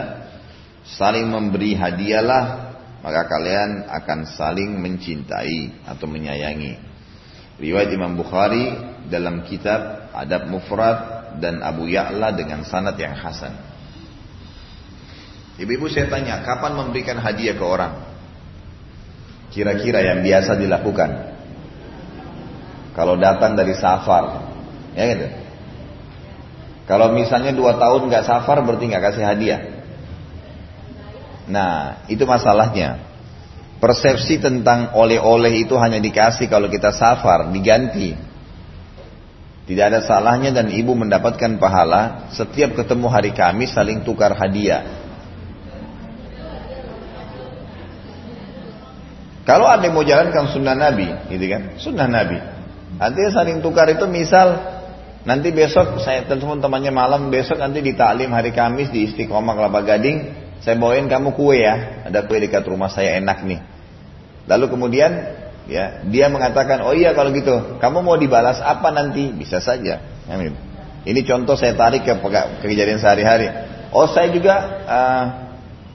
saling 0.97 1.29
memberi 1.29 1.77
hadiahlah 1.77 2.69
maka 2.99 3.21
kalian 3.31 3.87
akan 3.87 4.19
saling 4.35 4.75
mencintai 4.79 5.87
atau 5.87 6.05
menyayangi. 6.07 6.75
Riwayat 7.59 7.91
Imam 7.91 8.15
Bukhari 8.15 8.71
dalam 9.11 9.43
kitab 9.43 10.11
Adab 10.15 10.47
Mufrad 10.47 11.19
dan 11.39 11.63
Abu 11.63 11.87
Ya'la 11.87 12.35
dengan 12.35 12.63
sanad 12.67 12.95
yang 12.99 13.15
hasan. 13.15 13.55
Ibu-ibu 15.59 15.91
saya 15.91 16.07
tanya, 16.07 16.39
kapan 16.43 16.75
memberikan 16.75 17.19
hadiah 17.19 17.55
ke 17.55 17.63
orang? 17.63 17.93
Kira-kira 19.51 19.99
yang 19.99 20.23
biasa 20.23 20.55
dilakukan. 20.55 21.09
Kalau 22.95 23.19
datang 23.19 23.59
dari 23.59 23.75
safar, 23.75 24.49
ya 24.95 25.03
gitu. 25.07 25.27
Kalau 26.87 27.11
misalnya 27.11 27.53
dua 27.53 27.75
tahun 27.75 28.07
nggak 28.07 28.25
safar 28.25 28.63
berarti 28.63 28.87
nggak 28.87 29.03
kasih 29.11 29.23
hadiah. 29.23 29.78
Nah, 31.49 32.05
itu 32.05 32.23
masalahnya. 32.29 33.09
Persepsi 33.81 34.37
tentang 34.37 34.93
oleh-oleh 34.93 35.65
itu 35.65 35.73
hanya 35.81 35.97
dikasih 35.97 36.45
kalau 36.45 36.69
kita 36.69 36.93
safar, 36.93 37.49
diganti. 37.49 38.13
Tidak 39.65 39.85
ada 39.85 40.01
salahnya 40.01 40.49
dan 40.53 40.69
ibu 40.73 40.97
mendapatkan 40.97 41.61
pahala 41.61 42.29
setiap 42.33 42.73
ketemu 42.73 43.07
hari 43.09 43.31
Kamis 43.33 43.73
saling 43.73 44.01
tukar 44.01 44.33
hadiah. 44.33 44.81
Kalau 49.45 49.65
ada 49.65 49.81
yang 49.81 49.97
mau 49.97 50.05
jalankan 50.05 50.53
sunnah 50.53 50.77
Nabi, 50.77 51.09
gitu 51.33 51.45
kan? 51.49 51.61
Sunnah 51.81 52.05
Nabi. 52.05 52.37
Nanti 52.97 53.19
saling 53.33 53.61
tukar 53.61 53.89
itu 53.89 54.05
misal 54.05 54.57
nanti 55.23 55.53
besok 55.53 56.01
saya 56.01 56.25
telepon 56.25 56.59
temannya 56.59 56.91
malam 56.91 57.29
besok 57.29 57.61
nanti 57.61 57.79
di 57.79 57.93
taklim 57.95 58.33
hari 58.33 58.51
Kamis 58.51 58.91
di 58.91 59.05
Istiqomah 59.07 59.53
Kelapa 59.55 59.81
Gading 59.85 60.48
saya 60.59 60.75
bawain 60.75 61.07
kamu 61.07 61.35
kue 61.35 61.63
ya, 61.63 62.05
ada 62.07 62.27
kue 62.27 62.39
dekat 62.39 62.67
rumah 62.67 62.91
saya 62.91 63.15
enak 63.19 63.47
nih. 63.47 63.59
Lalu 64.47 64.65
kemudian 64.71 65.11
ya 65.69 66.03
dia 66.07 66.27
mengatakan, 66.27 66.83
oh 66.83 66.93
iya 66.95 67.15
kalau 67.15 67.31
gitu, 67.31 67.79
kamu 67.79 68.03
mau 68.03 68.17
dibalas 68.19 68.59
apa 68.59 68.91
nanti? 68.91 69.31
Bisa 69.31 69.63
saja. 69.63 70.03
Amin. 70.27 70.55
Ini 71.07 71.23
contoh 71.23 71.55
saya 71.55 71.73
tarik 71.79 72.03
ke, 72.03 72.11
ke 72.11 72.67
kejadian 72.67 72.99
sehari-hari. 72.99 73.47
Oh 73.95 74.05
saya 74.05 74.29
juga 74.29 74.55
uh, 74.85 75.25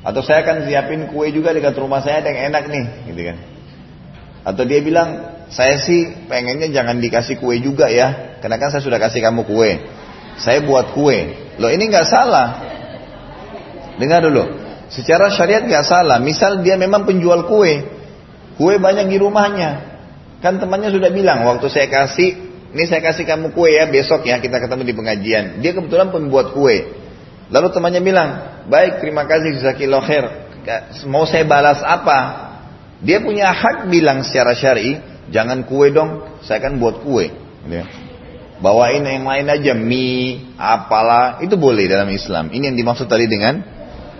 Atau 0.05 0.21
saya 0.21 0.45
akan 0.45 0.69
siapin 0.69 1.09
kue 1.09 1.33
juga 1.33 1.57
dekat 1.57 1.73
rumah 1.81 2.05
saya 2.05 2.21
yang 2.21 2.53
enak 2.53 2.69
nih, 2.69 2.85
gitu 3.09 3.21
kan. 3.25 3.37
Atau 4.45 4.69
dia 4.69 4.85
bilang, 4.85 5.41
saya 5.49 5.81
sih 5.81 6.29
pengennya 6.29 6.69
jangan 6.69 7.01
dikasih 7.01 7.41
kue 7.41 7.57
juga 7.65 7.89
ya, 7.89 8.37
karena 8.45 8.61
kan 8.61 8.69
saya 8.69 8.85
sudah 8.85 9.01
kasih 9.01 9.25
kamu 9.25 9.49
kue. 9.49 9.81
Saya 10.37 10.61
buat 10.61 10.93
kue. 10.93 11.33
Loh 11.57 11.73
ini 11.73 11.89
nggak 11.89 12.05
salah. 12.05 12.64
Dengar 13.99 14.27
dulu. 14.27 14.45
Secara 14.91 15.33
syariat 15.33 15.65
nggak 15.65 15.85
salah. 15.87 16.19
Misal 16.21 16.61
dia 16.63 16.79
memang 16.79 17.09
penjual 17.09 17.49
kue, 17.49 17.83
kue 18.59 18.75
banyak 18.79 19.11
di 19.11 19.17
rumahnya. 19.19 19.95
Kan 20.45 20.61
temannya 20.61 20.93
sudah 20.93 21.09
bilang, 21.09 21.43
waktu 21.49 21.67
saya 21.73 21.89
kasih, 21.89 22.37
ini 22.77 22.85
saya 22.85 23.01
kasih 23.01 23.25
kamu 23.25 23.57
kue 23.57 23.73
ya, 23.73 23.89
besok 23.89 24.29
ya 24.29 24.39
kita 24.39 24.61
ketemu 24.61 24.83
di 24.85 24.95
pengajian. 24.95 25.45
Dia 25.65 25.73
kebetulan 25.73 26.13
pembuat 26.13 26.53
kue. 26.53 26.95
Lalu 27.49 27.69
temannya 27.73 28.03
bilang, 28.05 28.29
baik 28.69 29.01
terima 29.01 29.25
kasih 29.25 29.57
Zakillah 29.65 30.05
khair. 30.05 30.25
Mau 31.09 31.25
saya 31.25 31.49
balas 31.49 31.81
apa? 31.81 32.51
Dia 33.05 33.21
punya 33.21 33.53
hak 33.53 33.89
bilang 33.93 34.25
secara 34.25 34.57
syari, 34.57 34.97
jangan 35.29 35.65
kue 35.65 35.93
dong, 35.93 36.41
saya 36.45 36.61
kan 36.61 36.77
buat 36.77 37.05
kue. 37.05 37.33
Gitu 37.65 37.75
ya. 37.81 37.85
Bawain 38.63 39.03
yang 39.03 39.27
lain 39.27 39.51
aja, 39.51 39.73
mie, 39.77 40.55
apalah, 40.57 41.43
itu 41.43 41.59
boleh 41.59 41.85
dalam 41.91 42.09
Islam. 42.09 42.49
Ini 42.49 42.73
yang 42.73 42.77
dimaksud 42.79 43.11
tadi 43.11 43.27
dengan 43.27 43.74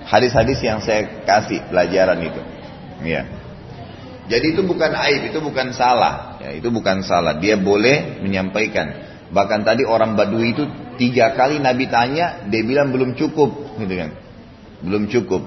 hadis-hadis 0.05 0.59
yang 0.61 0.79
saya 0.85 1.25
kasih 1.25 1.65
pelajaran 1.69 2.19
itu. 2.21 2.41
Ya. 3.05 3.25
Jadi 4.25 4.57
itu 4.57 4.63
bukan 4.65 4.93
aib, 5.05 5.29
itu 5.29 5.39
bukan 5.41 5.77
salah. 5.77 6.41
Ya, 6.41 6.57
itu 6.57 6.73
bukan 6.73 7.05
salah. 7.05 7.37
Dia 7.37 7.61
boleh 7.61 8.25
menyampaikan. 8.25 9.13
Bahkan 9.29 9.61
tadi 9.69 9.85
orang 9.85 10.17
Badui 10.17 10.57
itu 10.57 10.65
Tiga 10.95 11.35
kali 11.35 11.59
Nabi 11.59 11.91
tanya, 11.91 12.47
dia 12.47 12.63
bilang 12.63 12.95
belum 12.95 13.19
cukup, 13.19 13.83
gitu 13.83 13.95
kan? 13.99 14.15
Belum 14.79 15.11
cukup. 15.11 15.43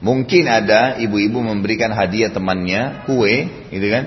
Mungkin 0.00 0.44
ada 0.48 0.96
ibu-ibu 0.96 1.44
memberikan 1.44 1.92
hadiah 1.92 2.32
temannya 2.32 3.04
kue, 3.04 3.68
gitu 3.68 3.86
kan? 3.92 4.04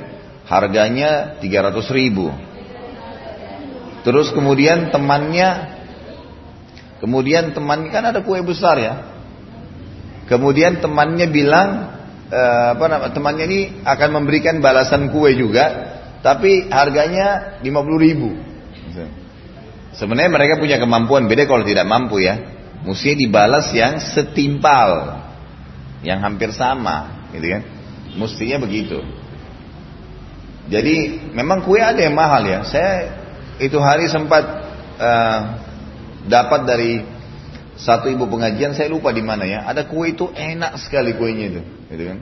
Harganya 0.49 1.37
300 1.37 1.85
ribu. 1.93 2.33
Terus 4.01 4.33
kemudian 4.33 4.89
temannya, 4.89 5.77
kemudian 6.97 7.53
teman 7.53 7.93
kan 7.93 8.09
ada 8.09 8.25
kue 8.25 8.41
besar 8.41 8.81
ya. 8.81 8.93
Kemudian 10.29 10.77
temannya 10.77 11.27
bilang, 11.33 11.69
eh, 12.29 12.67
apa 12.77 12.85
nama, 12.85 13.05
temannya 13.09 13.45
ini 13.49 13.59
akan 13.81 14.09
memberikan 14.21 14.61
balasan 14.61 15.09
kue 15.09 15.33
juga, 15.33 15.97
tapi 16.21 16.69
harganya 16.69 17.59
50 17.65 17.97
ribu. 17.97 18.29
Sebenarnya 19.99 20.31
mereka 20.31 20.61
punya 20.61 20.77
kemampuan 20.79 21.27
beda 21.27 21.43
kalau 21.49 21.65
tidak 21.67 21.83
mampu 21.83 22.23
ya. 22.23 22.39
Mesti 22.85 23.19
dibalas 23.19 23.73
yang 23.75 23.99
setimpal, 23.99 25.19
yang 26.05 26.23
hampir 26.23 26.55
sama, 26.55 27.27
gitu 27.35 27.51
kan? 27.51 27.61
Mestinya 28.15 28.63
begitu. 28.63 29.03
Jadi 30.69 31.27
memang 31.35 31.65
kue 31.65 31.81
ada 31.81 31.99
yang 31.99 32.15
mahal 32.15 32.45
ya. 32.45 32.63
Saya 32.63 32.93
itu 33.59 33.75
hari 33.81 34.07
sempat 34.07 34.45
uh, 35.01 35.39
dapat 36.29 36.61
dari 36.63 37.03
satu 37.79 38.11
ibu 38.11 38.27
pengajian, 38.27 38.75
saya 38.75 38.91
lupa 38.91 39.15
di 39.15 39.23
mana 39.23 39.47
ya. 39.47 39.63
Ada 39.63 39.87
kue 39.87 40.11
itu 40.11 40.27
enak 40.35 40.75
sekali 40.83 41.15
kuenya 41.15 41.45
itu, 41.55 41.61
gitu 41.89 42.03
kan? 42.11 42.19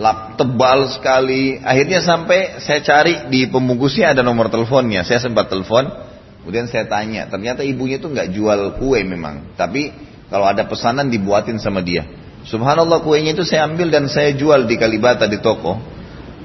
Lap 0.00 0.18
tebal 0.40 0.88
sekali. 0.88 1.60
Akhirnya 1.60 2.00
sampai 2.00 2.64
saya 2.64 2.80
cari 2.80 3.28
di 3.28 3.44
pembungkusnya 3.46 4.16
ada 4.16 4.24
nomor 4.24 4.48
teleponnya. 4.48 5.04
Saya 5.04 5.20
sempat 5.20 5.52
telepon 5.52 6.10
Kemudian 6.40 6.66
saya 6.72 6.88
tanya, 6.88 7.28
ternyata 7.28 7.60
ibunya 7.60 8.00
itu 8.00 8.08
nggak 8.08 8.32
jual 8.32 8.80
kue 8.80 9.04
memang, 9.04 9.52
tapi 9.60 9.92
kalau 10.32 10.48
ada 10.48 10.64
pesanan 10.64 11.12
dibuatin 11.12 11.60
sama 11.60 11.84
dia. 11.84 12.08
Subhanallah 12.48 13.04
kuenya 13.04 13.36
itu 13.36 13.44
saya 13.44 13.68
ambil 13.68 13.92
dan 13.92 14.08
saya 14.08 14.32
jual 14.32 14.64
di 14.64 14.80
Kalibata 14.80 15.28
di 15.28 15.36
toko. 15.44 15.76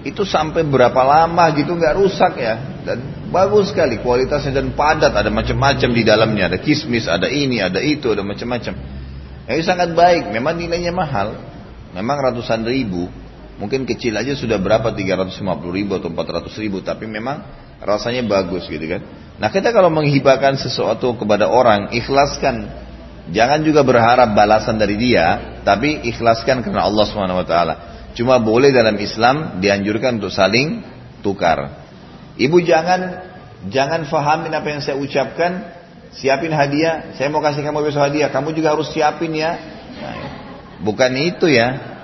Itu 0.06 0.22
sampai 0.22 0.62
berapa 0.62 1.02
lama 1.02 1.50
gitu 1.58 1.74
nggak 1.74 1.94
rusak 1.98 2.38
ya 2.38 2.56
dan 2.86 3.02
bagus 3.34 3.74
sekali 3.74 3.98
kualitasnya 3.98 4.62
dan 4.62 4.78
padat 4.78 5.10
ada 5.18 5.34
macam-macam 5.34 5.90
di 5.90 6.04
dalamnya 6.06 6.46
ada 6.54 6.62
kismis 6.62 7.10
ada 7.10 7.26
ini 7.26 7.58
ada 7.58 7.82
itu 7.82 8.14
ada 8.14 8.22
macam-macam. 8.22 8.74
Ini 9.50 9.64
sangat 9.66 9.98
baik 9.98 10.30
memang 10.30 10.62
nilainya 10.62 10.94
mahal 10.94 11.34
memang 11.98 12.22
ratusan 12.22 12.62
ribu 12.70 13.10
mungkin 13.58 13.90
kecil 13.90 14.14
aja 14.14 14.38
sudah 14.38 14.62
berapa 14.62 14.94
350 14.94 15.42
ribu 15.74 15.98
atau 15.98 16.14
400 16.14 16.54
ribu 16.62 16.86
tapi 16.86 17.10
memang 17.10 17.42
rasanya 17.82 18.22
bagus 18.24 18.70
gitu 18.70 18.86
kan. 18.86 19.02
Nah 19.36 19.52
kita 19.52 19.76
kalau 19.76 19.92
menghibahkan 19.92 20.56
sesuatu 20.56 21.16
kepada 21.20 21.52
orang, 21.52 21.92
ikhlaskan. 21.92 22.88
Jangan 23.26 23.66
juga 23.66 23.82
berharap 23.82 24.38
balasan 24.38 24.78
dari 24.78 25.02
dia, 25.02 25.58
tapi 25.66 25.98
ikhlaskan 26.14 26.62
karena 26.62 26.86
Allah 26.86 27.06
swt. 27.10 27.56
Cuma 28.16 28.40
boleh 28.40 28.72
dalam 28.72 28.96
Islam 28.96 29.60
dianjurkan 29.60 30.24
untuk 30.24 30.32
saling 30.32 30.80
tukar. 31.20 31.84
Ibu 32.40 32.64
jangan 32.64 33.28
jangan 33.68 34.08
fahamin 34.08 34.56
apa 34.56 34.68
yang 34.72 34.80
saya 34.80 34.96
ucapkan, 34.96 35.68
siapin 36.16 36.56
hadiah. 36.56 37.12
Saya 37.20 37.28
mau 37.28 37.44
kasih 37.44 37.62
kamu 37.62 37.84
besok 37.84 38.08
hadiah, 38.08 38.32
kamu 38.32 38.56
juga 38.56 38.72
harus 38.72 38.88
siapin 38.96 39.36
ya. 39.36 39.60
Nah, 40.00 40.16
bukan 40.80 41.12
itu 41.20 41.52
ya. 41.52 41.96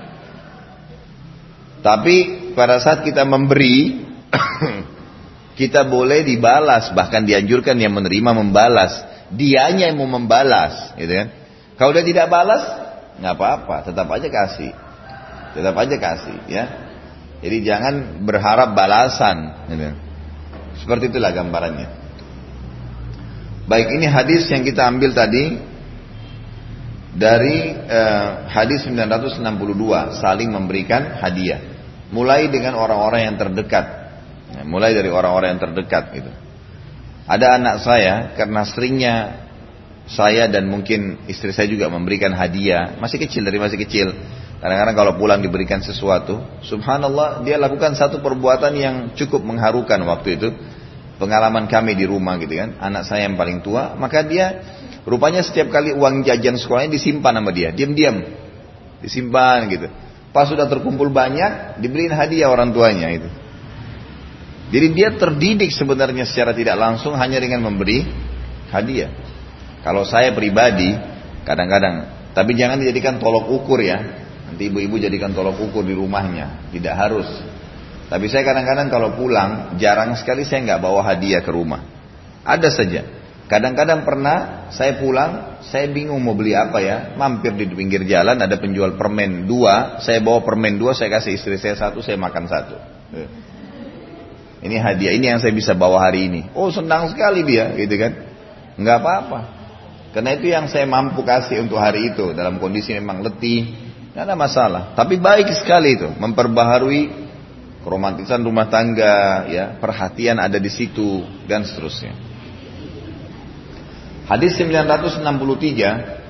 Tapi 1.81 2.15
pada 2.53 2.77
saat 2.83 3.07
kita 3.07 3.23
memberi, 3.23 4.05
kita 5.59 5.87
boleh 5.87 6.27
dibalas, 6.27 6.91
bahkan 6.91 7.23
dianjurkan 7.23 7.79
yang 7.79 7.95
menerima 7.95 8.31
membalas. 8.35 8.93
Dianya 9.31 9.89
yang 9.89 9.97
mau 10.03 10.11
membalas, 10.11 10.91
gitu 10.99 11.09
kan? 11.09 11.31
Kalau 11.79 11.95
dia 11.95 12.03
tidak 12.03 12.27
balas, 12.27 12.61
nggak 13.17 13.33
apa-apa, 13.33 13.87
tetap 13.87 14.05
aja 14.11 14.27
kasih, 14.27 14.75
tetap 15.53 15.75
aja 15.77 15.95
kasih, 15.97 16.37
ya. 16.47 16.65
Jadi 17.41 17.57
jangan 17.65 17.93
berharap 18.25 18.77
balasan, 18.77 19.67
gitu. 19.71 19.91
Seperti 20.85 21.09
itulah 21.13 21.33
gambarannya. 21.33 21.87
Baik, 23.69 23.87
ini 23.97 24.05
hadis 24.09 24.49
yang 24.49 24.65
kita 24.65 24.83
ambil 24.87 25.13
tadi 25.13 25.57
dari 27.15 27.75
uh, 27.75 28.49
hadis 28.49 28.87
962 28.87 29.43
saling 30.19 30.49
memberikan 30.49 31.19
hadiah. 31.19 31.61
Mulai 32.11 32.51
dengan 32.51 32.75
orang-orang 32.75 33.31
yang 33.31 33.37
terdekat 33.39 34.01
Ya, 34.51 34.67
mulai 34.67 34.91
dari 34.91 35.07
orang-orang 35.07 35.55
yang 35.55 35.61
terdekat 35.63 36.11
gitu. 36.11 36.31
Ada 37.23 37.55
anak 37.55 37.75
saya 37.79 38.13
karena 38.35 38.61
seringnya 38.67 39.15
saya 40.11 40.51
dan 40.51 40.67
mungkin 40.67 41.23
istri 41.31 41.55
saya 41.55 41.71
juga 41.71 41.87
memberikan 41.87 42.35
hadiah 42.35 42.99
masih 42.99 43.21
kecil 43.21 43.47
dari 43.47 43.61
masih 43.61 43.79
kecil. 43.79 44.11
Kadang-kadang 44.61 44.93
kalau 44.93 45.13
pulang 45.17 45.41
diberikan 45.41 45.81
sesuatu, 45.81 46.37
subhanallah 46.61 47.41
dia 47.41 47.57
lakukan 47.57 47.97
satu 47.97 48.21
perbuatan 48.21 48.73
yang 48.77 48.95
cukup 49.17 49.41
mengharukan 49.41 49.97
waktu 50.05 50.37
itu. 50.37 50.49
Pengalaman 51.17 51.69
kami 51.69 51.93
di 51.97 52.05
rumah 52.05 52.37
gitu 52.41 52.57
kan, 52.57 52.77
anak 52.81 53.05
saya 53.05 53.29
yang 53.29 53.37
paling 53.37 53.61
tua, 53.61 53.93
maka 53.93 54.25
dia 54.25 54.61
rupanya 55.05 55.45
setiap 55.45 55.69
kali 55.69 55.93
uang 55.93 56.25
jajan 56.25 56.57
sekolahnya 56.57 56.97
disimpan 56.97 57.37
sama 57.37 57.53
dia, 57.53 57.69
diam-diam, 57.69 58.25
disimpan 59.05 59.69
gitu. 59.69 59.85
Pas 60.33 60.49
sudah 60.49 60.65
terkumpul 60.65 61.13
banyak, 61.13 61.77
dibeliin 61.77 62.13
hadiah 62.13 62.49
orang 62.49 62.73
tuanya 62.73 63.09
itu. 63.13 63.29
Jadi 64.71 64.87
dia 64.95 65.09
terdidik 65.13 65.69
sebenarnya 65.75 66.23
secara 66.23 66.55
tidak 66.55 66.79
langsung 66.79 67.13
hanya 67.19 67.37
dengan 67.43 67.67
memberi 67.67 68.07
hadiah. 68.71 69.11
Kalau 69.83 70.07
saya 70.07 70.31
pribadi, 70.31 70.95
kadang-kadang, 71.43 72.07
tapi 72.31 72.55
jangan 72.55 72.79
dijadikan 72.79 73.19
tolok 73.19 73.51
ukur 73.51 73.83
ya. 73.83 73.99
Nanti 74.51 74.67
ibu-ibu 74.67 74.99
jadikan 74.99 75.31
tolok 75.31 75.63
ukur 75.71 75.87
di 75.87 75.95
rumahnya, 75.95 76.67
tidak 76.75 76.95
harus. 76.99 77.27
Tapi 78.11 78.27
saya 78.27 78.43
kadang-kadang 78.43 78.91
kalau 78.91 79.15
pulang, 79.15 79.79
jarang 79.79 80.19
sekali 80.19 80.43
saya 80.43 80.67
nggak 80.67 80.81
bawa 80.83 80.99
hadiah 81.07 81.39
ke 81.39 81.47
rumah. 81.47 81.79
Ada 82.43 82.67
saja. 82.67 83.07
Kadang-kadang 83.47 84.03
pernah 84.03 84.67
saya 84.75 84.99
pulang, 84.99 85.63
saya 85.63 85.87
bingung 85.87 86.19
mau 86.19 86.35
beli 86.35 86.51
apa 86.51 86.83
ya. 86.83 87.15
Mampir 87.15 87.55
di 87.55 87.71
pinggir 87.71 88.03
jalan 88.03 88.39
ada 88.39 88.59
penjual 88.59 88.99
permen 88.99 89.47
dua, 89.47 90.03
saya 90.03 90.19
bawa 90.19 90.43
permen 90.43 90.75
dua, 90.75 90.91
saya 90.91 91.07
kasih 91.07 91.39
istri 91.39 91.55
saya 91.55 91.79
satu, 91.79 92.03
saya 92.03 92.19
makan 92.19 92.47
satu. 92.51 92.75
Ini 94.63 94.75
hadiah 94.79 95.15
ini 95.15 95.31
yang 95.31 95.39
saya 95.39 95.55
bisa 95.55 95.71
bawa 95.75 96.03
hari 96.03 96.27
ini. 96.27 96.41
Oh 96.55 96.67
senang 96.71 97.11
sekali 97.11 97.47
dia, 97.47 97.71
gitu 97.79 97.95
kan? 97.95 98.11
Enggak 98.75 99.03
apa-apa. 99.03 99.39
Karena 100.11 100.35
itu 100.35 100.51
yang 100.51 100.67
saya 100.67 100.83
mampu 100.83 101.23
kasih 101.23 101.63
untuk 101.63 101.79
hari 101.79 102.11
itu 102.11 102.35
dalam 102.35 102.59
kondisi 102.59 102.91
memang 102.91 103.23
letih, 103.23 103.90
tidak 104.11 104.27
ada 104.27 104.35
masalah. 104.35 104.91
Tapi 104.91 105.15
baik 105.15 105.47
sekali 105.55 105.95
itu, 105.95 106.11
memperbaharui 106.19 107.31
keromantisan 107.79 108.43
rumah 108.43 108.67
tangga, 108.67 109.47
ya 109.47 109.79
perhatian 109.79 110.35
ada 110.35 110.59
di 110.59 110.67
situ 110.67 111.23
dan 111.47 111.63
seterusnya. 111.63 112.11
Hadis 114.27 114.59
963 114.59 116.21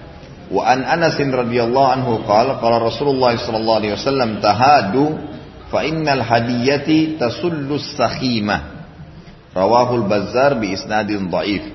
Wa 0.52 0.68
an 0.68 0.84
Anas 0.84 1.16
radhiyallahu 1.16 1.90
anhu 1.96 2.12
qala 2.28 2.60
qala 2.60 2.84
Rasulullah 2.84 3.40
sallallahu 3.40 3.80
alaihi 3.82 3.96
wasallam 3.96 4.44
tahadu 4.44 5.16
fa 5.72 5.88
innal 5.88 6.20
hadiyati 6.20 7.16
tasullus 7.16 7.96
sakhimah 7.96 8.84
rawahul 9.56 10.04
bazzar 10.12 10.60
bi 10.60 10.76
isnadin 10.76 11.32
dhaif 11.32 11.72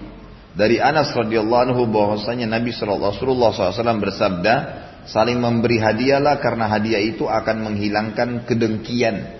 dari 0.52 0.76
Anas 0.76 1.08
radhiyallahu 1.16 1.72
anhu 1.72 1.88
bahwasanya 1.88 2.52
Nabi 2.52 2.76
sallallahu 2.76 3.16
alaihi 3.16 3.72
wasallam 3.72 3.96
bersabda 4.04 4.54
saling 5.06 5.38
memberi 5.38 5.78
hadiahlah 5.78 6.42
karena 6.42 6.66
hadiah 6.66 7.02
itu 7.02 7.30
akan 7.30 7.70
menghilangkan 7.70 8.42
kedengkian, 8.46 9.38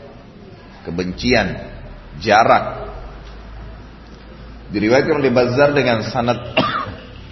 kebencian, 0.86 1.46
jarak. 2.22 2.86
Diriwayatkan 4.70 5.22
oleh 5.22 5.30
Bazar 5.30 5.70
dengan 5.74 6.02
sanad 6.02 6.54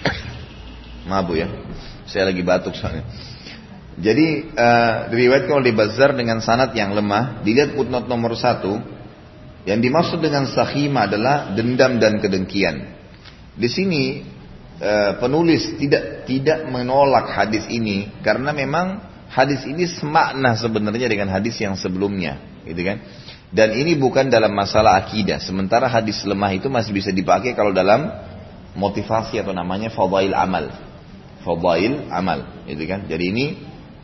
Mabu 1.11 1.39
ya. 1.39 1.51
Saya 2.07 2.31
lagi 2.31 2.43
batuk 2.47 2.79
soalnya. 2.79 3.07
Jadi 3.95 4.51
uh, 4.51 5.11
diriwayatkan 5.11 5.55
oleh 5.55 5.73
Bazar 5.75 6.15
dengan 6.15 6.43
sanad 6.43 6.75
yang 6.75 6.95
lemah. 6.95 7.43
Dilihat 7.47 7.79
footnote 7.79 8.11
nomor 8.11 8.35
satu. 8.35 8.79
Yang 9.65 9.81
dimaksud 9.91 10.19
dengan 10.21 10.45
sahima 10.51 11.09
adalah 11.09 11.55
dendam 11.57 11.97
dan 11.97 12.21
kedengkian. 12.21 12.95
Di 13.55 13.69
sini 13.71 14.34
uh, 14.81 15.19
penulis 15.19 15.77
tidak 15.79 16.27
tidak 16.27 16.67
menolak 16.71 17.31
hadis 17.31 17.67
ini 17.71 18.11
karena 18.25 18.51
memang 18.55 19.03
hadis 19.35 19.67
ini 19.67 19.91
semakna 19.91 20.55
sebenarnya 20.55 21.11
dengan 21.11 21.35
hadis 21.35 21.59
yang 21.59 21.75
sebelumnya, 21.75 22.39
gitu 22.63 22.81
kan? 22.87 23.03
Dan 23.55 23.75
ini 23.75 23.99
bukan 23.99 24.31
dalam 24.31 24.55
masalah 24.55 24.99
akidah. 24.99 25.43
Sementara 25.43 25.87
hadis 25.87 26.23
lemah 26.27 26.55
itu 26.55 26.71
masih 26.71 26.95
bisa 26.95 27.11
dipakai 27.11 27.55
kalau 27.55 27.71
dalam 27.71 28.11
motivasi 28.75 29.39
atau 29.39 29.55
namanya 29.55 29.91
fadail 29.91 30.35
amal. 30.35 30.71
Fadail 31.43 32.11
amal, 32.11 32.67
gitu 32.67 32.83
kan? 32.87 33.07
Jadi 33.11 33.25
ini 33.31 33.47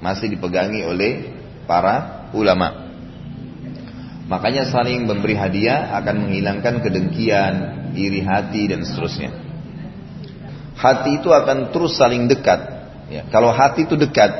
masih 0.02 0.30
dipegangi 0.34 0.86
oleh 0.86 1.12
para 1.66 2.30
ulama. 2.34 2.90
Makanya 4.30 4.70
saling 4.70 5.10
memberi 5.10 5.34
hadiah 5.34 5.98
akan 5.98 6.30
menghilangkan 6.30 6.74
kedengkian, 6.86 7.54
iri 7.98 8.22
hati 8.22 8.70
dan 8.70 8.86
seterusnya. 8.86 9.49
Hati 10.80 11.20
itu 11.20 11.28
akan 11.28 11.76
terus 11.76 12.00
saling 12.00 12.24
dekat. 12.24 12.60
Ya, 13.12 13.28
kalau 13.28 13.52
hati 13.52 13.84
itu 13.84 14.00
dekat 14.00 14.32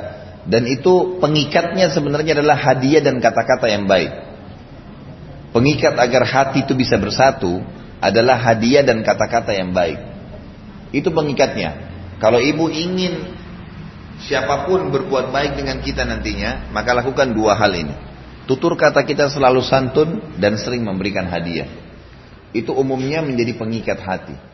dan 0.49 0.65
itu 0.65 1.21
pengikatnya 1.21 1.93
sebenarnya 1.93 2.33
adalah 2.41 2.57
hadiah 2.57 3.05
dan 3.05 3.21
kata-kata 3.21 3.69
yang 3.69 3.85
baik. 3.85 4.09
Pengikat 5.53 6.01
agar 6.01 6.25
hati 6.25 6.65
itu 6.65 6.73
bisa 6.73 6.97
bersatu 6.97 7.61
adalah 8.01 8.41
hadiah 8.41 8.81
dan 8.81 9.05
kata-kata 9.05 9.53
yang 9.53 9.77
baik. 9.77 10.01
Itu 10.97 11.13
pengikatnya. 11.13 11.93
Kalau 12.23 12.41
ibu 12.41 12.73
ingin 12.73 13.37
siapa 14.25 14.65
pun 14.65 14.89
berbuat 14.89 15.29
baik 15.29 15.61
dengan 15.61 15.85
kita 15.85 16.09
nantinya, 16.09 16.73
maka 16.73 16.97
lakukan 16.97 17.37
dua 17.37 17.59
hal 17.59 17.77
ini. 17.77 17.95
Tutur 18.49 18.75
kata 18.81 19.05
kita 19.05 19.29
selalu 19.29 19.61
santun 19.61 20.35
dan 20.41 20.57
sering 20.57 20.83
memberikan 20.83 21.29
hadiah. 21.29 21.69
Itu 22.51 22.75
umumnya 22.75 23.23
menjadi 23.23 23.55
pengikat 23.55 24.01
hati. 24.03 24.50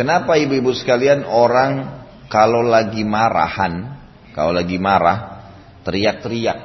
Kenapa 0.00 0.40
ibu-ibu 0.40 0.72
sekalian 0.72 1.28
orang 1.28 2.00
kalau 2.32 2.64
lagi 2.64 3.04
marahan, 3.04 4.00
kalau 4.32 4.48
lagi 4.48 4.80
marah, 4.80 5.44
teriak-teriak. 5.84 6.56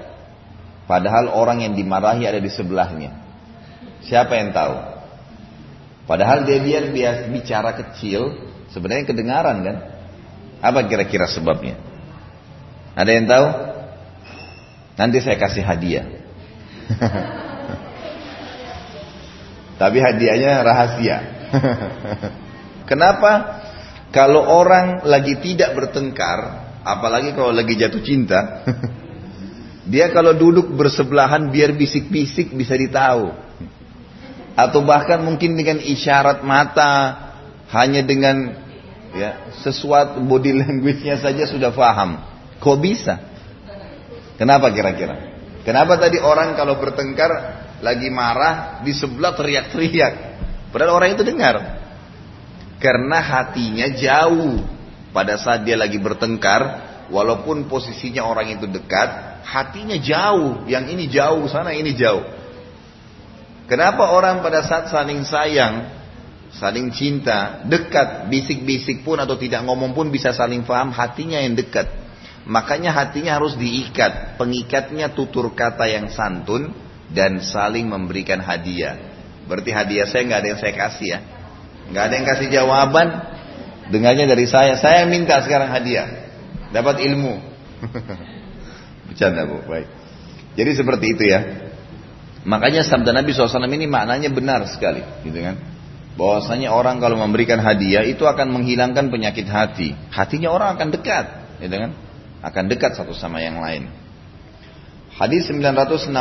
Padahal 0.87 1.35
orang 1.35 1.67
yang 1.67 1.75
dimarahi 1.75 2.31
ada 2.31 2.39
di 2.39 2.47
sebelahnya. 2.47 3.11
Siapa 4.07 4.39
yang 4.39 4.55
tahu? 4.55 4.75
Padahal 6.07 6.47
dia 6.47 6.63
biar 6.63 7.27
bicara 7.27 7.75
kecil, 7.75 8.39
sebenarnya 8.71 9.03
kedengaran 9.03 9.67
kan? 9.67 9.83
Apa 10.63 10.87
kira-kira 10.87 11.27
sebabnya? 11.27 11.75
Ada 12.95 13.11
yang 13.11 13.27
tahu? 13.27 13.47
Nanti 14.95 15.19
saya 15.19 15.35
kasih 15.35 15.67
hadiah. 15.67 16.07
Tapi 19.83 19.97
hadiahnya 19.99 20.63
rahasia. 20.63 21.17
Kenapa? 22.85 23.61
Kalau 24.13 24.47
orang 24.47 25.03
lagi 25.03 25.35
tidak 25.43 25.75
bertengkar, 25.75 26.39
apalagi 26.87 27.35
kalau 27.35 27.51
lagi 27.51 27.75
jatuh 27.75 27.99
cinta, 27.99 28.63
dia 29.91 30.07
kalau 30.13 30.31
duduk 30.31 30.71
bersebelahan 30.71 31.51
biar 31.51 31.75
bisik-bisik 31.75 32.55
bisa 32.55 32.79
ditahu. 32.79 33.33
Atau 34.55 34.87
bahkan 34.87 35.19
mungkin 35.19 35.59
dengan 35.59 35.83
isyarat 35.83 36.47
mata, 36.47 37.25
hanya 37.75 37.99
dengan 38.07 38.55
ya 39.11 39.51
sesuatu 39.59 40.23
body 40.23 40.63
language-nya 40.63 41.19
saja 41.19 41.43
sudah 41.43 41.75
paham. 41.75 42.23
Kok 42.63 42.77
bisa? 42.79 43.19
Kenapa 44.39 44.71
kira-kira? 44.71 45.35
Kenapa 45.67 45.99
tadi 45.99 46.21
orang 46.21 46.55
kalau 46.55 46.79
bertengkar 46.79 47.31
lagi 47.83 48.07
marah 48.07 48.79
di 48.85 48.95
sebelah 48.95 49.35
teriak-teriak? 49.35 50.13
Padahal 50.71 51.03
orang 51.03 51.19
itu 51.19 51.23
dengar. 51.27 51.84
Karena 52.79 53.23
hatinya 53.23 53.87
jauh 53.95 54.61
pada 55.15 55.39
saat 55.39 55.63
dia 55.63 55.79
lagi 55.79 55.95
bertengkar, 55.95 56.61
walaupun 57.07 57.71
posisinya 57.71 58.25
orang 58.25 58.55
itu 58.59 58.67
dekat, 58.67 59.41
hatinya 59.47 59.95
jauh. 59.95 60.67
Yang 60.67 60.85
ini 60.97 61.05
jauh, 61.07 61.45
sana 61.47 61.71
ini 61.71 61.95
jauh. 61.95 62.25
Kenapa 63.65 64.13
orang 64.13 64.45
pada 64.45 64.61
saat 64.61 64.93
saling 64.93 65.25
sayang, 65.25 65.89
saling 66.53 66.93
cinta, 66.93 67.65
dekat, 67.65 68.29
bisik-bisik 68.29 69.01
pun 69.01 69.17
atau 69.17 69.33
tidak 69.39 69.65
ngomong 69.65 69.97
pun 69.97 70.13
bisa 70.13 70.35
saling 70.35 70.61
paham, 70.61 70.93
hatinya 70.93 71.41
yang 71.41 71.57
dekat. 71.57 71.89
Makanya 72.45 72.93
hatinya 72.93 73.41
harus 73.41 73.57
diikat. 73.57 74.37
Pengikatnya 74.37 75.09
tutur 75.17 75.49
kata 75.57 75.89
yang 75.89 76.13
santun 76.13 76.77
dan 77.09 77.41
saling 77.41 77.89
memberikan 77.89 78.37
hadiah. 78.37 79.01
Berarti 79.49 79.73
hadiah 79.73 80.05
saya 80.05 80.29
nggak 80.29 80.39
ada 80.45 80.49
yang 80.53 80.61
saya 80.61 80.73
kasih 80.77 81.07
ya. 81.09 81.19
Nggak 81.91 82.03
ada 82.03 82.13
yang 82.13 82.27
kasih 82.27 82.47
jawaban. 82.49 83.07
Dengarnya 83.93 84.25
dari 84.25 84.45
saya. 84.49 84.77
Saya 84.81 85.05
minta 85.05 85.37
sekarang 85.45 85.69
hadiah. 85.69 86.29
Dapat 86.73 87.05
ilmu. 87.05 87.37
Bercanda 89.09 89.45
bu. 89.45 89.61
Baik. 89.69 89.87
Jadi 90.57 90.71
seperti 90.73 91.05
itu 91.13 91.23
ya. 91.29 91.39
Makanya 92.45 92.85
sabda 92.85 93.09
Nabi 93.13 93.33
SAW 93.33 93.65
ini 93.69 93.85
maknanya 93.85 94.29
benar 94.33 94.65
sekali. 94.69 95.01
Gitu 95.21 95.37
kan. 95.41 95.57
Bahwasanya 96.15 96.71
orang 96.71 96.97
kalau 97.03 97.19
memberikan 97.19 97.59
hadiah 97.59 98.01
itu 98.07 98.23
akan 98.25 98.49
menghilangkan 98.49 99.11
penyakit 99.11 99.45
hati. 99.45 99.93
Hatinya 100.09 100.49
orang 100.49 100.79
akan 100.79 100.89
dekat. 100.89 101.25
Gitu 101.61 101.75
kan 101.75 101.91
akan 102.45 102.69
dekat 102.69 102.93
satu 102.93 103.17
sama 103.17 103.41
yang 103.41 103.57
lain. 103.57 103.89
Hadis 105.17 105.49
964 105.49 106.13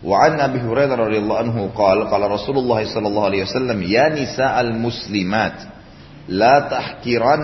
Abi 0.00 0.58
Hurairah 0.64 0.96
radhiyallahu 0.96 1.40
anhu 1.44 1.60
qala 1.76 2.08
qala 2.08 2.32
Rasulullah 2.32 2.80
sallallahu 2.80 3.28
alaihi 3.28 3.44
wasallam 3.44 3.78
ya 3.84 4.08
nisa'al 4.08 4.72
muslimat 4.72 5.68
la 6.32 6.66
tahkiran 6.72 7.42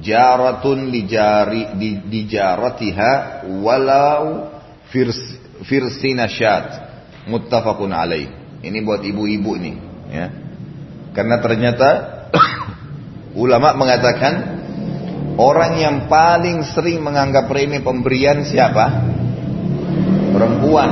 jaratun 0.00 0.88
li 0.88 1.04
jari 1.04 1.76
di, 1.76 2.00
di 2.08 2.20
jaratiha 2.24 3.44
walau 3.60 4.48
firs, 4.88 5.18
firsina 5.68 6.24
syat 6.24 6.88
muttafaqun 7.28 7.92
alaih. 7.92 8.28
Ini 8.64 8.80
buat 8.80 9.04
ibu-ibu 9.04 9.52
nih 9.60 9.76
ya. 10.08 10.26
Karena 11.12 11.36
ternyata 11.44 11.88
ulama 13.44 13.76
mengatakan 13.76 14.54
Orang 15.34 15.82
yang 15.82 16.06
paling 16.06 16.62
sering 16.62 17.02
menganggap 17.02 17.50
remeh 17.50 17.82
pemberian 17.82 18.46
siapa? 18.46 19.02
Perempuan. 20.30 20.90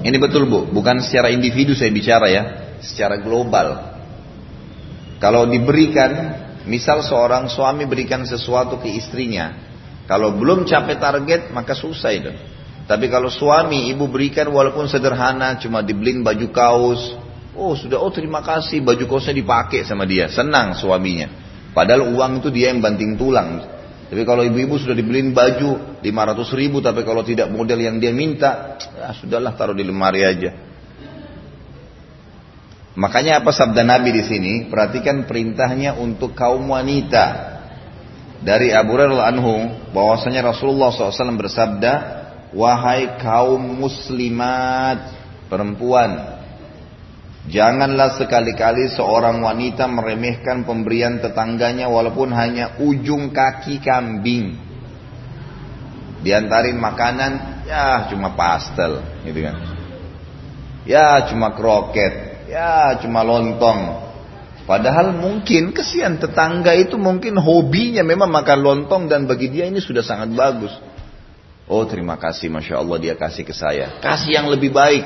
Ini 0.00 0.16
betul 0.16 0.48
bu, 0.48 0.72
bukan 0.72 1.04
secara 1.04 1.28
individu 1.28 1.76
saya 1.76 1.92
bicara 1.92 2.26
ya, 2.32 2.42
secara 2.80 3.20
global. 3.20 4.00
Kalau 5.20 5.44
diberikan, 5.44 6.40
misal 6.64 7.04
seorang 7.04 7.52
suami 7.52 7.84
berikan 7.84 8.24
sesuatu 8.24 8.80
ke 8.80 8.88
istrinya, 8.96 9.52
kalau 10.08 10.32
belum 10.34 10.64
capai 10.64 10.96
target 10.96 11.52
maka 11.52 11.76
susah 11.76 12.12
itu. 12.16 12.32
Tapi 12.88 13.06
kalau 13.06 13.30
suami 13.30 13.92
ibu 13.92 14.08
berikan 14.10 14.48
walaupun 14.50 14.88
sederhana, 14.88 15.60
cuma 15.60 15.84
dibeliin 15.84 16.24
baju 16.24 16.48
kaos, 16.50 17.14
oh 17.54 17.76
sudah 17.76 18.00
oh 18.00 18.10
terima 18.10 18.42
kasih 18.42 18.82
baju 18.82 19.04
kaosnya 19.04 19.36
dipakai 19.36 19.84
sama 19.84 20.08
dia, 20.08 20.26
senang 20.32 20.74
suaminya. 20.74 21.28
Padahal 21.70 22.10
uang 22.10 22.42
itu 22.42 22.48
dia 22.50 22.74
yang 22.74 22.82
banting 22.82 23.14
tulang. 23.14 23.62
Tapi 24.10 24.26
kalau 24.26 24.42
ibu-ibu 24.42 24.74
sudah 24.74 24.98
dibeliin 24.98 25.30
baju 25.30 26.02
500 26.02 26.58
ribu, 26.58 26.82
tapi 26.82 27.06
kalau 27.06 27.22
tidak 27.22 27.46
model 27.46 27.78
yang 27.78 28.02
dia 28.02 28.10
minta, 28.10 28.74
ya 28.98 29.14
sudahlah 29.14 29.54
taruh 29.54 29.76
di 29.78 29.86
lemari 29.86 30.26
aja. 30.26 30.50
Makanya 32.98 33.38
apa 33.38 33.54
sabda 33.54 33.86
Nabi 33.86 34.10
di 34.10 34.22
sini? 34.26 34.52
Perhatikan 34.66 35.30
perintahnya 35.30 35.94
untuk 35.94 36.34
kaum 36.34 36.74
wanita. 36.74 37.54
Dari 38.42 38.74
Abu 38.74 38.98
Hurairah 38.98 39.30
anhu 39.30 39.54
bahwasanya 39.94 40.42
Rasulullah 40.42 40.90
SAW 40.90 41.38
bersabda, 41.38 41.92
wahai 42.50 43.14
kaum 43.22 43.62
muslimat 43.62 45.06
perempuan, 45.46 46.39
Janganlah 47.48 48.20
sekali-kali 48.20 48.92
seorang 48.92 49.40
wanita 49.40 49.88
meremehkan 49.88 50.68
pemberian 50.68 51.24
tetangganya 51.24 51.88
walaupun 51.88 52.36
hanya 52.36 52.76
ujung 52.84 53.32
kaki 53.32 53.80
kambing. 53.80 54.60
Diantarin 56.20 56.76
makanan, 56.76 57.64
ya 57.64 58.12
cuma 58.12 58.36
pastel, 58.36 59.00
gitu 59.24 59.40
kan. 59.40 59.56
Ya 60.84 61.24
cuma 61.32 61.56
kroket, 61.56 62.44
ya 62.52 63.00
cuma 63.00 63.24
lontong. 63.24 64.12
Padahal 64.68 65.16
mungkin 65.16 65.72
kesian 65.72 66.20
tetangga 66.20 66.76
itu 66.76 67.00
mungkin 67.00 67.40
hobinya 67.40 68.04
memang 68.04 68.28
makan 68.28 68.58
lontong 68.60 69.08
dan 69.08 69.24
bagi 69.24 69.48
dia 69.48 69.64
ini 69.64 69.80
sudah 69.80 70.04
sangat 70.04 70.30
bagus. 70.36 70.76
Oh 71.66 71.82
terima 71.88 72.20
kasih 72.20 72.52
Masya 72.52 72.78
Allah 72.78 72.98
dia 73.00 73.14
kasih 73.16 73.48
ke 73.48 73.56
saya. 73.56 73.98
Kasih 74.04 74.36
yang 74.36 74.46
lebih 74.52 74.70
baik. 74.70 75.02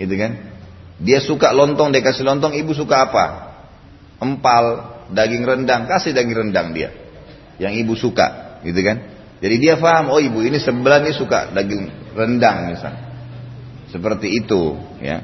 Gitu 0.00 0.14
kan. 0.16 0.55
Dia 0.96 1.20
suka 1.20 1.52
lontong, 1.52 1.92
dia 1.92 2.00
kasih 2.00 2.24
lontong, 2.24 2.56
ibu 2.56 2.72
suka 2.72 3.10
apa? 3.10 3.24
Empal, 4.16 4.64
daging 5.12 5.44
rendang, 5.44 5.84
kasih 5.84 6.16
daging 6.16 6.32
rendang 6.32 6.72
dia. 6.72 6.88
Yang 7.60 7.84
ibu 7.84 7.94
suka, 7.96 8.60
gitu 8.64 8.80
kan. 8.80 9.04
Jadi 9.36 9.54
dia 9.60 9.76
paham, 9.76 10.08
oh 10.08 10.20
ibu 10.20 10.40
ini 10.40 10.56
sebelah 10.56 11.04
ini 11.04 11.12
suka 11.12 11.52
daging 11.52 12.16
rendang 12.16 12.72
misalnya. 12.72 13.04
Seperti 13.92 14.40
itu, 14.40 14.80
ya. 15.04 15.20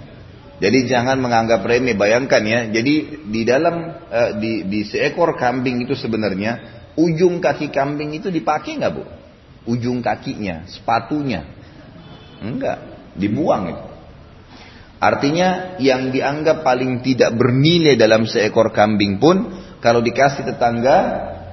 Jadi 0.62 0.86
jangan 0.86 1.18
menganggap 1.18 1.66
remeh. 1.66 1.98
Bayangkan 1.98 2.42
ya. 2.46 2.60
Jadi 2.70 3.24
di 3.26 3.42
dalam 3.42 3.98
uh, 3.98 4.30
di, 4.38 4.62
di 4.70 4.86
seekor 4.86 5.34
kambing 5.34 5.82
itu 5.82 5.98
sebenarnya 5.98 6.84
ujung 6.94 7.42
kaki 7.42 7.74
kambing 7.74 8.14
itu 8.14 8.30
dipakai 8.30 8.78
nggak 8.78 8.92
bu? 8.94 9.02
Ujung 9.62 10.02
kakinya, 10.02 10.66
sepatunya, 10.66 11.46
enggak, 12.42 12.78
dibuang 13.14 13.70
itu. 13.70 13.91
Artinya 15.03 15.74
yang 15.82 16.14
dianggap 16.14 16.62
paling 16.62 17.03
tidak 17.03 17.34
bernilai 17.34 17.98
dalam 17.98 18.22
seekor 18.22 18.70
kambing 18.70 19.18
pun 19.18 19.50
kalau 19.82 19.98
dikasih 19.98 20.46
tetangga 20.46 20.98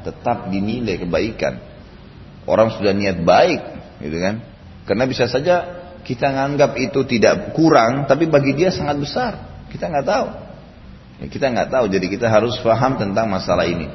tetap 0.06 0.54
dinilai 0.54 1.02
kebaikan. 1.02 1.58
Orang 2.46 2.70
sudah 2.78 2.94
niat 2.94 3.26
baik, 3.26 3.62
gitu 4.06 4.18
kan? 4.22 4.46
Karena 4.86 5.10
bisa 5.10 5.26
saja 5.26 5.66
kita 6.06 6.30
nganggap 6.30 6.78
itu 6.78 7.02
tidak 7.10 7.58
kurang, 7.58 8.06
tapi 8.06 8.30
bagi 8.30 8.54
dia 8.54 8.70
sangat 8.70 9.02
besar. 9.02 9.66
Kita 9.74 9.90
nggak 9.90 10.06
tahu. 10.06 10.28
Ya, 11.20 11.26
kita 11.26 11.46
nggak 11.50 11.70
tahu, 11.74 11.86
jadi 11.90 12.06
kita 12.06 12.30
harus 12.30 12.54
paham 12.62 13.02
tentang 13.02 13.34
masalah 13.34 13.66
ini. 13.66 13.90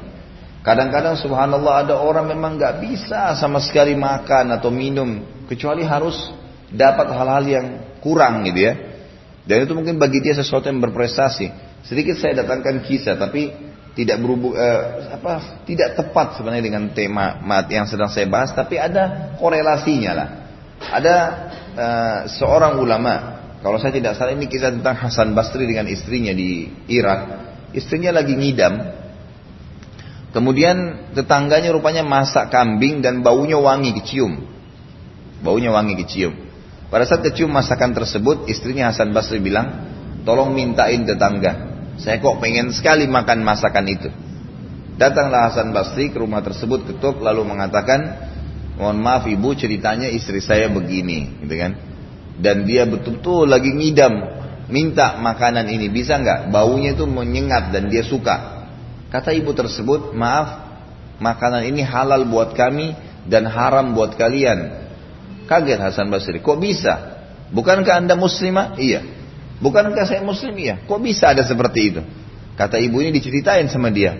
Kadang-kadang 0.66 1.14
subhanallah 1.14 1.86
ada 1.86 1.94
orang 1.94 2.26
memang 2.26 2.58
nggak 2.58 2.82
bisa 2.82 3.38
sama 3.38 3.62
sekali 3.62 3.94
makan 3.94 4.50
atau 4.50 4.74
minum, 4.74 5.22
kecuali 5.46 5.86
harus 5.86 6.18
dapat 6.74 7.06
hal-hal 7.14 7.44
yang 7.46 7.66
kurang 8.02 8.42
gitu 8.50 8.60
ya. 8.66 8.93
Dan 9.44 9.68
itu 9.68 9.72
mungkin 9.76 10.00
bagi 10.00 10.24
dia 10.24 10.32
sesuatu 10.32 10.72
yang 10.72 10.80
berprestasi. 10.80 11.52
Sedikit 11.84 12.16
saya 12.16 12.40
datangkan 12.40 12.80
kisah, 12.80 13.20
tapi 13.20 13.52
tidak 13.94 14.18
berhubung 14.18 14.56
eh, 14.58 15.12
apa 15.14 15.62
tidak 15.68 15.94
tepat 15.94 16.40
sebenarnya 16.40 16.64
dengan 16.64 16.90
tema 16.96 17.38
yang 17.70 17.86
sedang 17.86 18.08
saya 18.08 18.24
bahas, 18.26 18.56
tapi 18.56 18.80
ada 18.80 19.36
korelasinya 19.36 20.12
lah. 20.16 20.28
Ada 20.84 21.16
uh, 21.78 22.18
seorang 22.28 22.76
ulama, 22.76 23.40
kalau 23.64 23.80
saya 23.80 23.96
tidak 23.96 24.20
salah 24.20 24.36
ini 24.36 24.44
kisah 24.44 24.68
tentang 24.68 24.92
Hasan 25.00 25.32
Basri 25.32 25.64
dengan 25.64 25.88
istrinya 25.88 26.36
di 26.36 26.68
Irak. 26.92 27.20
Istrinya 27.72 28.12
lagi 28.12 28.36
ngidam. 28.36 28.74
Kemudian 30.36 31.08
tetangganya 31.16 31.72
rupanya 31.72 32.04
masak 32.04 32.52
kambing 32.52 33.00
dan 33.00 33.24
baunya 33.24 33.56
wangi 33.56 33.96
kecium. 33.96 34.44
Baunya 35.40 35.72
wangi 35.72 35.96
kecium. 35.96 36.43
Pada 36.94 37.10
saat 37.10 37.26
kecium 37.26 37.50
masakan 37.50 37.90
tersebut, 37.90 38.46
istrinya 38.46 38.86
Hasan 38.86 39.10
Basri 39.10 39.42
bilang, 39.42 39.82
tolong 40.22 40.54
mintain 40.54 41.02
tetangga. 41.02 41.74
Saya 41.98 42.22
kok 42.22 42.38
pengen 42.38 42.70
sekali 42.70 43.10
makan 43.10 43.42
masakan 43.42 43.82
itu. 43.90 44.14
Datanglah 44.94 45.50
Hasan 45.50 45.74
Basri 45.74 46.14
ke 46.14 46.22
rumah 46.22 46.38
tersebut 46.38 46.86
ketuk 46.86 47.18
lalu 47.18 47.42
mengatakan, 47.42 48.30
mohon 48.78 49.02
maaf 49.02 49.26
ibu 49.26 49.58
ceritanya 49.58 50.06
istri 50.06 50.38
saya 50.38 50.70
begini 50.70 51.42
gitu 51.42 51.54
kan. 51.58 51.74
Dan 52.38 52.62
dia 52.62 52.86
betul-betul 52.86 53.50
lagi 53.50 53.74
ngidam 53.74 54.14
minta 54.70 55.18
makanan 55.18 55.66
ini. 55.66 55.90
Bisa 55.90 56.14
nggak? 56.22 56.54
Baunya 56.54 56.94
itu 56.94 57.10
menyengat 57.10 57.74
dan 57.74 57.90
dia 57.90 58.06
suka. 58.06 58.70
Kata 59.10 59.34
ibu 59.34 59.50
tersebut 59.50 60.14
maaf 60.14 60.62
makanan 61.18 61.66
ini 61.66 61.82
halal 61.82 62.22
buat 62.22 62.54
kami 62.54 62.94
dan 63.26 63.50
haram 63.50 63.98
buat 63.98 64.14
kalian 64.14 64.83
kaget 65.46 65.80
Hasan 65.80 66.08
Basri 66.08 66.40
kok 66.40 66.58
bisa? 66.60 67.20
Bukankah 67.54 68.02
anda 68.02 68.18
muslimah? 68.18 68.76
Iya. 68.80 69.04
Bukankah 69.62 70.04
saya 70.04 70.24
muslim? 70.24 70.56
Iya. 70.58 70.82
Kok 70.84 71.00
bisa 71.00 71.30
ada 71.30 71.46
seperti 71.46 71.80
itu? 71.94 72.02
Kata 72.54 72.78
ibu 72.78 73.02
ini 73.02 73.14
diceritain 73.14 73.66
sama 73.70 73.90
dia. 73.90 74.14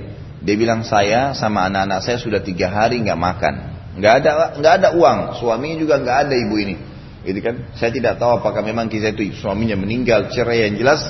Dia 0.45 0.55
bilang 0.61 0.85
saya 0.85 1.33
sama 1.33 1.64
anak-anak 1.70 2.05
saya 2.05 2.18
sudah 2.20 2.45
tiga 2.45 2.68
hari 2.68 3.01
nggak 3.01 3.16
makan. 3.16 3.55
Nggak 3.97 4.12
ada 4.20 4.31
nggak 4.59 4.75
ada 4.83 4.89
uang, 4.99 5.18
suaminya 5.39 5.77
juga 5.79 5.95
nggak 6.03 6.18
ada 6.29 6.35
ibu 6.35 6.55
ini. 6.61 6.77
Gitu 7.25 7.41
kan? 7.41 7.72
Saya 7.79 7.91
tidak 7.95 8.20
tahu 8.20 8.45
apakah 8.45 8.61
memang 8.61 8.93
kisah 8.93 9.16
itu 9.16 9.33
suaminya 9.41 9.79
meninggal 9.79 10.29
cerai 10.29 10.68
yang 10.68 10.77
jelas. 10.77 11.01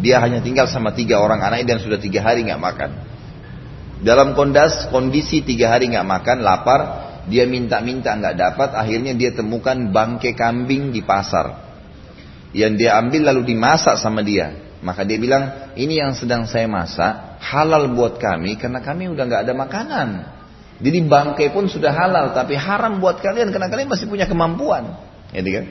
Dia 0.00 0.18
hanya 0.18 0.40
tinggal 0.40 0.66
sama 0.66 0.96
tiga 0.96 1.20
orang 1.20 1.44
anaknya 1.44 1.76
dan 1.76 1.78
sudah 1.84 2.00
tiga 2.00 2.24
hari 2.24 2.42
nggak 2.48 2.58
makan. 2.58 2.90
Dalam 4.00 4.32
kondas 4.32 4.88
kondisi 4.88 5.44
tiga 5.44 5.68
hari 5.68 5.92
nggak 5.92 6.08
makan, 6.08 6.40
lapar, 6.40 7.09
dia 7.28 7.44
minta-minta 7.44 8.16
nggak 8.16 8.36
dapat, 8.38 8.70
akhirnya 8.72 9.12
dia 9.12 9.34
temukan 9.34 9.76
bangke 9.92 10.32
kambing 10.32 10.94
di 10.94 11.04
pasar. 11.04 11.68
Yang 12.56 12.72
dia 12.80 12.90
ambil 12.98 13.34
lalu 13.34 13.54
dimasak 13.54 14.00
sama 14.00 14.24
dia. 14.24 14.70
Maka 14.80 15.04
dia 15.04 15.20
bilang, 15.20 15.74
ini 15.76 16.00
yang 16.00 16.16
sedang 16.16 16.48
saya 16.48 16.64
masak, 16.64 17.42
halal 17.44 17.92
buat 17.92 18.16
kami 18.16 18.56
karena 18.56 18.80
kami 18.80 19.12
udah 19.12 19.24
nggak 19.28 19.42
ada 19.44 19.52
makanan. 19.52 20.08
Jadi 20.80 20.98
bangkai 21.04 21.52
pun 21.52 21.68
sudah 21.68 21.92
halal, 21.92 22.32
tapi 22.32 22.56
haram 22.56 23.04
buat 23.04 23.20
kalian 23.20 23.52
karena 23.52 23.68
kalian 23.68 23.92
masih 23.92 24.08
punya 24.08 24.24
kemampuan. 24.24 24.96
Ya, 25.36 25.44
kan? 25.44 25.66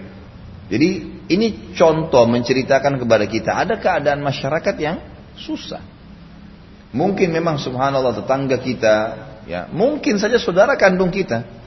Jadi 0.70 0.90
ini 1.34 1.74
contoh 1.74 2.30
menceritakan 2.30 3.02
kepada 3.02 3.26
kita 3.26 3.52
ada 3.58 3.82
keadaan 3.82 4.22
masyarakat 4.22 4.76
yang 4.78 5.02
susah. 5.34 5.82
Mungkin 6.94 7.34
memang 7.34 7.58
subhanallah 7.58 8.22
tetangga 8.22 8.62
kita, 8.62 8.96
ya 9.50 9.66
mungkin 9.74 10.22
saja 10.22 10.38
saudara 10.38 10.78
kandung 10.78 11.10
kita. 11.10 11.58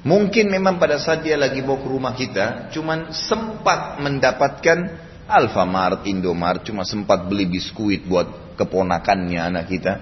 Mungkin 0.00 0.48
memang 0.48 0.80
pada 0.80 0.96
saat 0.96 1.20
dia 1.20 1.36
lagi 1.36 1.60
bawa 1.60 1.76
ke 1.84 1.88
rumah 1.92 2.14
kita, 2.16 2.72
cuman 2.72 3.12
sempat 3.12 4.00
mendapatkan 4.00 4.96
Alfamart, 5.28 6.08
Indomart, 6.08 6.64
cuma 6.64 6.88
sempat 6.88 7.28
beli 7.28 7.44
biskuit 7.44 8.08
buat 8.08 8.56
keponakannya 8.56 9.38
anak 9.38 9.68
kita. 9.68 9.92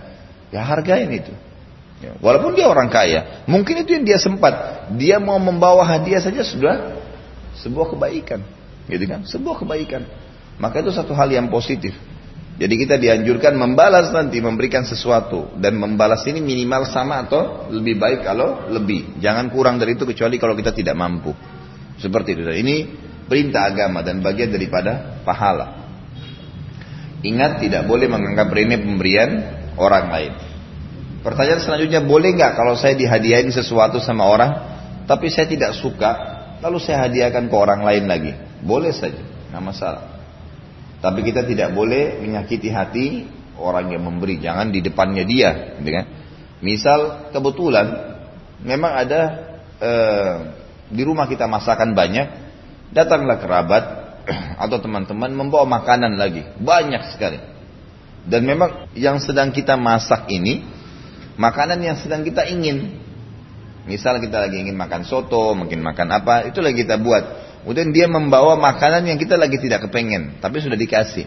Ya 0.54 0.62
hargain 0.62 1.10
itu. 1.10 1.34
Ya, 1.98 2.14
walaupun 2.22 2.54
dia 2.54 2.70
orang 2.70 2.86
kaya, 2.86 3.42
mungkin 3.50 3.82
itu 3.82 3.98
yang 3.98 4.06
dia 4.06 4.22
sempat. 4.22 4.86
Dia 4.94 5.18
mau 5.18 5.36
membawa 5.42 5.82
hadiah 5.82 6.22
saja 6.22 6.46
sudah 6.46 6.94
sebuah 7.58 7.90
kebaikan, 7.90 8.40
gitu 8.86 9.04
kan? 9.10 9.26
Sebuah 9.26 9.66
kebaikan. 9.66 10.06
Maka 10.62 10.78
itu 10.78 10.94
satu 10.94 11.10
hal 11.10 11.26
yang 11.26 11.50
positif. 11.50 11.90
Jadi 12.58 12.74
kita 12.74 12.98
dianjurkan 12.98 13.54
membalas 13.54 14.10
nanti, 14.10 14.42
memberikan 14.42 14.82
sesuatu 14.82 15.54
dan 15.62 15.78
membalas 15.78 16.26
ini 16.26 16.42
minimal 16.42 16.90
sama 16.90 17.22
atau 17.22 17.70
lebih 17.70 17.94
baik 17.94 18.26
kalau 18.26 18.66
lebih. 18.66 19.22
Jangan 19.22 19.46
kurang 19.54 19.78
dari 19.78 19.94
itu 19.94 20.02
kecuali 20.02 20.42
kalau 20.42 20.58
kita 20.58 20.74
tidak 20.74 20.98
mampu. 20.98 21.30
Seperti 22.02 22.34
itu. 22.34 22.42
Ini 22.42 22.76
perintah 23.30 23.70
agama 23.70 24.02
dan 24.02 24.18
bagian 24.18 24.50
daripada 24.50 25.22
pahala. 25.22 25.86
Ingat 27.22 27.62
tidak 27.62 27.86
boleh 27.86 28.10
menganggap 28.10 28.50
remeh 28.50 28.82
pemberian 28.82 29.30
orang 29.78 30.06
lain. 30.10 30.32
Pertanyaan 31.22 31.62
selanjutnya, 31.62 32.02
boleh 32.02 32.34
nggak 32.34 32.58
kalau 32.58 32.74
saya 32.74 32.98
dihadiahin 32.98 33.54
sesuatu 33.54 34.02
sama 34.02 34.26
orang, 34.26 34.50
tapi 35.06 35.30
saya 35.30 35.46
tidak 35.46 35.78
suka, 35.78 36.10
lalu 36.58 36.82
saya 36.82 37.06
hadiahkan 37.06 37.46
ke 37.46 37.54
orang 37.54 37.86
lain 37.86 38.06
lagi? 38.06 38.34
Boleh 38.62 38.90
saja, 38.90 39.22
nggak 39.50 39.62
masalah. 39.62 40.17
Tapi 40.98 41.20
kita 41.22 41.46
tidak 41.46 41.70
boleh 41.74 42.18
menyakiti 42.18 42.68
hati 42.74 43.06
orang 43.58 43.94
yang 43.94 44.02
memberi, 44.02 44.38
jangan 44.42 44.70
di 44.70 44.82
depannya 44.82 45.22
dia, 45.22 45.78
gitu 45.78 45.90
kan? 45.94 46.06
Misal 46.58 47.30
kebetulan 47.30 47.86
memang 48.66 48.92
ada 48.98 49.20
eh, 49.78 50.34
di 50.90 51.02
rumah 51.06 51.30
kita 51.30 51.46
masakan 51.46 51.94
banyak, 51.94 52.26
datanglah 52.90 53.38
kerabat 53.38 53.84
atau 54.64 54.78
teman-teman 54.82 55.30
membawa 55.30 55.66
makanan 55.68 56.18
lagi, 56.18 56.42
banyak 56.58 57.14
sekali. 57.14 57.38
Dan 58.28 58.44
memang 58.44 58.90
yang 58.98 59.22
sedang 59.22 59.54
kita 59.54 59.78
masak 59.78 60.28
ini 60.28 60.66
makanan 61.38 61.78
yang 61.80 61.96
sedang 61.96 62.26
kita 62.26 62.44
ingin. 62.50 63.06
Misal 63.88 64.20
kita 64.20 64.44
lagi 64.44 64.60
ingin 64.60 64.76
makan 64.76 65.08
soto, 65.08 65.56
mungkin 65.56 65.80
makan 65.80 66.12
apa, 66.12 66.44
itu 66.44 66.60
lagi 66.60 66.84
kita 66.84 67.00
buat. 67.00 67.47
Kemudian 67.62 67.90
dia 67.90 68.06
membawa 68.06 68.54
makanan 68.56 69.04
yang 69.08 69.18
kita 69.18 69.34
lagi 69.34 69.58
tidak 69.58 69.88
kepengen, 69.88 70.38
tapi 70.38 70.62
sudah 70.62 70.78
dikasih. 70.78 71.26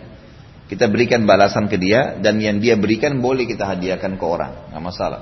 Kita 0.71 0.87
berikan 0.87 1.27
balasan 1.27 1.67
ke 1.67 1.75
dia 1.75 2.15
dan 2.23 2.39
yang 2.39 2.63
dia 2.63 2.79
berikan 2.79 3.19
boleh 3.19 3.43
kita 3.43 3.67
hadiahkan 3.67 4.15
ke 4.15 4.25
orang, 4.25 4.71
nggak 4.71 4.83
masalah. 4.83 5.21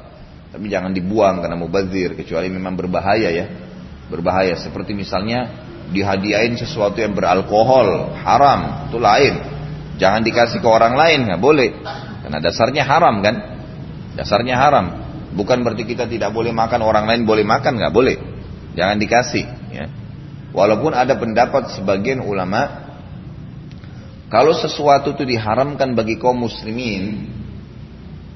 Tapi 0.53 0.66
jangan 0.70 0.93
dibuang 0.93 1.41
karena 1.41 1.57
mubazir, 1.57 2.14
kecuali 2.14 2.49
memang 2.49 2.78
berbahaya 2.78 3.30
ya. 3.34 3.45
Berbahaya 4.10 4.57
seperti 4.57 4.93
misalnya 4.93 5.49
dihadiahin 5.89 6.57
sesuatu 6.57 7.01
yang 7.01 7.18
beralkohol, 7.18 8.14
haram, 8.22 8.89
itu 8.89 8.97
lain. 9.01 9.34
Jangan 9.97 10.22
dikasih 10.22 10.62
ke 10.62 10.70
orang 10.70 10.93
lain, 10.93 11.26
nggak 11.30 11.41
boleh. 11.41 11.70
Karena 12.26 12.38
dasarnya 12.39 12.86
haram 12.86 13.20
kan. 13.26 13.36
Dasarnya 14.16 14.55
haram. 14.57 14.86
Bukan 15.34 15.62
berarti 15.62 15.86
kita 15.86 16.10
tidak 16.10 16.34
boleh 16.34 16.49
makan 16.49 16.82
orang 16.82 17.05
lain 17.05 17.26
boleh 17.26 17.45
makan 17.45 17.78
nggak 17.78 17.93
boleh. 17.93 18.18
Jangan 18.74 18.97
dikasih. 18.97 19.59
Walaupun 20.50 20.97
ada 20.97 21.14
pendapat 21.18 21.78
sebagian 21.78 22.26
ulama 22.26 22.89
kalau 24.30 24.54
sesuatu 24.54 25.18
itu 25.18 25.26
diharamkan 25.26 25.97
bagi 25.97 26.18
kaum 26.22 26.45
muslimin 26.45 27.30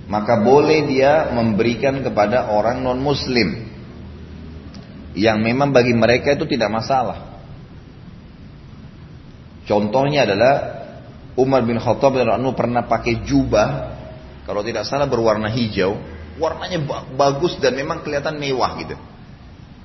maka 0.09 0.41
boleh 0.41 0.85
dia 0.89 1.31
memberikan 1.33 2.01
kepada 2.05 2.53
orang 2.53 2.81
non 2.81 2.99
muslim 3.01 3.65
yang 5.13 5.41
memang 5.41 5.69
bagi 5.69 5.93
mereka 5.93 6.33
itu 6.33 6.49
tidak 6.49 6.73
masalah. 6.73 7.33
Contohnya 9.63 10.27
adalah 10.27 10.53
Umar 11.37 11.63
bin 11.63 11.79
Khattab 11.79 12.17
radhiyallahu 12.17 12.57
pernah 12.57 12.83
pakai 12.85 13.23
jubah 13.23 13.93
kalau 14.43 14.59
tidak 14.59 14.83
salah 14.83 15.07
berwarna 15.07 15.47
hijau, 15.47 15.95
warnanya 16.35 16.83
bagus 17.15 17.55
dan 17.63 17.79
memang 17.79 18.03
kelihatan 18.03 18.35
mewah 18.35 18.75
gitu. 18.81 18.97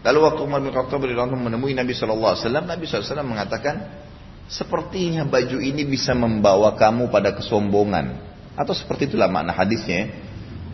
Lalu 0.02 0.18
waktu 0.22 0.40
Umar 0.46 0.62
bin 0.62 0.70
Khattab 0.70 1.02
menemui 1.02 1.74
Nabi 1.74 1.92
sallallahu 1.94 2.34
alaihi 2.34 2.44
wasallam, 2.46 2.64
Nabi 2.70 2.84
sallallahu 2.86 3.02
alaihi 3.02 3.10
wasallam 3.10 3.30
mengatakan, 3.30 3.74
"Sepertinya 4.46 5.22
baju 5.26 5.58
ini 5.58 5.82
bisa 5.82 6.14
membawa 6.14 6.78
kamu 6.78 7.10
pada 7.10 7.34
kesombongan." 7.34 8.14
Atau 8.54 8.74
seperti 8.74 9.10
itulah 9.10 9.26
makna 9.30 9.54
hadisnya. 9.54 10.10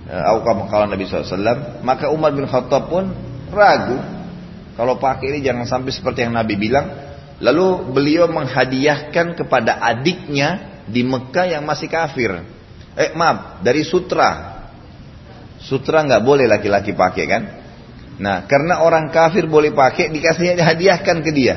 Aku 0.05 0.45
kalau 0.69 0.85
Nabi 0.85 1.09
SAW, 1.09 1.81
maka 1.81 2.13
Umar 2.13 2.37
bin 2.37 2.45
Khattab 2.45 2.93
pun 2.93 3.09
ragu 3.49 3.97
kalau 4.75 4.99
pakai 4.99 5.33
ini 5.33 5.39
jangan 5.41 5.65
sampai 5.65 5.91
seperti 5.95 6.27
yang 6.27 6.35
Nabi 6.35 6.59
bilang. 6.59 6.87
Lalu 7.43 7.91
beliau 7.91 8.31
menghadiahkan 8.31 9.35
kepada 9.35 9.83
adiknya 9.83 10.81
di 10.87 11.03
Mekah 11.03 11.59
yang 11.59 11.67
masih 11.67 11.91
kafir. 11.91 12.31
Eh 12.95 13.11
maaf, 13.13 13.59
dari 13.61 13.83
sutra. 13.83 14.55
Sutra 15.59 16.07
nggak 16.07 16.23
boleh 16.23 16.47
laki-laki 16.47 16.95
pakai 16.95 17.25
kan? 17.27 17.43
Nah, 18.15 18.47
karena 18.47 18.79
orang 18.83 19.11
kafir 19.11 19.51
boleh 19.51 19.75
pakai, 19.75 20.11
dikasihnya 20.15 20.55
dihadiahkan 20.55 21.17
ke 21.19 21.31
dia. 21.35 21.55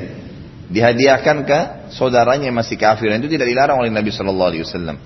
Dihadiahkan 0.67 1.37
ke 1.45 1.59
saudaranya 1.93 2.49
yang 2.49 2.57
masih 2.57 2.75
kafir. 2.75 3.13
Dan 3.13 3.21
itu 3.21 3.29
tidak 3.29 3.47
dilarang 3.47 3.77
oleh 3.77 3.93
Nabi 3.93 4.09
Shallallahu 4.09 4.49
Alaihi 4.51 4.63
Wasallam. 4.65 4.97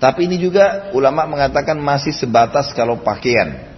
Tapi 0.00 0.26
ini 0.26 0.40
juga 0.40 0.90
ulama 0.96 1.28
mengatakan 1.28 1.78
masih 1.78 2.12
sebatas 2.16 2.72
kalau 2.72 3.04
pakaian. 3.04 3.72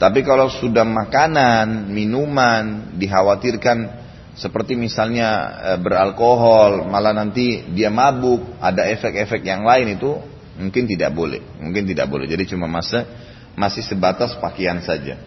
Tapi 0.00 0.24
kalau 0.24 0.48
sudah 0.48 0.86
makanan, 0.86 1.92
minuman, 1.92 2.96
dikhawatirkan 2.96 4.00
seperti 4.32 4.72
misalnya 4.72 5.28
e, 5.60 5.70
beralkohol, 5.76 6.88
malah 6.88 7.12
nanti 7.12 7.68
dia 7.76 7.92
mabuk, 7.92 8.56
ada 8.64 8.88
efek-efek 8.88 9.44
yang 9.44 9.60
lain 9.68 10.00
itu 10.00 10.16
mungkin 10.56 10.88
tidak 10.88 11.12
boleh. 11.12 11.44
Mungkin 11.60 11.84
tidak 11.84 12.08
boleh. 12.08 12.24
Jadi 12.24 12.48
cuma 12.48 12.64
masa 12.64 13.04
masih 13.52 13.84
sebatas 13.84 14.32
pakaian 14.40 14.80
saja. 14.80 15.20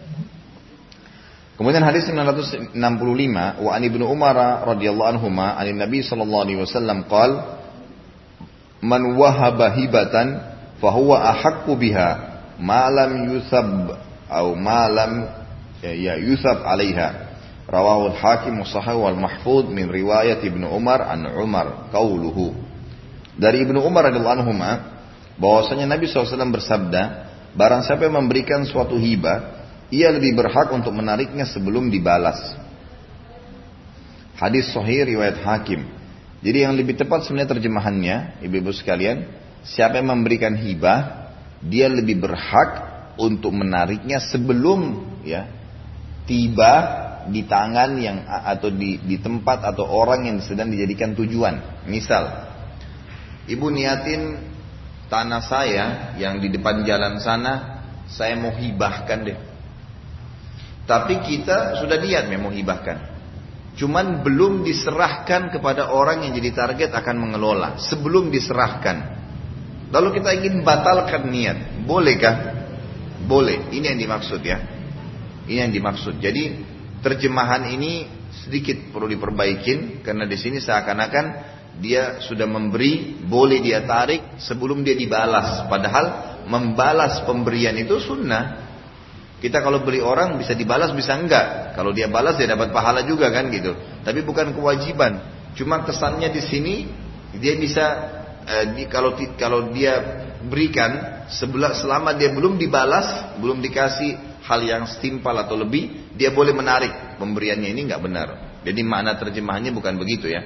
Kemudian 1.54 1.86
hadis 1.86 2.10
965 2.10 2.74
wa 3.62 3.70
an 3.70 3.82
ibnu 3.86 4.02
Umar 4.10 4.34
radhiyallahu 4.66 5.10
anhuma 5.14 5.54
an 5.54 5.70
Nabi 5.70 6.02
sallallahu 6.02 6.42
alaihi 6.50 6.58
wasallam 6.58 7.06
qala 7.06 7.62
man 8.82 9.14
wahaba 9.14 9.70
hibatan 9.70 10.42
fahuwa 10.82 11.22
ahakku 11.30 11.78
biha 11.78 12.34
malam 12.58 13.30
yusab 13.30 13.94
atau 14.26 14.58
malam 14.58 15.30
ya, 15.78 15.94
ya 15.94 16.14
yusab 16.18 16.66
alaiha. 16.66 17.30
Rawahu 17.64 18.12
al-hakim 18.12 18.60
sahih 18.66 18.98
wal 18.98 19.16
mahfud 19.16 19.70
min 19.72 19.88
riwayat 19.88 20.42
ibnu 20.44 20.68
Umar 20.68 21.06
an 21.06 21.24
Umar 21.38 21.88
qauluhu. 21.94 22.52
Dari 23.38 23.62
ibnu 23.62 23.78
Umar 23.78 24.10
radhiyallahu 24.10 24.36
anhu 24.42 24.52
bahwasanya 25.38 25.86
Nabi 25.86 26.10
SAW 26.10 26.50
bersabda 26.50 27.02
barang 27.54 27.86
siapa 27.86 28.10
yang 28.10 28.26
memberikan 28.26 28.66
suatu 28.66 28.98
hibah 28.98 29.53
ia 29.92 30.12
lebih 30.12 30.36
berhak 30.36 30.72
untuk 30.72 30.92
menariknya 30.92 31.48
sebelum 31.48 31.88
dibalas 31.88 32.56
hadis 34.38 34.70
sahih 34.72 35.08
riwayat 35.08 35.42
hakim 35.42 35.84
jadi 36.44 36.68
yang 36.68 36.76
lebih 36.76 37.00
tepat 37.00 37.24
sebenarnya 37.24 37.56
terjemahannya, 37.56 38.16
ibu-ibu 38.44 38.68
sekalian, 38.68 39.24
siapa 39.64 39.96
yang 39.96 40.12
memberikan 40.12 40.52
hibah, 40.52 41.32
dia 41.64 41.88
lebih 41.88 42.20
berhak 42.20 42.70
untuk 43.16 43.56
menariknya 43.56 44.20
sebelum 44.20 45.00
ya 45.24 45.48
tiba 46.28 46.72
di 47.32 47.48
tangan 47.48 47.96
yang 47.96 48.28
atau 48.28 48.68
di, 48.68 49.00
di 49.00 49.16
tempat 49.16 49.64
atau 49.64 49.88
orang 49.88 50.28
yang 50.28 50.38
sedang 50.44 50.68
dijadikan 50.68 51.16
tujuan. 51.16 51.88
Misal, 51.88 52.28
ibu 53.48 53.72
niatin 53.72 54.36
tanah 55.08 55.40
saya 55.40 56.12
yang 56.20 56.44
di 56.44 56.52
depan 56.52 56.84
jalan 56.84 57.24
sana, 57.24 57.80
saya 58.04 58.36
mau 58.36 58.52
hibahkan 58.52 59.18
deh. 59.24 59.38
Tapi 60.84 61.24
kita 61.24 61.80
sudah 61.80 61.96
niat 61.96 62.28
mau 62.36 62.52
hibahkan. 62.52 63.14
Cuman 63.74 64.22
belum 64.22 64.62
diserahkan 64.62 65.50
kepada 65.50 65.90
orang 65.90 66.22
yang 66.28 66.32
jadi 66.38 66.50
target 66.54 66.90
akan 66.94 67.16
mengelola. 67.18 67.80
Sebelum 67.80 68.30
diserahkan. 68.30 68.96
Lalu 69.90 70.20
kita 70.20 70.30
ingin 70.30 70.62
batalkan 70.62 71.26
niat. 71.26 71.82
Bolehkah? 71.82 72.36
Boleh. 73.26 73.72
Ini 73.74 73.94
yang 73.94 74.00
dimaksud 74.06 74.40
ya. 74.46 74.62
Ini 75.50 75.66
yang 75.66 75.72
dimaksud. 75.74 76.22
Jadi 76.22 76.62
terjemahan 77.02 77.66
ini 77.72 78.06
sedikit 78.46 78.94
perlu 78.94 79.10
diperbaikin. 79.10 80.06
Karena 80.06 80.28
di 80.28 80.36
sini 80.38 80.62
seakan-akan 80.62 81.26
dia 81.82 82.22
sudah 82.22 82.46
memberi, 82.46 83.18
boleh 83.26 83.58
dia 83.58 83.82
tarik 83.82 84.38
sebelum 84.38 84.86
dia 84.86 84.94
dibalas. 84.94 85.66
Padahal 85.66 86.38
membalas 86.46 87.26
pemberian 87.26 87.74
itu 87.74 87.98
sunnah. 87.98 88.73
Kita 89.44 89.60
kalau 89.60 89.84
beli 89.84 90.00
orang 90.00 90.40
bisa 90.40 90.56
dibalas 90.56 90.96
bisa 90.96 91.20
enggak. 91.20 91.76
Kalau 91.76 91.92
dia 91.92 92.08
balas 92.08 92.40
dia 92.40 92.48
dapat 92.48 92.72
pahala 92.72 93.04
juga 93.04 93.28
kan 93.28 93.52
gitu. 93.52 93.76
Tapi 94.00 94.24
bukan 94.24 94.56
kewajiban. 94.56 95.20
Cuma 95.52 95.84
kesannya 95.84 96.32
di 96.32 96.40
sini 96.40 96.74
dia 97.36 97.52
bisa 97.60 97.84
eh, 98.48 98.64
di, 98.72 98.82
kalau 98.88 99.12
kalau 99.36 99.68
dia 99.68 100.00
berikan 100.48 101.20
selama 101.76 102.16
dia 102.16 102.32
belum 102.32 102.56
dibalas, 102.56 103.36
belum 103.36 103.60
dikasih 103.60 104.40
hal 104.48 104.64
yang 104.64 104.88
setimpal 104.88 105.36
atau 105.36 105.60
lebih, 105.60 106.16
dia 106.16 106.32
boleh 106.32 106.56
menarik 106.56 107.20
pemberiannya 107.20 107.68
ini 107.68 107.84
enggak 107.84 108.00
benar. 108.00 108.28
Jadi 108.64 108.80
makna 108.80 109.20
terjemahannya 109.20 109.76
bukan 109.76 110.00
begitu 110.00 110.32
ya. 110.32 110.40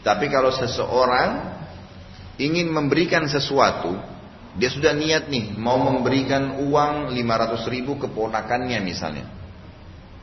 Tapi 0.00 0.32
kalau 0.32 0.48
seseorang 0.48 1.60
ingin 2.40 2.72
memberikan 2.72 3.28
sesuatu 3.28 4.00
dia 4.58 4.66
sudah 4.66 4.90
niat 4.90 5.30
nih 5.30 5.54
mau 5.54 5.78
memberikan 5.78 6.58
uang 6.66 7.14
500 7.14 7.70
ribu 7.70 8.02
ke 8.02 8.10
ponakannya 8.10 8.82
misalnya. 8.82 9.26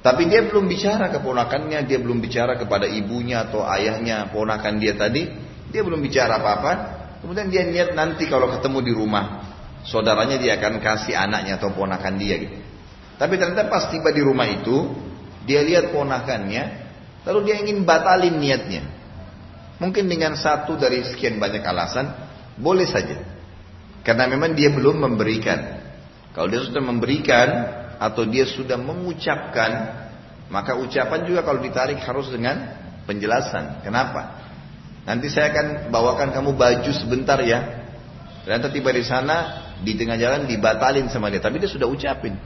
Tapi 0.03 0.27
dia 0.27 0.43
belum 0.43 0.67
bicara 0.67 1.11
ke 1.11 1.19
ponakannya, 1.19 1.83
dia 1.87 1.99
belum 1.99 2.19
bicara 2.19 2.55
kepada 2.59 2.87
ibunya 2.87 3.47
atau 3.47 3.63
ayahnya 3.67 4.31
ponakan 4.31 4.79
dia 4.79 4.95
tadi. 4.95 5.27
Dia 5.67 5.83
belum 5.83 5.99
bicara 5.99 6.39
apa-apa. 6.39 6.71
Kemudian 7.23 7.51
dia 7.51 7.67
niat 7.67 7.91
nanti 7.91 8.29
kalau 8.29 8.47
ketemu 8.55 8.79
di 8.87 8.93
rumah, 8.95 9.43
saudaranya 9.83 10.39
dia 10.39 10.55
akan 10.59 10.79
kasih 10.79 11.17
anaknya 11.17 11.59
atau 11.59 11.75
ponakan 11.75 12.15
dia 12.15 12.39
gitu. 12.39 12.55
Tapi 13.17 13.33
ternyata 13.35 13.67
pas 13.67 13.89
tiba 13.89 14.13
di 14.13 14.21
rumah 14.21 14.45
itu, 14.45 14.93
dia 15.49 15.65
lihat 15.65 15.89
ponakannya, 15.89 16.63
lalu 17.25 17.51
dia 17.51 17.55
ingin 17.59 17.81
batalin 17.81 18.37
niatnya. 18.37 18.85
Mungkin 19.81 20.05
dengan 20.05 20.37
satu 20.37 20.77
dari 20.77 21.01
sekian 21.03 21.41
banyak 21.41 21.65
alasan, 21.65 22.13
boleh 22.55 22.85
saja. 22.85 23.36
Karena 24.07 24.23
memang 24.31 24.55
dia 24.55 24.71
belum 24.71 25.03
memberikan. 25.03 25.83
Kalau 26.31 26.47
dia 26.47 26.63
sudah 26.63 26.79
memberikan 26.79 27.47
atau 27.99 28.23
dia 28.23 28.47
sudah 28.47 28.79
mengucapkan, 28.79 29.71
maka 30.47 30.79
ucapan 30.79 31.27
juga 31.27 31.43
kalau 31.43 31.59
ditarik 31.59 31.99
harus 31.99 32.31
dengan 32.31 32.71
penjelasan. 33.03 33.83
Kenapa? 33.83 34.47
Nanti 35.03 35.27
saya 35.27 35.51
akan 35.51 35.91
bawakan 35.91 36.31
kamu 36.31 36.55
baju 36.55 36.91
sebentar 36.95 37.35
ya. 37.43 37.83
Ternyata 38.47 38.71
tiba 38.71 38.95
di 38.95 39.03
sana 39.03 39.35
di 39.83 39.91
tengah 39.99 40.15
jalan 40.15 40.47
dibatalin 40.47 41.11
sama 41.11 41.27
dia, 41.27 41.43
tapi 41.43 41.59
dia 41.59 41.67
sudah 41.67 41.91
ucapin. 41.91 42.39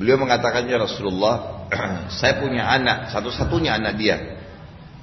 Beliau 0.02 0.18
mengatakan 0.18 0.66
ya 0.66 0.82
Rasulullah, 0.82 1.70
saya 2.20 2.42
punya 2.42 2.66
anak, 2.66 3.14
satu-satunya 3.14 3.78
anak 3.78 3.94
dia. 4.02 4.18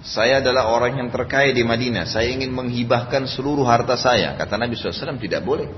Saya 0.02 0.42
adalah 0.42 0.74
orang 0.74 0.98
yang 0.98 1.08
terkaya 1.14 1.54
di 1.54 1.62
Madinah. 1.62 2.10
Saya 2.10 2.34
ingin 2.34 2.50
menghibahkan 2.50 3.30
seluruh 3.30 3.62
harta 3.62 3.94
saya. 3.94 4.34
Kata 4.34 4.58
Nabi 4.58 4.74
SAW, 4.74 5.22
tidak 5.22 5.46
boleh. 5.46 5.70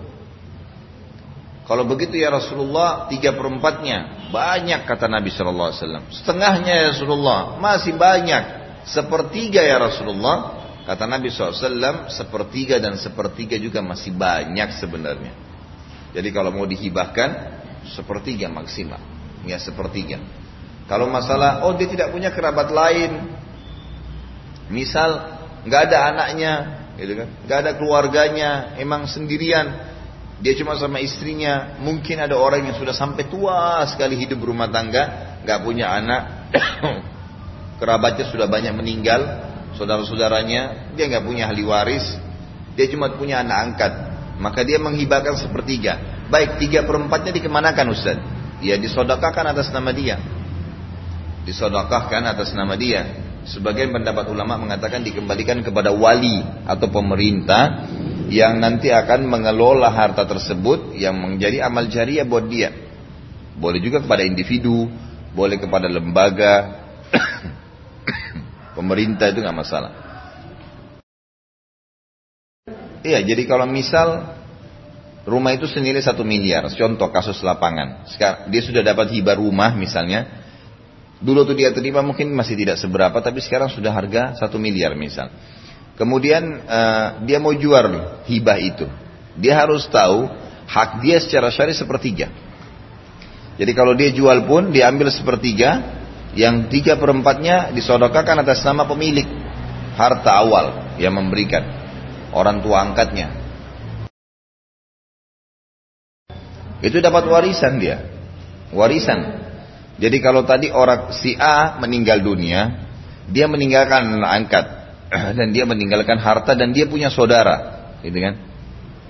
Kalau 1.68 1.84
begitu 1.84 2.16
ya 2.16 2.32
Rasulullah, 2.32 3.12
tiga 3.12 3.36
perempatnya. 3.36 4.28
Banyak 4.32 4.88
kata 4.88 5.04
Nabi 5.04 5.28
SAW. 5.28 5.76
Setengahnya 6.08 6.72
ya 6.72 6.86
Rasulullah, 6.96 7.60
masih 7.60 8.00
banyak. 8.00 8.60
Sepertiga 8.88 9.60
ya 9.60 9.76
Rasulullah, 9.76 10.60
Kata 10.80 11.04
Nabi 11.06 11.28
SAW, 11.30 12.08
sepertiga 12.10 12.80
dan 12.80 12.96
sepertiga 12.96 13.54
juga 13.60 13.78
masih 13.84 14.10
banyak 14.10 14.80
sebenarnya. 14.80 15.32
Jadi 16.10 16.28
kalau 16.34 16.50
mau 16.50 16.66
dihibahkan, 16.66 17.59
sepertiga 17.94 18.46
maksimal. 18.50 19.00
Ya 19.46 19.56
sepertiga. 19.56 20.20
Kalau 20.90 21.06
masalah, 21.06 21.62
oh 21.66 21.74
dia 21.78 21.86
tidak 21.86 22.10
punya 22.10 22.34
kerabat 22.34 22.68
lain. 22.74 23.30
Misal, 24.70 25.38
nggak 25.66 25.80
ada 25.90 25.98
anaknya, 26.10 26.52
gitu 26.98 27.14
kan? 27.14 27.28
Nggak 27.46 27.58
ada 27.62 27.72
keluarganya, 27.78 28.50
emang 28.78 29.06
sendirian. 29.06 29.90
Dia 30.42 30.56
cuma 30.58 30.74
sama 30.74 30.98
istrinya. 30.98 31.78
Mungkin 31.78 32.18
ada 32.18 32.34
orang 32.34 32.66
yang 32.66 32.76
sudah 32.76 32.94
sampai 32.94 33.30
tua 33.30 33.86
sekali 33.86 34.18
hidup 34.18 34.42
rumah 34.42 34.66
tangga, 34.66 35.36
nggak 35.46 35.58
punya 35.62 35.94
anak, 35.94 36.22
kerabatnya 37.80 38.26
sudah 38.28 38.50
banyak 38.50 38.74
meninggal 38.74 39.50
saudara-saudaranya, 39.74 40.92
dia 40.98 41.04
nggak 41.06 41.24
punya 41.24 41.46
ahli 41.50 41.62
waris, 41.62 42.06
dia 42.74 42.86
cuma 42.90 43.12
punya 43.14 43.42
anak 43.42 43.58
angkat, 43.70 43.92
maka 44.42 44.60
dia 44.66 44.80
menghibahkan 44.82 45.38
sepertiga. 45.38 46.19
Baik, 46.30 46.62
tiga 46.62 46.86
perempatnya 46.86 47.34
dikemanakan 47.34 47.86
Ustaz? 47.90 48.18
Ya 48.62 48.78
disodokahkan 48.78 49.50
atas 49.50 49.74
nama 49.74 49.90
dia. 49.90 50.16
Disodokahkan 51.42 52.22
atas 52.30 52.54
nama 52.54 52.78
dia. 52.78 53.18
Sebagian 53.50 53.90
pendapat 53.90 54.30
ulama 54.30 54.54
mengatakan 54.60 55.02
dikembalikan 55.02 55.64
kepada 55.66 55.90
wali 55.90 56.44
atau 56.68 56.86
pemerintah 56.86 57.88
yang 58.30 58.62
nanti 58.62 58.94
akan 58.94 59.26
mengelola 59.26 59.90
harta 59.90 60.22
tersebut 60.22 60.94
yang 60.94 61.18
menjadi 61.18 61.66
amal 61.66 61.90
jariah 61.90 62.22
buat 62.22 62.46
dia. 62.46 62.70
Boleh 63.58 63.82
juga 63.82 63.98
kepada 63.98 64.22
individu, 64.22 64.86
boleh 65.34 65.58
kepada 65.58 65.90
lembaga, 65.90 66.80
Pemerintah 68.78 69.34
itu 69.34 69.42
nggak 69.42 69.58
masalah. 69.58 69.92
Iya, 73.00 73.24
jadi 73.24 73.42
kalau 73.48 73.64
misal 73.64 74.39
rumah 75.28 75.52
itu 75.52 75.68
senilai 75.68 76.00
satu 76.00 76.24
miliar, 76.24 76.68
contoh 76.72 77.08
kasus 77.12 77.40
lapangan. 77.44 78.08
Sekarang 78.08 78.48
dia 78.48 78.62
sudah 78.64 78.82
dapat 78.84 79.12
hibah 79.12 79.36
rumah 79.36 79.72
misalnya. 79.76 80.40
Dulu 81.20 81.44
tuh 81.44 81.52
dia 81.52 81.68
terima 81.68 82.00
mungkin 82.00 82.32
masih 82.32 82.56
tidak 82.56 82.80
seberapa, 82.80 83.12
tapi 83.20 83.44
sekarang 83.44 83.68
sudah 83.68 83.92
harga 83.92 84.40
satu 84.40 84.56
miliar 84.56 84.96
misal. 84.96 85.28
Kemudian 86.00 86.64
uh, 86.64 87.20
dia 87.28 87.36
mau 87.36 87.52
jual 87.52 88.24
hibah 88.24 88.56
itu. 88.56 88.88
Dia 89.36 89.60
harus 89.60 89.84
tahu 89.92 90.32
hak 90.64 91.04
dia 91.04 91.20
secara 91.20 91.52
syari 91.52 91.76
sepertiga. 91.76 92.32
Jadi 93.60 93.72
kalau 93.76 93.92
dia 93.92 94.08
jual 94.08 94.48
pun 94.48 94.72
diambil 94.72 95.12
sepertiga, 95.12 96.00
yang 96.32 96.72
tiga 96.72 96.96
perempatnya 96.96 97.74
disodokakan 97.74 98.40
atas 98.40 98.64
nama 98.64 98.86
pemilik 98.86 99.26
harta 99.98 100.30
awal 100.30 100.96
yang 100.96 101.12
memberikan 101.12 101.66
orang 102.30 102.62
tua 102.62 102.80
angkatnya. 102.86 103.39
Itu 106.80 106.98
dapat 107.00 107.28
warisan 107.28 107.76
dia, 107.76 108.00
warisan. 108.72 109.40
Jadi 110.00 110.16
kalau 110.24 110.48
tadi 110.48 110.72
orang 110.72 111.12
si 111.12 111.36
A 111.36 111.76
meninggal 111.76 112.24
dunia, 112.24 112.88
dia 113.28 113.44
meninggalkan 113.44 114.20
angkat 114.24 114.66
dan 115.38 115.48
dia 115.52 115.68
meninggalkan 115.68 116.16
harta 116.16 116.56
dan 116.56 116.72
dia 116.72 116.88
punya 116.88 117.12
saudara, 117.12 117.96
gitu 118.00 118.16
kan? 118.16 118.34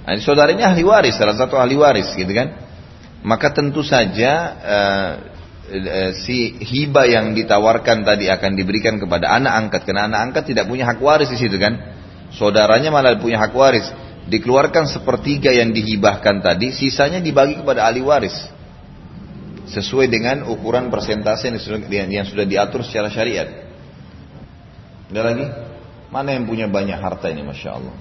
Nah, 0.01 0.18
saudaranya 0.18 0.75
ahli 0.75 0.83
waris, 0.83 1.14
salah 1.14 1.39
satu 1.39 1.55
ahli 1.55 1.79
waris, 1.79 2.11
gitu 2.18 2.33
kan? 2.35 2.68
Maka 3.21 3.53
tentu 3.53 3.85
saja 3.85 4.33
uh, 4.64 5.11
Eh, 5.71 6.11
si 6.27 6.59
hibah 6.59 7.07
yang 7.07 7.31
ditawarkan 7.31 8.03
tadi 8.03 8.27
akan 8.27 8.59
diberikan 8.59 8.99
kepada 8.99 9.31
anak 9.31 9.55
angkat 9.55 9.87
karena 9.87 10.11
anak 10.11 10.21
angkat 10.27 10.51
tidak 10.51 10.66
punya 10.66 10.83
hak 10.83 10.99
waris 10.99 11.31
di 11.31 11.39
situ 11.39 11.62
kan 11.62 11.79
saudaranya 12.35 12.91
malah 12.91 13.14
punya 13.14 13.39
hak 13.39 13.55
waris 13.55 13.87
dikeluarkan 14.27 14.91
sepertiga 14.91 15.55
yang 15.55 15.73
dihibahkan 15.73 16.45
tadi 16.45 16.75
sisanya 16.75 17.23
dibagi 17.23 17.57
kepada 17.57 17.89
ahli 17.89 18.03
waris. 18.05 18.37
Sesuai 19.71 20.11
dengan 20.11 20.51
ukuran 20.51 20.91
persentase 20.91 21.47
yang 21.47 21.57
sudah, 21.62 21.81
yang 21.89 22.27
sudah 22.27 22.43
diatur 22.43 22.83
secara 22.83 23.07
syariat. 23.07 23.71
Ada 25.11 25.21
lagi? 25.23 25.47
Mana 26.11 26.35
yang 26.35 26.51
punya 26.51 26.66
banyak 26.66 26.99
harta 26.99 27.31
ini 27.31 27.47
masya 27.47 27.79
Allah? 27.79 27.95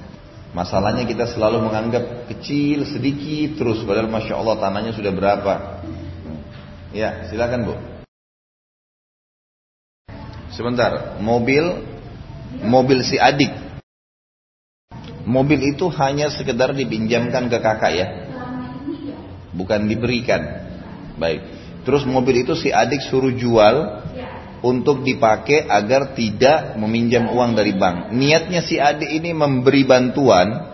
Masalahnya 0.49 1.05
kita 1.05 1.29
selalu 1.29 1.61
menganggap 1.61 2.25
kecil 2.25 2.81
sedikit 2.89 3.61
terus 3.61 3.85
padahal 3.85 4.09
masya 4.09 4.33
Allah 4.33 4.57
tanahnya 4.57 4.97
sudah 4.97 5.13
berapa? 5.13 5.53
Ya, 6.89 7.29
silakan 7.29 7.69
Bu. 7.69 7.75
Sebentar, 10.49 11.21
mobil 11.21 11.85
mobil 12.65 13.05
si 13.05 13.21
adik. 13.21 13.53
Mobil 15.29 15.77
itu 15.77 15.93
hanya 15.93 16.33
sekedar 16.33 16.73
dipinjamkan 16.73 17.53
ke 17.53 17.57
kakak 17.61 17.93
ya. 17.93 18.07
Bukan 19.53 19.85
diberikan. 19.85 20.41
Baik. 21.21 21.45
Terus 21.85 22.01
mobil 22.09 22.41
itu 22.41 22.57
si 22.57 22.73
adik 22.73 23.05
suruh 23.05 23.29
jual 23.37 24.01
untuk 24.65 25.05
dipakai 25.05 25.69
agar 25.69 26.17
tidak 26.17 26.73
meminjam 26.81 27.29
uang 27.29 27.53
dari 27.53 27.77
bank. 27.77 28.09
Niatnya 28.09 28.65
si 28.65 28.81
adik 28.81 29.07
ini 29.07 29.31
memberi 29.37 29.85
bantuan 29.85 30.65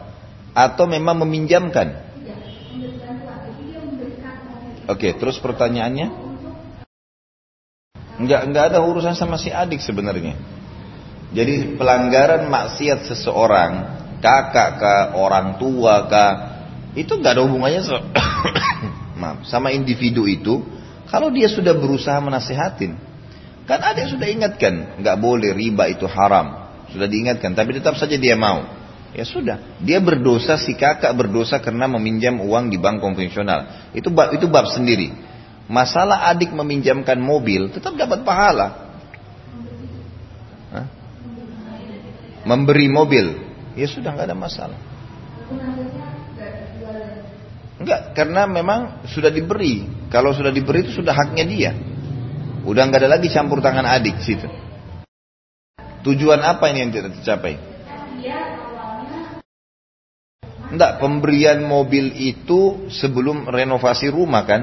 atau 0.56 0.88
memang 0.88 1.28
meminjamkan? 1.28 2.08
Oke, 4.88 5.12
terus 5.18 5.36
pertanyaannya? 5.41 6.08
Enggak, 8.16 8.41
enggak 8.47 8.66
ada 8.72 8.80
urusan 8.86 9.18
sama 9.18 9.36
si 9.36 9.51
adik 9.51 9.84
sebenarnya. 9.84 10.39
Jadi 11.36 11.76
pelanggaran 11.76 12.47
maksiat 12.47 13.12
seseorang, 13.12 14.05
kakak 14.26 14.69
ke 14.82 14.95
orang 15.13 15.61
tua 15.61 16.09
ke 16.09 16.26
itu 16.97 17.13
enggak 17.13 17.38
ada 17.38 17.43
hubungannya 17.45 17.86
so 17.86 17.93
maaf, 19.19 19.47
sama 19.47 19.71
individu 19.71 20.28
itu. 20.28 20.61
Kalau 21.05 21.30
dia 21.30 21.45
sudah 21.47 21.78
berusaha 21.78 22.17
menasehatin, 22.17 22.97
kan 23.69 23.80
ada 23.80 23.97
yang 24.03 24.11
sudah 24.17 24.28
ingatkan, 24.28 24.99
enggak 24.99 25.17
boleh 25.21 25.53
riba 25.53 25.86
itu 25.88 26.09
haram, 26.09 26.73
sudah 26.89 27.05
diingatkan, 27.05 27.53
tapi 27.53 27.78
tetap 27.78 27.95
saja 27.95 28.17
dia 28.17 28.34
mau. 28.34 28.65
Ya 29.15 29.23
sudah, 29.23 29.80
dia 29.80 30.03
berdosa 30.03 30.59
si 30.59 30.76
kakak 30.76 31.15
berdosa 31.15 31.63
karena 31.63 31.88
meminjam 31.88 32.36
uang 32.43 32.67
di 32.67 32.76
bank 32.76 32.99
konvensional. 32.99 33.88
Itu 33.95 34.11
bab 34.11 34.36
itu 34.36 34.43
bab 34.51 34.67
sendiri. 34.67 35.15
Masalah 35.71 36.28
adik 36.36 36.51
meminjamkan 36.51 37.15
mobil 37.15 37.71
tetap 37.71 37.95
dapat 37.95 38.28
pahala. 38.28 38.67
Hah? 40.76 40.88
Memberi 42.43 42.91
mobil, 42.91 43.45
ya 43.76 43.88
sudah 43.91 44.15
nggak 44.15 44.28
ada 44.32 44.38
masalah. 44.38 44.80
Enggak, 47.76 48.15
karena 48.15 48.47
memang 48.47 49.03
sudah 49.11 49.30
diberi. 49.30 49.84
Kalau 50.07 50.32
sudah 50.32 50.49
diberi 50.49 50.88
itu 50.88 51.03
sudah 51.03 51.11
haknya 51.11 51.43
dia. 51.43 51.71
Udah 52.65 52.88
nggak 52.88 53.03
ada 53.05 53.19
lagi 53.19 53.28
campur 53.30 53.59
tangan 53.59 53.86
adik 53.86 54.17
situ. 54.23 54.47
Tujuan 56.01 56.39
apa 56.41 56.71
ini 56.71 56.88
yang 56.88 56.91
tidak 56.95 57.19
tercapai? 57.19 57.76
Enggak, 60.65 60.97
pemberian 60.97 61.61
mobil 61.61 62.09
itu 62.15 62.89
sebelum 62.89 63.45
renovasi 63.45 64.09
rumah 64.09 64.43
kan? 64.49 64.61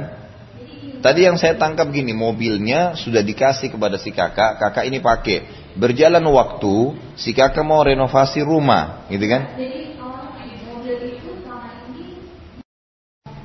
Tadi 1.02 1.26
yang 1.26 1.34
saya 1.34 1.58
tangkap 1.58 1.90
gini, 1.90 2.14
mobilnya 2.14 2.94
sudah 2.94 3.26
dikasih 3.26 3.74
kepada 3.74 3.98
si 3.98 4.14
kakak, 4.14 4.58
kakak 4.58 4.86
ini 4.86 5.02
pakai. 5.02 5.61
Berjalan 5.72 6.24
waktu, 6.28 6.74
si 7.16 7.32
kakak 7.32 7.64
mau 7.64 7.80
renovasi 7.80 8.44
rumah, 8.44 9.08
gitu 9.08 9.24
kan? 9.24 9.56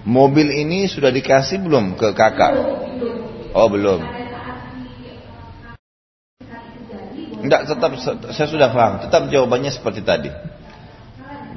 Mobil 0.08 0.48
ini 0.56 0.88
sudah 0.88 1.12
dikasih 1.12 1.60
belum 1.64 2.00
ke 2.00 2.16
kakak? 2.16 2.56
Oh 3.52 3.68
belum. 3.68 4.28
Enggak, 7.44 7.68
tetap 7.68 7.92
saya 8.32 8.48
sudah 8.48 8.70
paham. 8.72 8.94
Tetap 9.08 9.32
jawabannya 9.32 9.72
seperti 9.72 10.04
tadi. 10.04 10.32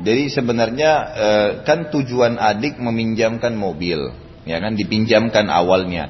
Jadi 0.00 0.32
sebenarnya 0.32 0.90
eh, 1.12 1.50
kan 1.62 1.92
tujuan 1.92 2.40
adik 2.40 2.80
meminjamkan 2.80 3.52
mobil, 3.52 4.10
ya 4.48 4.56
kan 4.58 4.72
dipinjamkan 4.74 5.46
awalnya. 5.52 6.08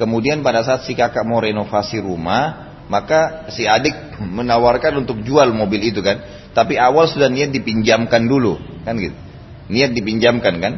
Kemudian 0.00 0.40
pada 0.40 0.64
saat 0.64 0.88
si 0.88 0.96
kakak 0.96 1.24
mau 1.24 1.40
renovasi 1.40 2.00
rumah, 2.00 2.65
maka 2.86 3.50
si 3.50 3.66
adik 3.66 4.18
menawarkan 4.22 5.02
untuk 5.02 5.22
jual 5.26 5.50
mobil 5.50 5.90
itu 5.90 6.00
kan. 6.02 6.22
Tapi 6.56 6.80
awal 6.80 7.04
sudah 7.10 7.28
niat 7.28 7.52
dipinjamkan 7.52 8.24
dulu, 8.24 8.56
kan 8.86 8.96
gitu. 8.96 9.16
Niat 9.68 9.92
dipinjamkan 9.92 10.54
kan. 10.56 10.74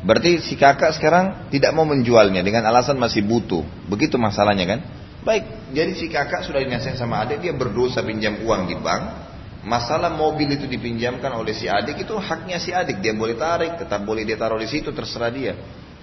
Berarti 0.00 0.40
si 0.40 0.56
kakak 0.56 0.96
sekarang 0.96 1.52
tidak 1.52 1.76
mau 1.76 1.84
menjualnya 1.84 2.40
dengan 2.40 2.64
alasan 2.66 2.96
masih 2.96 3.22
butuh. 3.22 3.62
Begitu 3.86 4.16
masalahnya 4.16 4.64
kan. 4.66 4.80
Baik, 5.20 5.44
jadi 5.76 5.92
si 5.92 6.08
kakak 6.08 6.48
sudah 6.48 6.64
dinasihat 6.64 6.96
sama 6.96 7.20
adik, 7.20 7.44
dia 7.44 7.52
berdosa 7.52 8.00
pinjam 8.00 8.40
uang 8.40 8.72
di 8.72 8.76
bank. 8.80 9.28
Masalah 9.60 10.08
mobil 10.08 10.56
itu 10.56 10.64
dipinjamkan 10.64 11.36
oleh 11.36 11.52
si 11.52 11.68
adik 11.68 12.08
itu 12.08 12.16
haknya 12.16 12.56
si 12.56 12.72
adik, 12.72 13.04
dia 13.04 13.12
boleh 13.12 13.36
tarik, 13.36 13.76
tetap 13.76 14.00
boleh 14.08 14.24
dia 14.24 14.40
taruh 14.40 14.56
di 14.56 14.64
situ, 14.64 14.88
terserah 14.88 15.28
dia. 15.28 15.52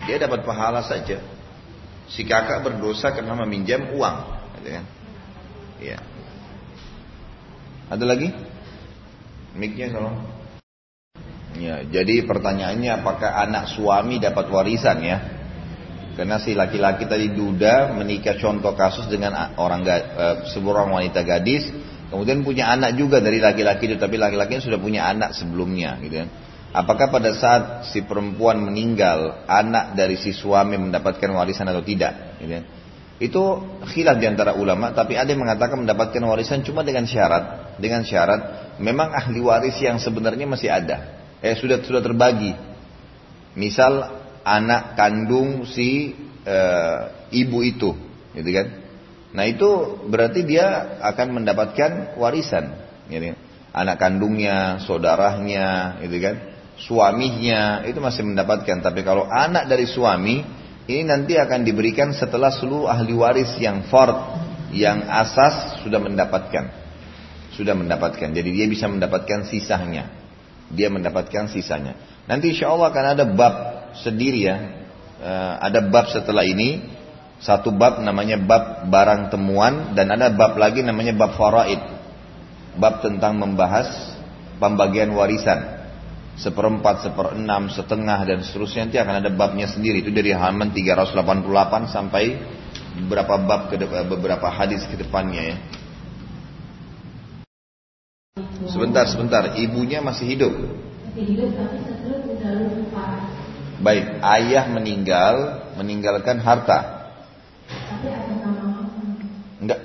Dia 0.06 0.22
dapat 0.22 0.46
pahala 0.46 0.86
saja. 0.86 1.18
Si 2.06 2.22
kakak 2.22 2.62
berdosa 2.62 3.10
karena 3.10 3.34
meminjam 3.34 3.90
uang, 3.98 4.18
gitu 4.62 4.70
kan? 4.78 4.86
Ya. 5.78 6.02
Ada 7.88 8.04
lagi? 8.04 8.34
Miknya 9.54 9.94
tolong. 9.94 10.18
Ya, 11.58 11.82
jadi 11.82 12.22
pertanyaannya 12.28 13.02
apakah 13.02 13.34
anak 13.48 13.74
suami 13.74 14.22
dapat 14.22 14.46
warisan 14.54 15.02
ya? 15.02 15.18
Karena 16.14 16.42
si 16.42 16.54
laki-laki 16.58 17.06
tadi 17.06 17.30
duda 17.34 17.94
menikah 17.94 18.38
contoh 18.42 18.74
kasus 18.74 19.06
dengan 19.06 19.54
orang 19.58 19.86
uh, 19.86 20.46
seorang 20.50 20.90
wanita 20.90 21.22
gadis, 21.22 21.70
kemudian 22.10 22.42
punya 22.42 22.74
anak 22.74 22.98
juga 22.98 23.22
dari 23.22 23.38
laki-laki 23.38 23.90
itu, 23.90 23.98
tapi 24.02 24.18
laki-lakinya 24.18 24.62
sudah 24.62 24.82
punya 24.82 25.06
anak 25.06 25.38
sebelumnya, 25.38 25.98
gitu 26.02 26.26
kan? 26.26 26.30
Apakah 26.74 27.10
pada 27.10 27.34
saat 27.34 27.90
si 27.90 28.02
perempuan 28.06 28.62
meninggal, 28.62 29.46
anak 29.46 29.98
dari 29.98 30.18
si 30.18 30.34
suami 30.34 30.78
mendapatkan 30.78 31.30
warisan 31.34 31.70
atau 31.70 31.82
tidak? 31.82 32.38
Gitu 32.42 32.54
kan? 32.54 32.66
Itu 33.18 33.66
khilaf 33.90 34.22
di 34.22 34.30
antara 34.30 34.54
ulama, 34.54 34.94
tapi 34.94 35.18
ada 35.18 35.26
yang 35.34 35.42
mengatakan 35.42 35.82
mendapatkan 35.82 36.22
warisan 36.22 36.62
cuma 36.62 36.86
dengan 36.86 37.10
syarat, 37.10 37.74
dengan 37.82 38.06
syarat 38.06 38.78
memang 38.78 39.10
ahli 39.10 39.42
waris 39.42 39.78
yang 39.82 39.98
sebenarnya 39.98 40.46
masih 40.46 40.70
ada, 40.70 41.18
eh 41.42 41.58
sudah 41.58 41.82
sudah 41.82 42.02
terbagi. 42.06 42.54
Misal 43.58 44.22
anak 44.46 44.94
kandung 44.94 45.66
si 45.66 46.14
e, 46.46 46.58
ibu 47.34 47.66
itu, 47.66 47.98
gitu 48.38 48.50
kan? 48.54 48.68
Nah 49.34 49.50
itu 49.50 49.98
berarti 50.06 50.46
dia 50.46 51.02
akan 51.02 51.42
mendapatkan 51.42 52.22
warisan, 52.22 52.78
gitu. 53.10 53.34
Anak 53.74 53.98
kandungnya, 53.98 54.78
saudaranya, 54.86 55.98
gitu 56.06 56.22
kan? 56.22 56.36
Suaminya 56.78 57.82
itu 57.90 57.98
masih 57.98 58.22
mendapatkan, 58.22 58.86
tapi 58.86 59.02
kalau 59.02 59.26
anak 59.26 59.66
dari 59.66 59.90
suami 59.90 60.46
ini 60.88 61.04
nanti 61.04 61.36
akan 61.36 61.68
diberikan 61.68 62.16
setelah 62.16 62.48
seluruh 62.48 62.88
ahli 62.88 63.12
waris 63.12 63.60
yang 63.60 63.84
fard, 63.92 64.16
yang 64.72 65.04
asas 65.04 65.84
sudah 65.84 66.00
mendapatkan. 66.00 66.72
Sudah 67.52 67.76
mendapatkan. 67.76 68.32
Jadi 68.32 68.50
dia 68.56 68.66
bisa 68.72 68.88
mendapatkan 68.88 69.44
sisanya. 69.52 70.08
Dia 70.72 70.88
mendapatkan 70.88 71.52
sisanya. 71.52 72.24
Nanti 72.24 72.56
insya 72.56 72.72
Allah 72.72 72.88
akan 72.88 73.06
ada 73.20 73.26
bab 73.28 73.56
sendiri 74.00 74.48
ya. 74.48 74.58
Eh, 75.20 75.54
ada 75.60 75.84
bab 75.84 76.08
setelah 76.08 76.48
ini. 76.48 76.80
Satu 77.44 77.76
bab 77.76 78.00
namanya 78.00 78.40
bab 78.40 78.88
barang 78.88 79.28
temuan. 79.28 79.92
Dan 79.92 80.08
ada 80.16 80.32
bab 80.32 80.56
lagi 80.56 80.88
namanya 80.88 81.12
bab 81.12 81.36
faraid. 81.36 81.84
Bab 82.80 83.04
tentang 83.04 83.36
membahas 83.36 83.92
pembagian 84.62 85.12
warisan 85.12 85.77
seperempat, 86.38 87.02
seperenam, 87.02 87.68
setengah 87.74 88.20
dan 88.22 88.40
seterusnya 88.46 88.86
nanti 88.86 88.98
akan 89.02 89.16
ada 89.26 89.30
babnya 89.34 89.66
sendiri 89.66 90.06
itu 90.06 90.14
dari 90.14 90.30
halaman 90.32 90.70
388 90.70 91.90
sampai 91.90 92.38
beberapa 92.98 93.42
bab 93.42 93.74
ke 93.74 93.82
beberapa 94.06 94.48
hadis 94.54 94.86
ke 94.86 95.02
depannya 95.02 95.44
ya. 95.54 95.58
Sebentar, 98.70 99.10
sebentar, 99.10 99.44
ibunya 99.58 100.02
masih 100.02 100.26
hidup. 100.30 100.54
Baik, 103.82 104.06
ayah 104.22 104.66
meninggal, 104.70 105.36
meninggalkan 105.78 106.38
harta. 106.42 107.10
Enggak, 109.58 109.80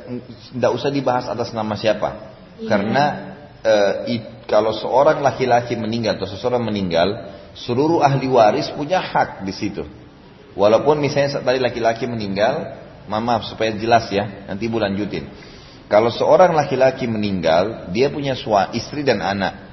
enggak 0.52 0.72
usah 0.72 0.90
dibahas 0.92 1.28
atas 1.28 1.52
nama 1.56 1.72
siapa. 1.76 2.32
Iya. 2.60 2.68
Karena 2.68 3.04
uh, 3.64 3.94
kalau 4.46 4.74
seorang 4.74 5.22
laki-laki 5.22 5.78
meninggal 5.78 6.18
atau 6.18 6.28
seseorang 6.28 6.62
meninggal, 6.62 7.32
seluruh 7.54 8.02
ahli 8.02 8.26
waris 8.28 8.68
punya 8.72 8.98
hak 8.98 9.46
di 9.46 9.52
situ. 9.54 9.84
Walaupun 10.52 11.00
misalnya 11.00 11.40
tadi 11.40 11.58
laki-laki 11.62 12.04
meninggal, 12.04 12.76
maaf 13.08 13.48
supaya 13.48 13.72
jelas 13.72 14.12
ya, 14.12 14.46
nanti 14.48 14.68
ibu 14.68 14.76
lanjutin. 14.76 15.28
Kalau 15.88 16.08
seorang 16.08 16.56
laki-laki 16.56 17.04
meninggal, 17.04 17.92
dia 17.92 18.08
punya 18.08 18.32
suami, 18.32 18.80
istri 18.80 19.04
dan 19.04 19.20
anak. 19.20 19.72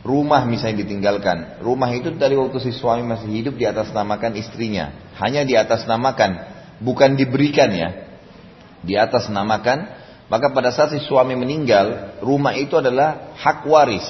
Rumah 0.00 0.48
misalnya 0.48 0.80
ditinggalkan. 0.80 1.60
Rumah 1.60 1.90
itu 1.92 2.08
dari 2.16 2.32
waktu 2.32 2.56
si 2.64 2.72
suami 2.72 3.04
masih 3.04 3.28
hidup 3.28 3.60
di 3.60 3.68
atas 3.68 3.92
namakan 3.92 4.32
istrinya. 4.40 5.12
Hanya 5.20 5.44
di 5.44 5.52
atas 5.60 5.84
namakan, 5.84 6.40
bukan 6.80 7.12
diberikan 7.12 7.68
ya. 7.68 8.08
Di 8.80 8.96
atas 8.96 9.28
namakan 9.28 9.99
maka 10.30 10.54
pada 10.54 10.70
saat 10.70 10.94
si 10.94 11.02
suami 11.02 11.34
meninggal, 11.34 12.16
rumah 12.22 12.54
itu 12.54 12.78
adalah 12.78 13.34
hak 13.34 13.66
waris. 13.66 14.06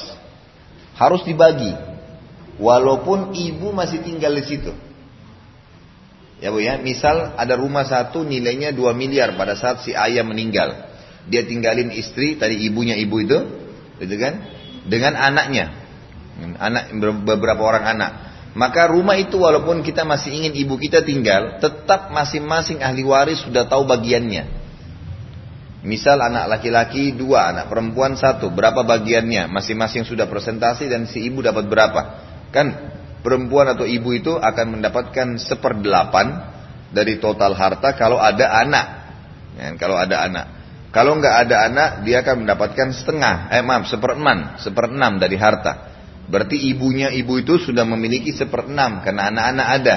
Harus 1.01 1.25
dibagi. 1.25 1.73
Walaupun 2.61 3.33
ibu 3.33 3.73
masih 3.73 4.05
tinggal 4.05 4.37
di 4.37 4.45
situ. 4.45 4.69
Ya 6.45 6.53
bu 6.53 6.61
ya, 6.61 6.77
misal 6.77 7.33
ada 7.41 7.57
rumah 7.57 7.89
satu 7.89 8.21
nilainya 8.21 8.77
2 8.77 8.93
miliar 8.93 9.33
pada 9.33 9.57
saat 9.57 9.81
si 9.81 9.97
ayah 9.97 10.21
meninggal. 10.21 10.93
Dia 11.25 11.49
tinggalin 11.49 11.89
istri, 11.89 12.37
tadi 12.37 12.69
ibunya 12.69 13.01
ibu 13.01 13.17
itu, 13.17 13.39
gitu 13.97 14.17
kan? 14.21 14.45
Dengan 14.85 15.17
anaknya. 15.17 15.73
Anak 16.61 16.93
beberapa 17.25 17.65
orang 17.65 17.97
anak. 17.97 18.13
Maka 18.53 18.93
rumah 18.93 19.17
itu 19.17 19.41
walaupun 19.41 19.81
kita 19.81 20.05
masih 20.05 20.37
ingin 20.37 20.53
ibu 20.53 20.77
kita 20.77 21.01
tinggal, 21.01 21.65
tetap 21.65 22.13
masing-masing 22.13 22.85
ahli 22.85 23.09
waris 23.09 23.41
sudah 23.41 23.65
tahu 23.65 23.89
bagiannya. 23.89 24.60
Misal 25.81 26.21
anak 26.21 26.45
laki-laki 26.45 27.17
dua, 27.17 27.49
anak 27.57 27.73
perempuan 27.73 28.13
satu, 28.13 28.53
berapa 28.53 28.85
bagiannya? 28.85 29.49
Masing-masing 29.49 30.05
sudah 30.05 30.29
presentasi 30.29 30.93
dan 30.93 31.09
si 31.09 31.25
ibu 31.25 31.41
dapat 31.41 31.65
berapa? 31.73 32.01
Kan 32.53 32.77
perempuan 33.25 33.73
atau 33.73 33.89
ibu 33.89 34.13
itu 34.13 34.37
akan 34.37 34.77
mendapatkan 34.77 35.41
seperdelapan 35.41 36.53
dari 36.93 37.17
total 37.17 37.57
harta 37.57 37.97
kalau 37.97 38.21
ada 38.21 38.61
anak. 38.61 38.87
Ya, 39.57 39.73
kalau 39.81 39.97
ada 39.97 40.21
anak. 40.21 40.47
Kalau 40.91 41.17
nggak 41.17 41.37
ada 41.47 41.57
anak, 41.71 41.89
dia 42.03 42.21
akan 42.21 42.45
mendapatkan 42.45 42.89
setengah, 42.91 43.49
eh 43.55 43.63
maaf, 43.63 43.87
seperenam, 43.87 44.59
seperenam 44.59 45.17
dari 45.17 45.39
harta. 45.39 45.87
Berarti 46.27 46.61
ibunya 46.67 47.09
ibu 47.15 47.39
itu 47.39 47.57
sudah 47.63 47.87
memiliki 47.87 48.35
seperenam 48.35 49.01
karena 49.01 49.31
anak-anak 49.33 49.67
ada 49.81 49.97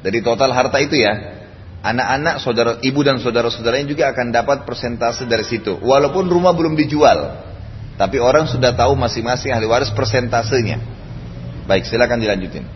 dari 0.00 0.18
total 0.24 0.50
harta 0.52 0.80
itu 0.80 0.96
ya. 0.96 1.39
Anak-anak, 1.80 2.44
saudara, 2.44 2.76
ibu 2.84 3.00
dan 3.00 3.16
saudara-saudaranya 3.24 3.88
juga 3.88 4.12
akan 4.12 4.28
dapat 4.28 4.68
persentase 4.68 5.24
dari 5.24 5.48
situ. 5.48 5.80
Walaupun 5.80 6.28
rumah 6.28 6.52
belum 6.52 6.76
dijual. 6.76 7.40
Tapi 7.96 8.20
orang 8.20 8.44
sudah 8.48 8.76
tahu 8.76 8.92
masing-masing 8.96 9.52
ahli 9.52 9.64
waris 9.64 9.88
persentasenya. 9.92 10.76
Baik, 11.64 11.88
silakan 11.88 12.20
dilanjutin. 12.20 12.68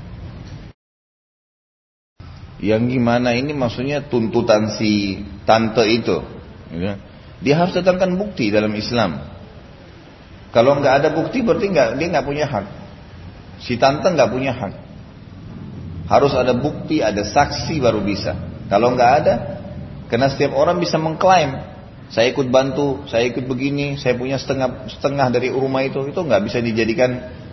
Yang 2.64 2.96
gimana 2.96 3.36
ini 3.36 3.52
maksudnya 3.52 4.08
tuntutan 4.08 4.72
si 4.80 5.20
tante 5.44 5.84
itu. 5.84 6.24
Ya. 6.72 6.96
Dia 7.44 7.60
harus 7.60 7.76
datangkan 7.76 8.16
bukti 8.16 8.48
dalam 8.48 8.72
Islam. 8.72 9.20
Kalau 10.48 10.80
nggak 10.80 10.94
ada 11.04 11.08
bukti 11.12 11.44
berarti 11.44 11.66
nggak 11.68 12.00
dia 12.00 12.08
nggak 12.08 12.24
punya 12.24 12.48
hak. 12.48 12.66
Si 13.60 13.76
tante 13.76 14.08
nggak 14.08 14.32
punya 14.32 14.56
hak. 14.56 14.72
Harus 16.08 16.32
ada 16.32 16.56
bukti, 16.56 17.04
ada 17.04 17.20
saksi 17.20 17.80
baru 17.84 18.00
bisa. 18.00 18.53
Kalau 18.68 18.96
nggak 18.96 19.12
ada, 19.22 19.34
karena 20.08 20.32
setiap 20.32 20.56
orang 20.56 20.80
bisa 20.80 20.96
mengklaim, 20.96 21.60
saya 22.08 22.32
ikut 22.32 22.48
bantu, 22.48 23.04
saya 23.08 23.28
ikut 23.28 23.44
begini, 23.44 23.96
saya 23.96 24.16
punya 24.16 24.36
setengah 24.36 24.88
setengah 24.88 25.28
dari 25.32 25.48
rumah 25.52 25.84
itu, 25.84 26.04
itu 26.08 26.20
nggak 26.20 26.42
bisa 26.44 26.60
dijadikan 26.60 27.10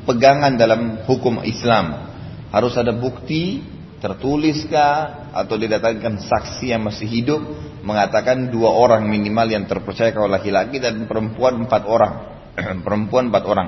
pegangan 0.07 0.55
dalam 0.55 1.03
hukum 1.07 1.43
Islam. 1.43 2.11
Harus 2.51 2.75
ada 2.75 2.91
bukti, 2.91 3.63
tertuliskah, 4.03 5.31
atau 5.31 5.55
didatangkan 5.55 6.19
saksi 6.19 6.75
yang 6.75 6.83
masih 6.83 7.07
hidup 7.07 7.41
mengatakan 7.81 8.51
dua 8.51 8.75
orang 8.75 9.07
minimal 9.07 9.47
yang 9.47 9.63
terpercaya 9.65 10.11
kalau 10.11 10.27
laki-laki 10.27 10.77
dan 10.83 11.07
perempuan 11.07 11.63
empat 11.63 11.87
orang. 11.87 12.13
Perempuan 12.85 13.31
empat 13.31 13.43
orang. 13.47 13.67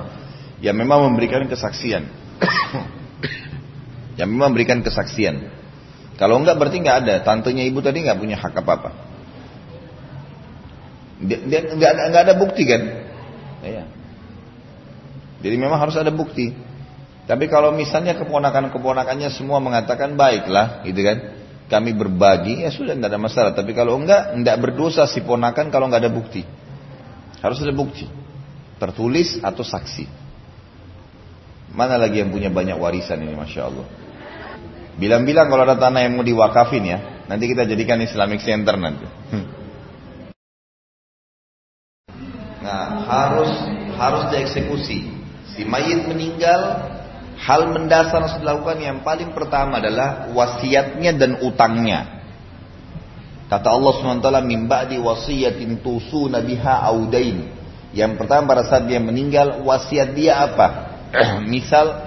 Yang 0.60 0.76
memang 0.84 1.08
memberikan 1.08 1.48
kesaksian. 1.48 2.04
Yang 4.20 4.28
memang 4.28 4.52
memberikan 4.52 4.84
kesaksian 4.84 5.63
kalau 6.20 6.40
enggak 6.42 6.56
berarti 6.58 6.78
enggak 6.82 6.98
ada 7.06 7.14
tantenya 7.22 7.64
ibu 7.66 7.82
tadi 7.82 8.02
enggak 8.04 8.18
punya 8.18 8.36
hak 8.38 8.54
apa 8.54 8.72
apa 8.74 8.90
dia, 11.24 11.38
dia 11.46 11.60
enggak 11.72 11.90
ada 11.90 12.02
enggak 12.10 12.22
ada 12.30 12.34
bukti 12.36 12.62
kan 12.66 12.82
ya. 13.64 13.84
jadi 15.40 15.56
memang 15.56 15.78
harus 15.80 15.96
ada 15.96 16.12
bukti 16.12 16.52
tapi 17.24 17.48
kalau 17.48 17.72
misalnya 17.72 18.12
keponakan-keponakannya 18.20 19.32
semua 19.32 19.56
mengatakan 19.56 20.12
baiklah, 20.12 20.84
gitu 20.84 21.00
kan? 21.00 21.18
Kami 21.64 21.96
berbagi, 21.96 22.68
ya 22.68 22.68
sudah 22.68 22.92
tidak 22.92 23.08
ada 23.08 23.20
masalah. 23.20 23.52
Tapi 23.56 23.72
kalau 23.72 23.96
enggak, 23.96 24.36
enggak 24.36 24.60
berdosa 24.60 25.08
si 25.08 25.24
ponakan 25.24 25.72
kalau 25.72 25.88
enggak 25.88 26.04
ada 26.04 26.12
bukti. 26.12 26.44
Harus 27.40 27.64
ada 27.64 27.72
bukti. 27.72 28.04
Tertulis 28.76 29.40
atau 29.40 29.64
saksi. 29.64 30.04
Mana 31.72 31.96
lagi 31.96 32.20
yang 32.20 32.28
punya 32.28 32.52
banyak 32.52 32.76
warisan 32.76 33.24
ini, 33.24 33.32
Masya 33.32 33.60
Allah. 33.64 33.88
Bilang-bilang 34.94 35.50
kalau 35.50 35.66
ada 35.66 35.76
tanah 35.78 36.06
yang 36.06 36.14
mau 36.14 36.26
diwakafin 36.26 36.84
ya, 36.86 36.98
nanti 37.26 37.50
kita 37.50 37.66
jadikan 37.66 37.98
Islamic 38.02 38.42
Center 38.42 38.78
nanti. 38.78 39.06
Nah, 42.62 42.84
harus 43.04 43.52
harus 43.98 44.22
dieksekusi. 44.30 44.98
Si 45.54 45.62
mayit 45.62 46.06
meninggal, 46.08 46.94
Hal 47.34 47.66
mendasar 47.74 48.22
yang 48.22 48.30
harus 48.30 48.38
dilakukan 48.38 48.78
yang 48.78 48.98
paling 49.02 49.34
pertama 49.34 49.82
adalah 49.82 50.30
wasiatnya 50.30 51.12
dan 51.18 51.42
utangnya. 51.42 52.22
Kata 53.50 53.68
Allah 53.74 53.92
SWT, 54.00 54.28
min 54.46 54.70
ba'di 54.70 54.96
wasiyatin 55.02 55.82
tusuna 55.82 56.40
biha 56.40 56.74
audain. 56.88 57.50
Yang 57.92 58.12
pertama 58.16 58.54
pada 58.54 58.64
saat 58.66 58.86
dia 58.86 59.02
meninggal, 59.02 59.60
wasiat 59.66 60.14
dia 60.14 60.40
apa? 60.40 60.66
Misal, 61.52 62.06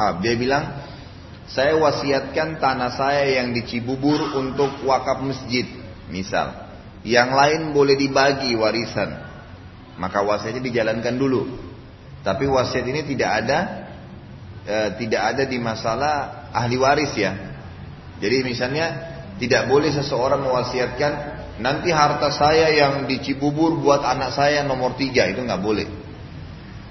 maaf, 0.00 0.24
dia 0.24 0.32
bilang, 0.40 0.80
saya 1.50 1.76
wasiatkan 1.76 2.56
tanah 2.56 2.96
saya 2.96 3.42
yang 3.42 3.52
di 3.52 3.66
Cibubur 3.68 4.32
untuk 4.38 4.80
wakaf 4.88 5.20
masjid. 5.20 5.68
Misal, 6.08 6.56
yang 7.04 7.36
lain 7.36 7.76
boleh 7.76 8.00
dibagi 8.00 8.56
warisan. 8.56 9.28
Maka 10.00 10.24
wasiatnya 10.24 10.64
dijalankan 10.64 11.14
dulu. 11.20 11.42
Tapi 12.24 12.48
wasiat 12.48 12.84
ini 12.88 13.04
tidak 13.04 13.30
ada 13.44 13.58
e, 14.64 14.76
tidak 15.00 15.22
ada 15.36 15.42
di 15.48 15.58
masalah 15.60 16.48
ahli 16.52 16.76
waris 16.76 17.12
ya. 17.16 17.32
Jadi 18.20 18.44
misalnya 18.44 18.86
tidak 19.40 19.66
boleh 19.72 19.88
seseorang 19.88 20.44
mewasiatkan 20.44 21.12
nanti 21.64 21.88
harta 21.88 22.28
saya 22.28 22.68
yang 22.72 23.08
di 23.08 23.20
Cibubur 23.24 23.80
buat 23.80 24.04
anak 24.04 24.36
saya 24.36 24.60
nomor 24.64 24.96
tiga 25.00 25.28
itu 25.28 25.40
nggak 25.40 25.62
boleh. 25.64 25.88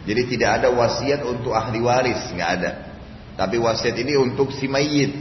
Jadi 0.09 0.21
tidak 0.35 0.61
ada 0.61 0.67
wasiat 0.73 1.21
untuk 1.21 1.53
ahli 1.53 1.79
waris 1.79 2.33
nggak 2.33 2.51
ada. 2.59 2.88
Tapi 3.39 3.55
wasiat 3.55 3.95
ini 3.95 4.19
untuk 4.19 4.51
si 4.51 4.67
mayit. 4.67 5.15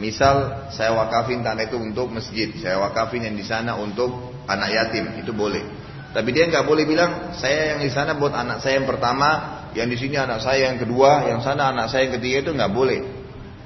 Misal 0.00 0.66
saya 0.72 0.96
wakafin 0.96 1.44
tanah 1.44 1.68
itu 1.68 1.76
untuk 1.76 2.08
masjid, 2.08 2.50
saya 2.56 2.80
wakafin 2.80 3.28
yang 3.28 3.36
di 3.36 3.44
sana 3.44 3.76
untuk 3.76 4.32
anak 4.48 4.72
yatim, 4.72 5.20
itu 5.20 5.30
boleh. 5.30 5.62
Tapi 6.10 6.32
dia 6.32 6.48
nggak 6.48 6.64
boleh 6.64 6.88
bilang 6.88 7.36
saya 7.36 7.76
yang 7.76 7.84
di 7.84 7.92
sana 7.92 8.16
buat 8.16 8.32
anak 8.32 8.64
saya 8.64 8.80
yang 8.80 8.88
pertama, 8.88 9.60
yang 9.76 9.86
di 9.86 9.94
sini 10.00 10.16
anak 10.18 10.40
saya 10.40 10.72
yang 10.72 10.80
kedua, 10.80 11.30
yang 11.30 11.44
sana 11.44 11.70
anak 11.70 11.92
saya 11.92 12.08
yang 12.08 12.16
ketiga 12.18 12.48
itu 12.48 12.50
nggak 12.56 12.72
boleh. 12.72 13.00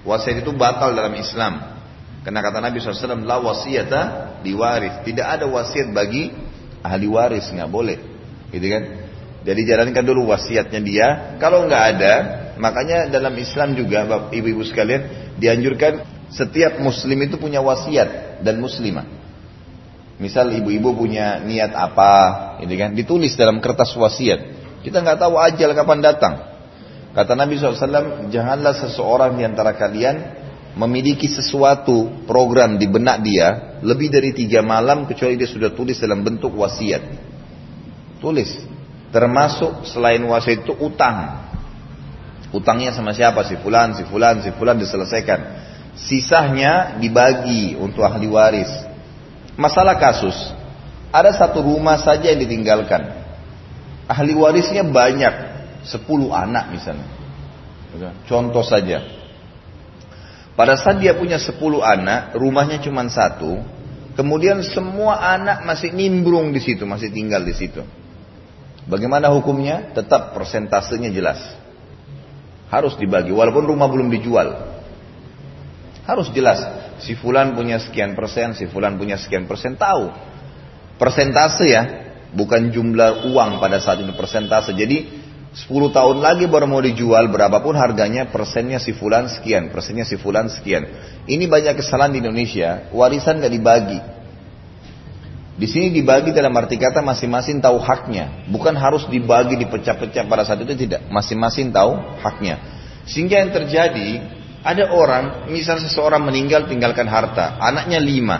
Wasiat 0.02 0.42
itu 0.42 0.50
batal 0.52 0.92
dalam 0.92 1.14
Islam. 1.14 1.78
Karena 2.26 2.40
kata 2.44 2.58
Nabi 2.60 2.76
SAW, 2.82 3.24
la 3.24 3.38
wasiyata 3.40 4.00
diwaris. 4.42 5.06
Tidak 5.06 5.24
ada 5.24 5.48
wasiat 5.48 5.94
bagi 5.94 6.34
ahli 6.84 7.06
waris, 7.08 7.48
nggak 7.52 7.70
boleh. 7.70 7.96
Gitu 8.52 8.66
kan? 8.68 8.82
Jadi 9.48 9.60
jalankan 9.64 10.04
dulu 10.04 10.28
wasiatnya 10.28 10.80
dia. 10.82 11.08
Kalau 11.40 11.64
nggak 11.64 11.84
ada, 11.96 12.14
makanya 12.58 13.08
dalam 13.08 13.34
Islam 13.38 13.74
juga, 13.78 14.04
ibu-ibu 14.30 14.62
sekalian, 14.66 15.34
dianjurkan 15.38 16.04
setiap 16.28 16.76
muslim 16.82 17.18
itu 17.24 17.40
punya 17.40 17.64
wasiat 17.64 18.42
dan 18.44 18.60
muslimah. 18.60 19.06
Misal 20.18 20.50
ibu-ibu 20.50 20.98
punya 20.98 21.38
niat 21.38 21.72
apa, 21.72 22.14
ini 22.60 22.74
kan 22.74 22.90
ditulis 22.92 23.38
dalam 23.38 23.62
kertas 23.62 23.94
wasiat. 23.94 24.58
Kita 24.82 24.98
nggak 24.98 25.18
tahu 25.22 25.38
ajal 25.38 25.70
kapan 25.78 26.02
datang. 26.02 26.34
Kata 27.14 27.32
Nabi 27.38 27.58
SAW, 27.58 28.30
janganlah 28.30 28.74
seseorang 28.78 29.38
di 29.38 29.42
antara 29.46 29.74
kalian 29.74 30.38
memiliki 30.78 31.26
sesuatu 31.26 32.26
program 32.28 32.78
di 32.78 32.86
benak 32.86 33.24
dia 33.26 33.78
lebih 33.82 34.10
dari 34.12 34.30
tiga 34.30 34.62
malam 34.62 35.06
kecuali 35.06 35.34
dia 35.34 35.50
sudah 35.50 35.74
tulis 35.74 35.98
dalam 35.98 36.22
bentuk 36.22 36.54
wasiat. 36.54 37.02
Tulis. 38.22 38.50
Termasuk 39.08 39.88
selain 39.88 40.20
wasiat 40.26 40.68
itu 40.68 40.74
utang. 40.78 41.47
Utangnya 42.48 42.96
sama 42.96 43.12
siapa? 43.12 43.44
Si 43.44 43.60
fulan, 43.60 43.92
si 43.92 44.08
fulan, 44.08 44.40
si 44.40 44.50
fulan 44.56 44.80
diselesaikan. 44.80 45.40
Sisanya 45.98 46.96
dibagi 46.96 47.76
untuk 47.76 48.06
ahli 48.06 48.24
waris. 48.30 48.70
Masalah 49.58 49.98
kasus, 49.98 50.36
ada 51.10 51.34
satu 51.34 51.60
rumah 51.60 51.98
saja 51.98 52.30
yang 52.30 52.40
ditinggalkan. 52.40 53.18
Ahli 54.06 54.32
warisnya 54.32 54.86
banyak, 54.86 55.34
sepuluh 55.82 56.30
anak 56.30 56.70
misalnya. 56.72 57.08
Contoh 58.30 58.62
saja. 58.62 59.02
Pada 60.54 60.78
saat 60.78 61.02
dia 61.02 61.18
punya 61.18 61.42
sepuluh 61.42 61.82
anak, 61.82 62.38
rumahnya 62.38 62.78
cuma 62.78 63.02
satu, 63.10 63.58
kemudian 64.14 64.62
semua 64.62 65.18
anak 65.18 65.66
masih 65.66 65.90
nimbrung 65.90 66.54
di 66.54 66.62
situ, 66.62 66.86
masih 66.86 67.10
tinggal 67.10 67.42
di 67.42 67.54
situ. 67.54 67.82
Bagaimana 68.86 69.28
hukumnya? 69.34 69.90
Tetap 69.92 70.38
persentasenya 70.38 71.10
jelas. 71.10 71.57
Harus 72.68 72.96
dibagi, 73.00 73.32
walaupun 73.32 73.64
rumah 73.64 73.88
belum 73.88 74.12
dijual. 74.12 74.76
Harus 76.04 76.28
jelas 76.32 76.60
si 77.04 77.16
fulan 77.16 77.52
punya 77.52 77.80
sekian 77.80 78.16
persen, 78.16 78.56
si 78.56 78.68
fulan 78.68 78.96
punya 78.96 79.16
sekian 79.20 79.48
persen, 79.48 79.76
tahu. 79.76 80.08
Persentase 80.96 81.66
ya, 81.68 81.82
bukan 82.32 82.72
jumlah 82.72 83.28
uang 83.32 83.60
pada 83.60 83.80
saat 83.80 84.04
itu 84.04 84.12
persentase. 84.12 84.72
Jadi 84.76 85.28
10 85.54 85.96
tahun 85.96 86.20
lagi 86.20 86.44
baru 86.44 86.68
mau 86.68 86.84
dijual 86.84 87.32
berapapun 87.32 87.72
harganya 87.72 88.28
persennya 88.28 88.76
si 88.76 88.92
fulan 88.92 89.32
sekian, 89.32 89.72
persennya 89.72 90.04
si 90.04 90.20
fulan 90.20 90.52
sekian. 90.52 90.84
Ini 91.24 91.44
banyak 91.48 91.80
kesalahan 91.80 92.12
di 92.12 92.20
Indonesia, 92.20 92.92
warisan 92.92 93.40
gak 93.40 93.52
dibagi. 93.52 94.17
Di 95.58 95.66
sini 95.66 95.90
dibagi 95.90 96.30
dalam 96.30 96.54
arti 96.54 96.78
kata 96.78 97.02
masing-masing 97.02 97.58
tahu 97.58 97.82
haknya, 97.82 98.46
bukan 98.46 98.78
harus 98.78 99.10
dibagi 99.10 99.58
dipecah-pecah 99.58 100.30
pada 100.30 100.46
saat 100.46 100.62
itu 100.62 100.86
tidak, 100.86 101.10
masing-masing 101.10 101.74
tahu 101.74 101.98
haknya. 102.22 102.62
Sehingga 103.10 103.42
yang 103.42 103.50
terjadi 103.50 104.22
ada 104.62 104.94
orang, 104.94 105.50
misal 105.50 105.82
seseorang 105.82 106.22
meninggal 106.22 106.70
tinggalkan 106.70 107.10
harta, 107.10 107.58
anaknya 107.58 107.98
lima. 107.98 108.38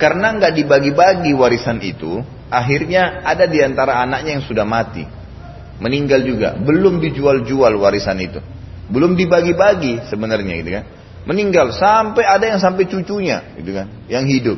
Karena 0.00 0.32
nggak 0.32 0.64
dibagi-bagi 0.64 1.36
warisan 1.36 1.76
itu, 1.84 2.24
akhirnya 2.48 3.20
ada 3.20 3.44
di 3.44 3.60
antara 3.60 4.00
anaknya 4.00 4.40
yang 4.40 4.44
sudah 4.48 4.64
mati. 4.64 5.04
Meninggal 5.76 6.24
juga, 6.24 6.56
belum 6.56 7.04
dijual-jual 7.04 7.76
warisan 7.76 8.16
itu. 8.16 8.40
Belum 8.88 9.12
dibagi-bagi 9.12 10.08
sebenarnya 10.08 10.54
gitu 10.56 10.70
kan. 10.72 10.84
Meninggal 11.28 11.76
sampai 11.76 12.24
ada 12.24 12.48
yang 12.48 12.56
sampai 12.56 12.88
cucunya 12.88 13.44
gitu 13.60 13.76
kan, 13.76 13.92
yang 14.08 14.24
hidup. 14.24 14.56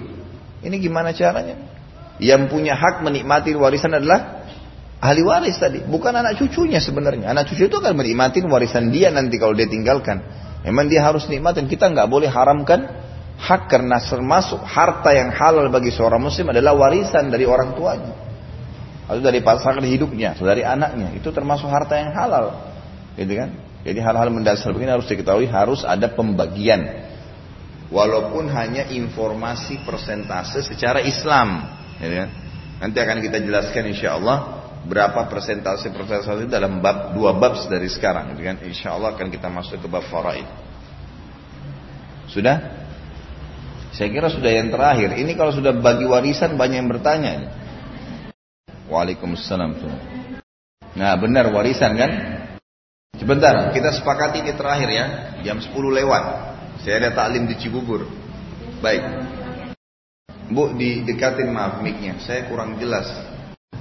Ini 0.63 0.79
gimana 0.79 1.11
caranya? 1.11 1.72
Yang 2.21 2.53
punya 2.53 2.77
hak 2.77 3.01
menikmati 3.01 3.57
warisan 3.57 3.97
adalah 3.97 4.45
ahli 5.03 5.23
waris 5.25 5.57
tadi, 5.59 5.83
bukan 5.83 6.13
anak 6.13 6.39
cucunya 6.39 6.79
sebenarnya. 6.79 7.33
Anak 7.33 7.51
cucu 7.51 7.67
itu 7.67 7.77
akan 7.79 7.97
menikmati 7.97 8.45
warisan 8.45 8.93
dia 8.93 9.09
nanti 9.09 9.41
kalau 9.41 9.57
dia 9.57 9.67
tinggalkan. 9.67 10.21
Memang 10.63 10.87
dia 10.87 11.03
harus 11.03 11.27
nikmatin. 11.27 11.67
Kita 11.67 11.91
nggak 11.91 12.07
boleh 12.07 12.31
haramkan 12.31 12.87
hak 13.43 13.67
karena 13.67 13.99
termasuk 13.99 14.63
harta 14.63 15.11
yang 15.11 15.35
halal 15.35 15.67
bagi 15.73 15.91
seorang 15.91 16.23
muslim 16.23 16.55
adalah 16.55 16.79
warisan 16.79 17.33
dari 17.33 17.43
orang 17.43 17.75
tuanya. 17.75 18.15
Atau 19.11 19.19
dari 19.19 19.43
pasangan 19.43 19.83
hidupnya, 19.83 20.39
atau 20.39 20.47
dari 20.47 20.63
anaknya. 20.63 21.11
Itu 21.19 21.35
termasuk 21.35 21.67
harta 21.67 21.99
yang 21.99 22.15
halal. 22.15 22.71
Gitu 23.19 23.35
kan? 23.35 23.51
Jadi 23.83 23.99
hal-hal 23.99 24.31
mendasar 24.31 24.71
begini 24.71 24.95
harus 24.95 25.11
diketahui 25.11 25.51
harus 25.51 25.83
ada 25.83 26.07
pembagian. 26.07 27.11
Walaupun 27.91 28.49
hanya 28.55 28.89
informasi 28.89 29.83
persentase 29.83 30.63
secara 30.63 31.03
Islam. 31.03 31.82
Gitu 32.03 32.15
kan? 32.19 32.29
Nanti 32.83 32.99
akan 32.99 33.19
kita 33.23 33.39
jelaskan 33.47 33.95
insya 33.95 34.19
Allah 34.19 34.67
berapa 34.83 35.31
persentase 35.31 35.95
persentase 35.95 36.51
dalam 36.51 36.83
bab 36.83 37.15
dua 37.15 37.39
bab 37.39 37.55
dari 37.71 37.87
sekarang 37.87 38.35
gitu 38.35 38.43
kan? 38.43 38.59
Insya 38.67 38.99
Allah 38.99 39.15
akan 39.15 39.31
kita 39.31 39.47
masuk 39.47 39.79
ke 39.79 39.87
bab 39.87 40.03
faraid. 40.11 40.47
Sudah? 42.27 42.83
Saya 43.95 44.09
kira 44.11 44.27
sudah 44.27 44.51
yang 44.51 44.75
terakhir. 44.75 45.15
Ini 45.15 45.37
kalau 45.39 45.55
sudah 45.55 45.71
bagi 45.79 46.09
warisan 46.09 46.59
banyak 46.59 46.77
yang 46.83 46.91
bertanya 46.91 47.33
Waalaikumsalam. 48.93 49.73
Nah 50.93 51.13
benar 51.17 51.49
warisan 51.49 51.97
kan? 51.97 52.11
Sebentar 53.17 53.71
kita 53.71 53.95
sepakati 53.95 54.45
ini 54.45 54.53
terakhir 54.53 54.89
ya. 54.91 55.07
Jam 55.47 55.63
10 55.63 55.73
lewat. 55.73 56.25
Saya 56.85 57.01
ada 57.01 57.11
taklim 57.15 57.49
di 57.49 57.57
Cibubur. 57.57 58.05
Baik. 58.85 59.01
Bu, 60.51 60.75
didekatin 60.75 61.53
maaf 61.53 61.79
mic-nya. 61.85 62.19
Saya 62.23 62.51
kurang 62.51 62.81
jelas. 62.83 63.07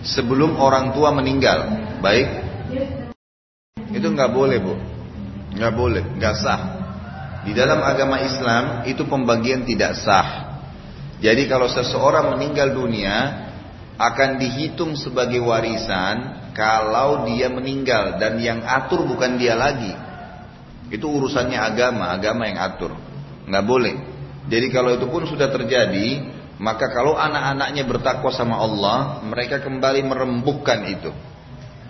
Sebelum 0.05 0.57
orang 0.61 0.93
tua 0.93 1.09
meninggal. 1.15 1.65
Baik. 2.03 2.27
Itu 3.91 4.07
nggak 4.11 4.31
boleh, 4.31 4.57
Bu. 4.61 4.75
Nggak 5.57 5.73
boleh, 5.73 6.03
nggak 6.17 6.35
sah. 6.39 6.61
Di 7.41 7.57
dalam 7.57 7.81
agama 7.81 8.21
Islam 8.21 8.85
itu 8.85 9.03
pembagian 9.09 9.65
tidak 9.65 9.97
sah. 9.97 10.61
Jadi 11.21 11.49
kalau 11.49 11.69
seseorang 11.69 12.37
meninggal 12.37 12.73
dunia 12.73 13.49
akan 13.97 14.41
dihitung 14.41 14.97
sebagai 14.97 15.37
warisan 15.41 16.49
kalau 16.57 17.29
dia 17.29 17.49
meninggal 17.49 18.17
dan 18.17 18.41
yang 18.41 18.65
atur 18.65 19.05
bukan 19.05 19.37
dia 19.37 19.53
lagi. 19.53 19.93
Itu 20.91 21.07
urusannya 21.07 21.55
agama, 21.55 22.11
agama 22.11 22.49
yang 22.49 22.59
atur. 22.59 22.97
Nggak 23.45 23.65
boleh. 23.65 23.95
Jadi 24.49 24.67
kalau 24.73 24.97
itu 24.97 25.05
pun 25.07 25.23
sudah 25.29 25.47
terjadi, 25.53 26.25
maka 26.61 26.93
kalau 26.93 27.17
anak-anaknya 27.17 27.89
bertakwa 27.89 28.29
sama 28.29 28.61
Allah, 28.61 29.25
mereka 29.25 29.65
kembali 29.65 30.05
merembukan 30.05 30.85
itu. 30.85 31.09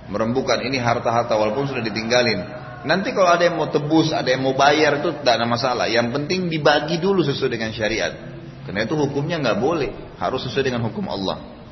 Merembukan 0.07 0.63
ini 0.63 0.79
harta-harta 0.79 1.35
walaupun 1.35 1.67
sudah 1.67 1.83
ditinggalin. 1.83 2.39
Nanti 2.87 3.11
kalau 3.11 3.35
ada 3.35 3.51
yang 3.51 3.59
mau 3.59 3.67
tebus, 3.67 4.15
ada 4.15 4.31
yang 4.31 4.47
mau 4.47 4.55
bayar 4.55 5.03
itu 5.03 5.11
tidak 5.19 5.43
ada 5.43 5.43
masalah. 5.43 5.91
Yang 5.91 6.15
penting 6.15 6.47
dibagi 6.47 7.03
dulu 7.03 7.19
sesuai 7.19 7.51
dengan 7.51 7.75
syariat. 7.75 8.15
Karena 8.63 8.87
itu 8.87 8.95
hukumnya 8.95 9.43
nggak 9.43 9.59
boleh, 9.59 10.15
harus 10.15 10.47
sesuai 10.47 10.71
dengan 10.71 10.87
hukum 10.87 11.03
Allah. 11.11 11.67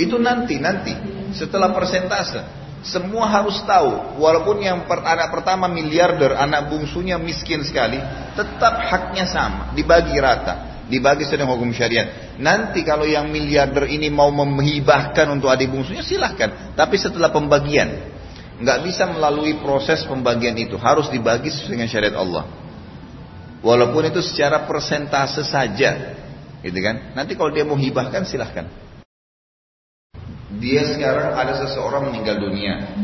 Itu 0.00 0.16
nanti, 0.16 0.56
nanti. 0.56 0.96
Setelah 1.36 1.76
persentase. 1.76 2.64
Semua 2.80 3.28
harus 3.28 3.60
tahu, 3.68 4.20
walaupun 4.24 4.62
yang 4.64 4.88
per, 4.88 5.04
anak 5.04 5.36
pertama 5.36 5.68
miliarder, 5.68 6.32
anak 6.38 6.70
bungsunya 6.70 7.20
miskin 7.20 7.60
sekali, 7.66 7.98
tetap 8.38 8.78
haknya 8.78 9.26
sama, 9.26 9.74
dibagi 9.74 10.14
rata, 10.22 10.65
dibagi 10.86 11.26
sedang 11.26 11.50
hukum 11.50 11.74
syariat. 11.74 12.38
Nanti 12.38 12.86
kalau 12.86 13.06
yang 13.06 13.30
miliarder 13.30 13.90
ini 13.90 14.06
mau 14.10 14.30
menghibahkan 14.30 15.26
untuk 15.34 15.50
adik 15.50 15.70
bungsunya 15.70 16.02
silahkan, 16.06 16.74
tapi 16.78 16.96
setelah 16.96 17.34
pembagian, 17.34 18.14
nggak 18.62 18.78
bisa 18.86 19.10
melalui 19.10 19.58
proses 19.58 20.06
pembagian 20.06 20.54
itu, 20.56 20.78
harus 20.78 21.10
dibagi 21.10 21.50
sesuai 21.50 21.72
dengan 21.74 21.88
syariat 21.90 22.16
Allah. 22.16 22.44
Walaupun 23.66 24.06
itu 24.14 24.22
secara 24.22 24.62
persentase 24.68 25.42
saja, 25.42 25.90
gitu 26.62 26.78
kan? 26.78 27.18
Nanti 27.18 27.34
kalau 27.34 27.50
dia 27.50 27.66
mau 27.66 27.74
hibahkan 27.74 28.22
silahkan. 28.22 28.70
Dia 30.56 30.86
sekarang 30.94 31.34
ada 31.34 31.52
seseorang 31.66 32.08
meninggal 32.08 32.38
dunia. 32.38 32.94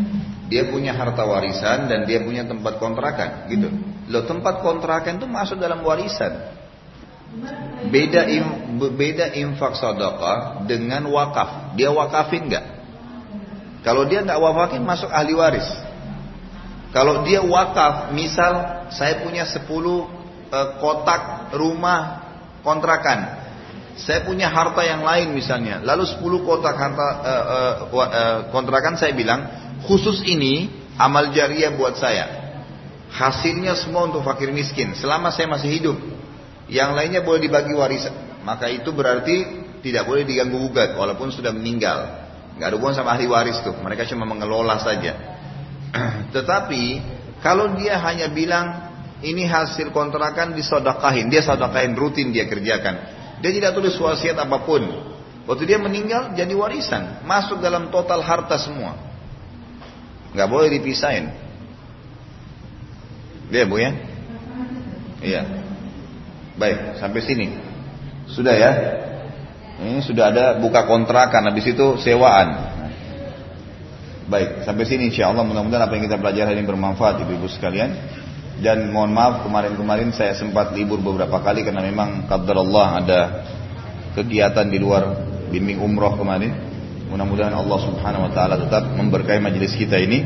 Dia 0.47 0.69
punya 0.69 0.93
harta 0.93 1.25
warisan 1.25 1.89
dan 1.89 2.05
dia 2.05 2.23
punya 2.23 2.45
tempat 2.47 2.79
kontrakan, 2.79 3.51
gitu. 3.51 3.73
Lo 4.13 4.23
tempat 4.29 4.61
kontrakan 4.63 5.19
itu 5.19 5.27
masuk 5.27 5.59
dalam 5.59 5.83
warisan. 5.83 6.61
Beda 7.91 8.23
im, 8.31 8.79
beda 8.79 9.35
infak 9.35 9.75
sedekah 9.75 10.69
dengan 10.71 11.09
wakaf. 11.11 11.75
Dia 11.75 11.91
wakafin 11.91 12.47
nggak? 12.47 12.67
Kalau 13.83 14.07
dia 14.07 14.23
nggak 14.23 14.39
wakafin 14.39 14.83
masuk 14.87 15.11
ahli 15.11 15.35
waris. 15.35 15.67
Kalau 16.93 17.25
dia 17.25 17.41
wakaf, 17.43 18.13
misal 18.13 18.87
saya 18.93 19.25
punya 19.25 19.49
10 19.49 19.65
eh, 19.65 20.69
kotak 20.79 21.57
rumah 21.57 22.01
kontrakan, 22.61 23.43
saya 23.97 24.25
punya 24.25 24.49
harta 24.49 24.81
yang 24.85 25.05
lain 25.05 25.37
misalnya, 25.37 25.81
lalu 25.85 26.09
10 26.09 26.21
kotak 26.49 26.77
harta 26.77 27.09
uh, 27.21 27.45
uh, 27.53 27.73
uh, 27.93 28.39
kontrakan 28.49 28.97
saya 28.97 29.13
bilang, 29.13 29.45
khusus 29.85 30.25
ini 30.25 30.73
amal 30.97 31.29
jariah 31.33 31.73
buat 31.77 32.01
saya. 32.01 32.41
Hasilnya 33.13 33.77
semua 33.77 34.09
untuk 34.09 34.25
fakir 34.25 34.49
miskin 34.49 34.97
selama 34.97 35.29
saya 35.29 35.45
masih 35.45 35.69
hidup. 35.69 35.99
Yang 36.73 36.91
lainnya 36.97 37.21
boleh 37.21 37.45
dibagi 37.45 37.77
warisan. 37.77 38.41
Maka 38.49 38.73
itu 38.73 38.89
berarti 38.97 39.69
tidak 39.85 40.09
boleh 40.09 40.25
diganggu 40.25 40.57
gugat 40.57 40.97
walaupun 40.97 41.29
sudah 41.29 41.53
meninggal. 41.53 42.25
Gak 42.57 42.73
ada 42.73 42.75
hubungan 42.81 42.97
sama 42.97 43.13
ahli 43.13 43.29
waris 43.29 43.61
tuh. 43.61 43.77
Mereka 43.77 44.09
cuma 44.09 44.25
mengelola 44.25 44.81
saja. 44.81 45.13
Tetapi 46.35 46.83
kalau 47.45 47.77
dia 47.77 48.01
hanya 48.01 48.33
bilang 48.33 48.89
ini 49.21 49.45
hasil 49.45 49.93
kontrakan 49.93 50.57
disodakahin, 50.57 51.29
dia 51.29 51.45
sodakahin 51.45 51.93
rutin 51.93 52.33
dia 52.33 52.49
kerjakan. 52.49 53.21
Dia 53.45 53.53
tidak 53.53 53.77
tulis 53.77 53.93
wasiat 54.01 54.41
apa 54.41 54.65
pun. 54.65 54.83
Waktu 55.45 55.67
dia 55.67 55.79
meninggal 55.79 56.33
jadi 56.39 56.55
warisan, 56.55 57.27
masuk 57.27 57.61
dalam 57.61 57.91
total 57.93 58.23
harta 58.23 58.57
semua. 58.57 58.97
Nggak 60.33 60.49
boleh 60.49 60.69
dipisahin. 60.73 61.29
Dia 63.53 63.69
bu 63.69 63.77
ya? 63.77 63.93
Iya. 65.21 65.62
Baik, 66.57 67.01
sampai 67.01 67.21
sini. 67.25 67.47
Sudah 68.29 68.55
ya? 68.55 68.73
Ini 69.83 70.05
sudah 70.05 70.31
ada 70.31 70.45
buka 70.61 70.85
kontrakan, 70.85 71.49
habis 71.49 71.67
itu 71.67 71.97
sewaan. 71.99 72.73
Baik, 74.29 74.63
sampai 74.63 74.85
sini 74.87 75.11
insya 75.11 75.29
Allah 75.29 75.43
mudah-mudahan 75.43 75.91
apa 75.91 75.93
yang 75.99 76.05
kita 76.07 76.17
pelajari 76.21 76.55
ini 76.55 76.65
bermanfaat 76.65 77.25
ibu-ibu 77.27 77.51
sekalian. 77.51 77.91
Dan 78.63 78.95
mohon 78.95 79.11
maaf 79.11 79.43
kemarin-kemarin 79.43 80.15
saya 80.15 80.39
sempat 80.39 80.71
libur 80.77 81.03
beberapa 81.03 81.43
kali 81.43 81.67
karena 81.67 81.83
memang 81.83 82.31
kadar 82.31 82.63
Allah 82.63 82.87
ada 83.03 83.21
kegiatan 84.15 84.71
di 84.71 84.79
luar 84.79 85.19
bimbing 85.51 85.83
umroh 85.83 86.15
kemarin. 86.15 86.55
Mudah-mudahan 87.11 87.53
Allah 87.53 87.79
Subhanahu 87.83 88.31
wa 88.31 88.33
taala 88.33 88.55
tetap 88.63 88.87
memberkahi 88.95 89.43
majelis 89.43 89.75
kita 89.75 89.99
ini 89.99 90.23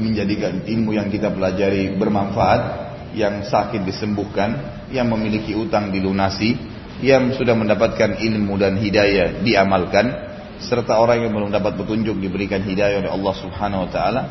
menjadikan 0.00 0.66
ilmu 0.66 0.98
yang 0.98 1.08
kita 1.12 1.30
pelajari 1.30 1.94
bermanfaat, 1.94 2.89
yang 3.16 3.42
sakit 3.42 3.82
disembuhkan, 3.82 4.84
yang 4.94 5.10
memiliki 5.10 5.54
utang 5.56 5.90
dilunasi, 5.90 6.54
yang 7.00 7.32
sudah 7.34 7.56
mendapatkan 7.56 8.20
ilmu 8.20 8.54
dan 8.60 8.76
hidayah 8.76 9.40
diamalkan, 9.42 10.30
serta 10.60 11.00
orang 11.00 11.24
yang 11.24 11.32
belum 11.32 11.50
dapat 11.50 11.80
petunjuk 11.80 12.20
diberikan 12.20 12.60
hidayah 12.60 13.00
oleh 13.00 13.10
Allah 13.10 13.34
Subhanahu 13.40 13.80
wa 13.88 13.90
taala 13.90 14.22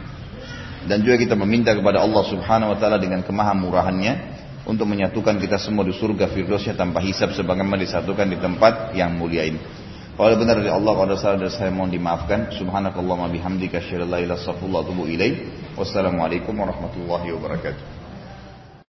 dan 0.88 1.04
juga 1.04 1.20
kita 1.20 1.36
meminta 1.36 1.76
kepada 1.76 2.00
Allah 2.00 2.24
Subhanahu 2.24 2.72
wa 2.72 2.78
taala 2.80 2.96
dengan 2.96 3.20
kemahamurahannya 3.20 4.34
untuk 4.64 4.88
menyatukan 4.88 5.36
kita 5.36 5.60
semua 5.60 5.84
di 5.84 5.92
surga 5.92 6.32
firdausnya 6.32 6.72
tanpa 6.72 7.04
hisab 7.04 7.36
sebagaimana 7.36 7.84
disatukan 7.84 8.24
di 8.24 8.40
tempat 8.40 8.96
yang 8.96 9.12
mulia 9.12 9.44
ini. 9.44 9.60
Kalau 10.14 10.38
benar 10.38 10.62
dari 10.62 10.70
Allah, 10.70 10.94
kalau 10.94 11.18
salah 11.18 11.42
dari 11.42 11.50
saya 11.50 11.74
mohon 11.74 11.90
dimaafkan. 11.90 12.54
Subhanakallahumma 12.54 13.34
bihamdika 13.34 13.82
asyhadu 13.82 14.06
an 14.06 14.10
la 14.14 14.18
ilaha 14.22 14.46
illa 14.62 14.78
anta. 14.86 15.30
Wassalamualaikum 15.74 16.54
warahmatullahi 16.54 17.34
wabarakatuh. 17.34 17.93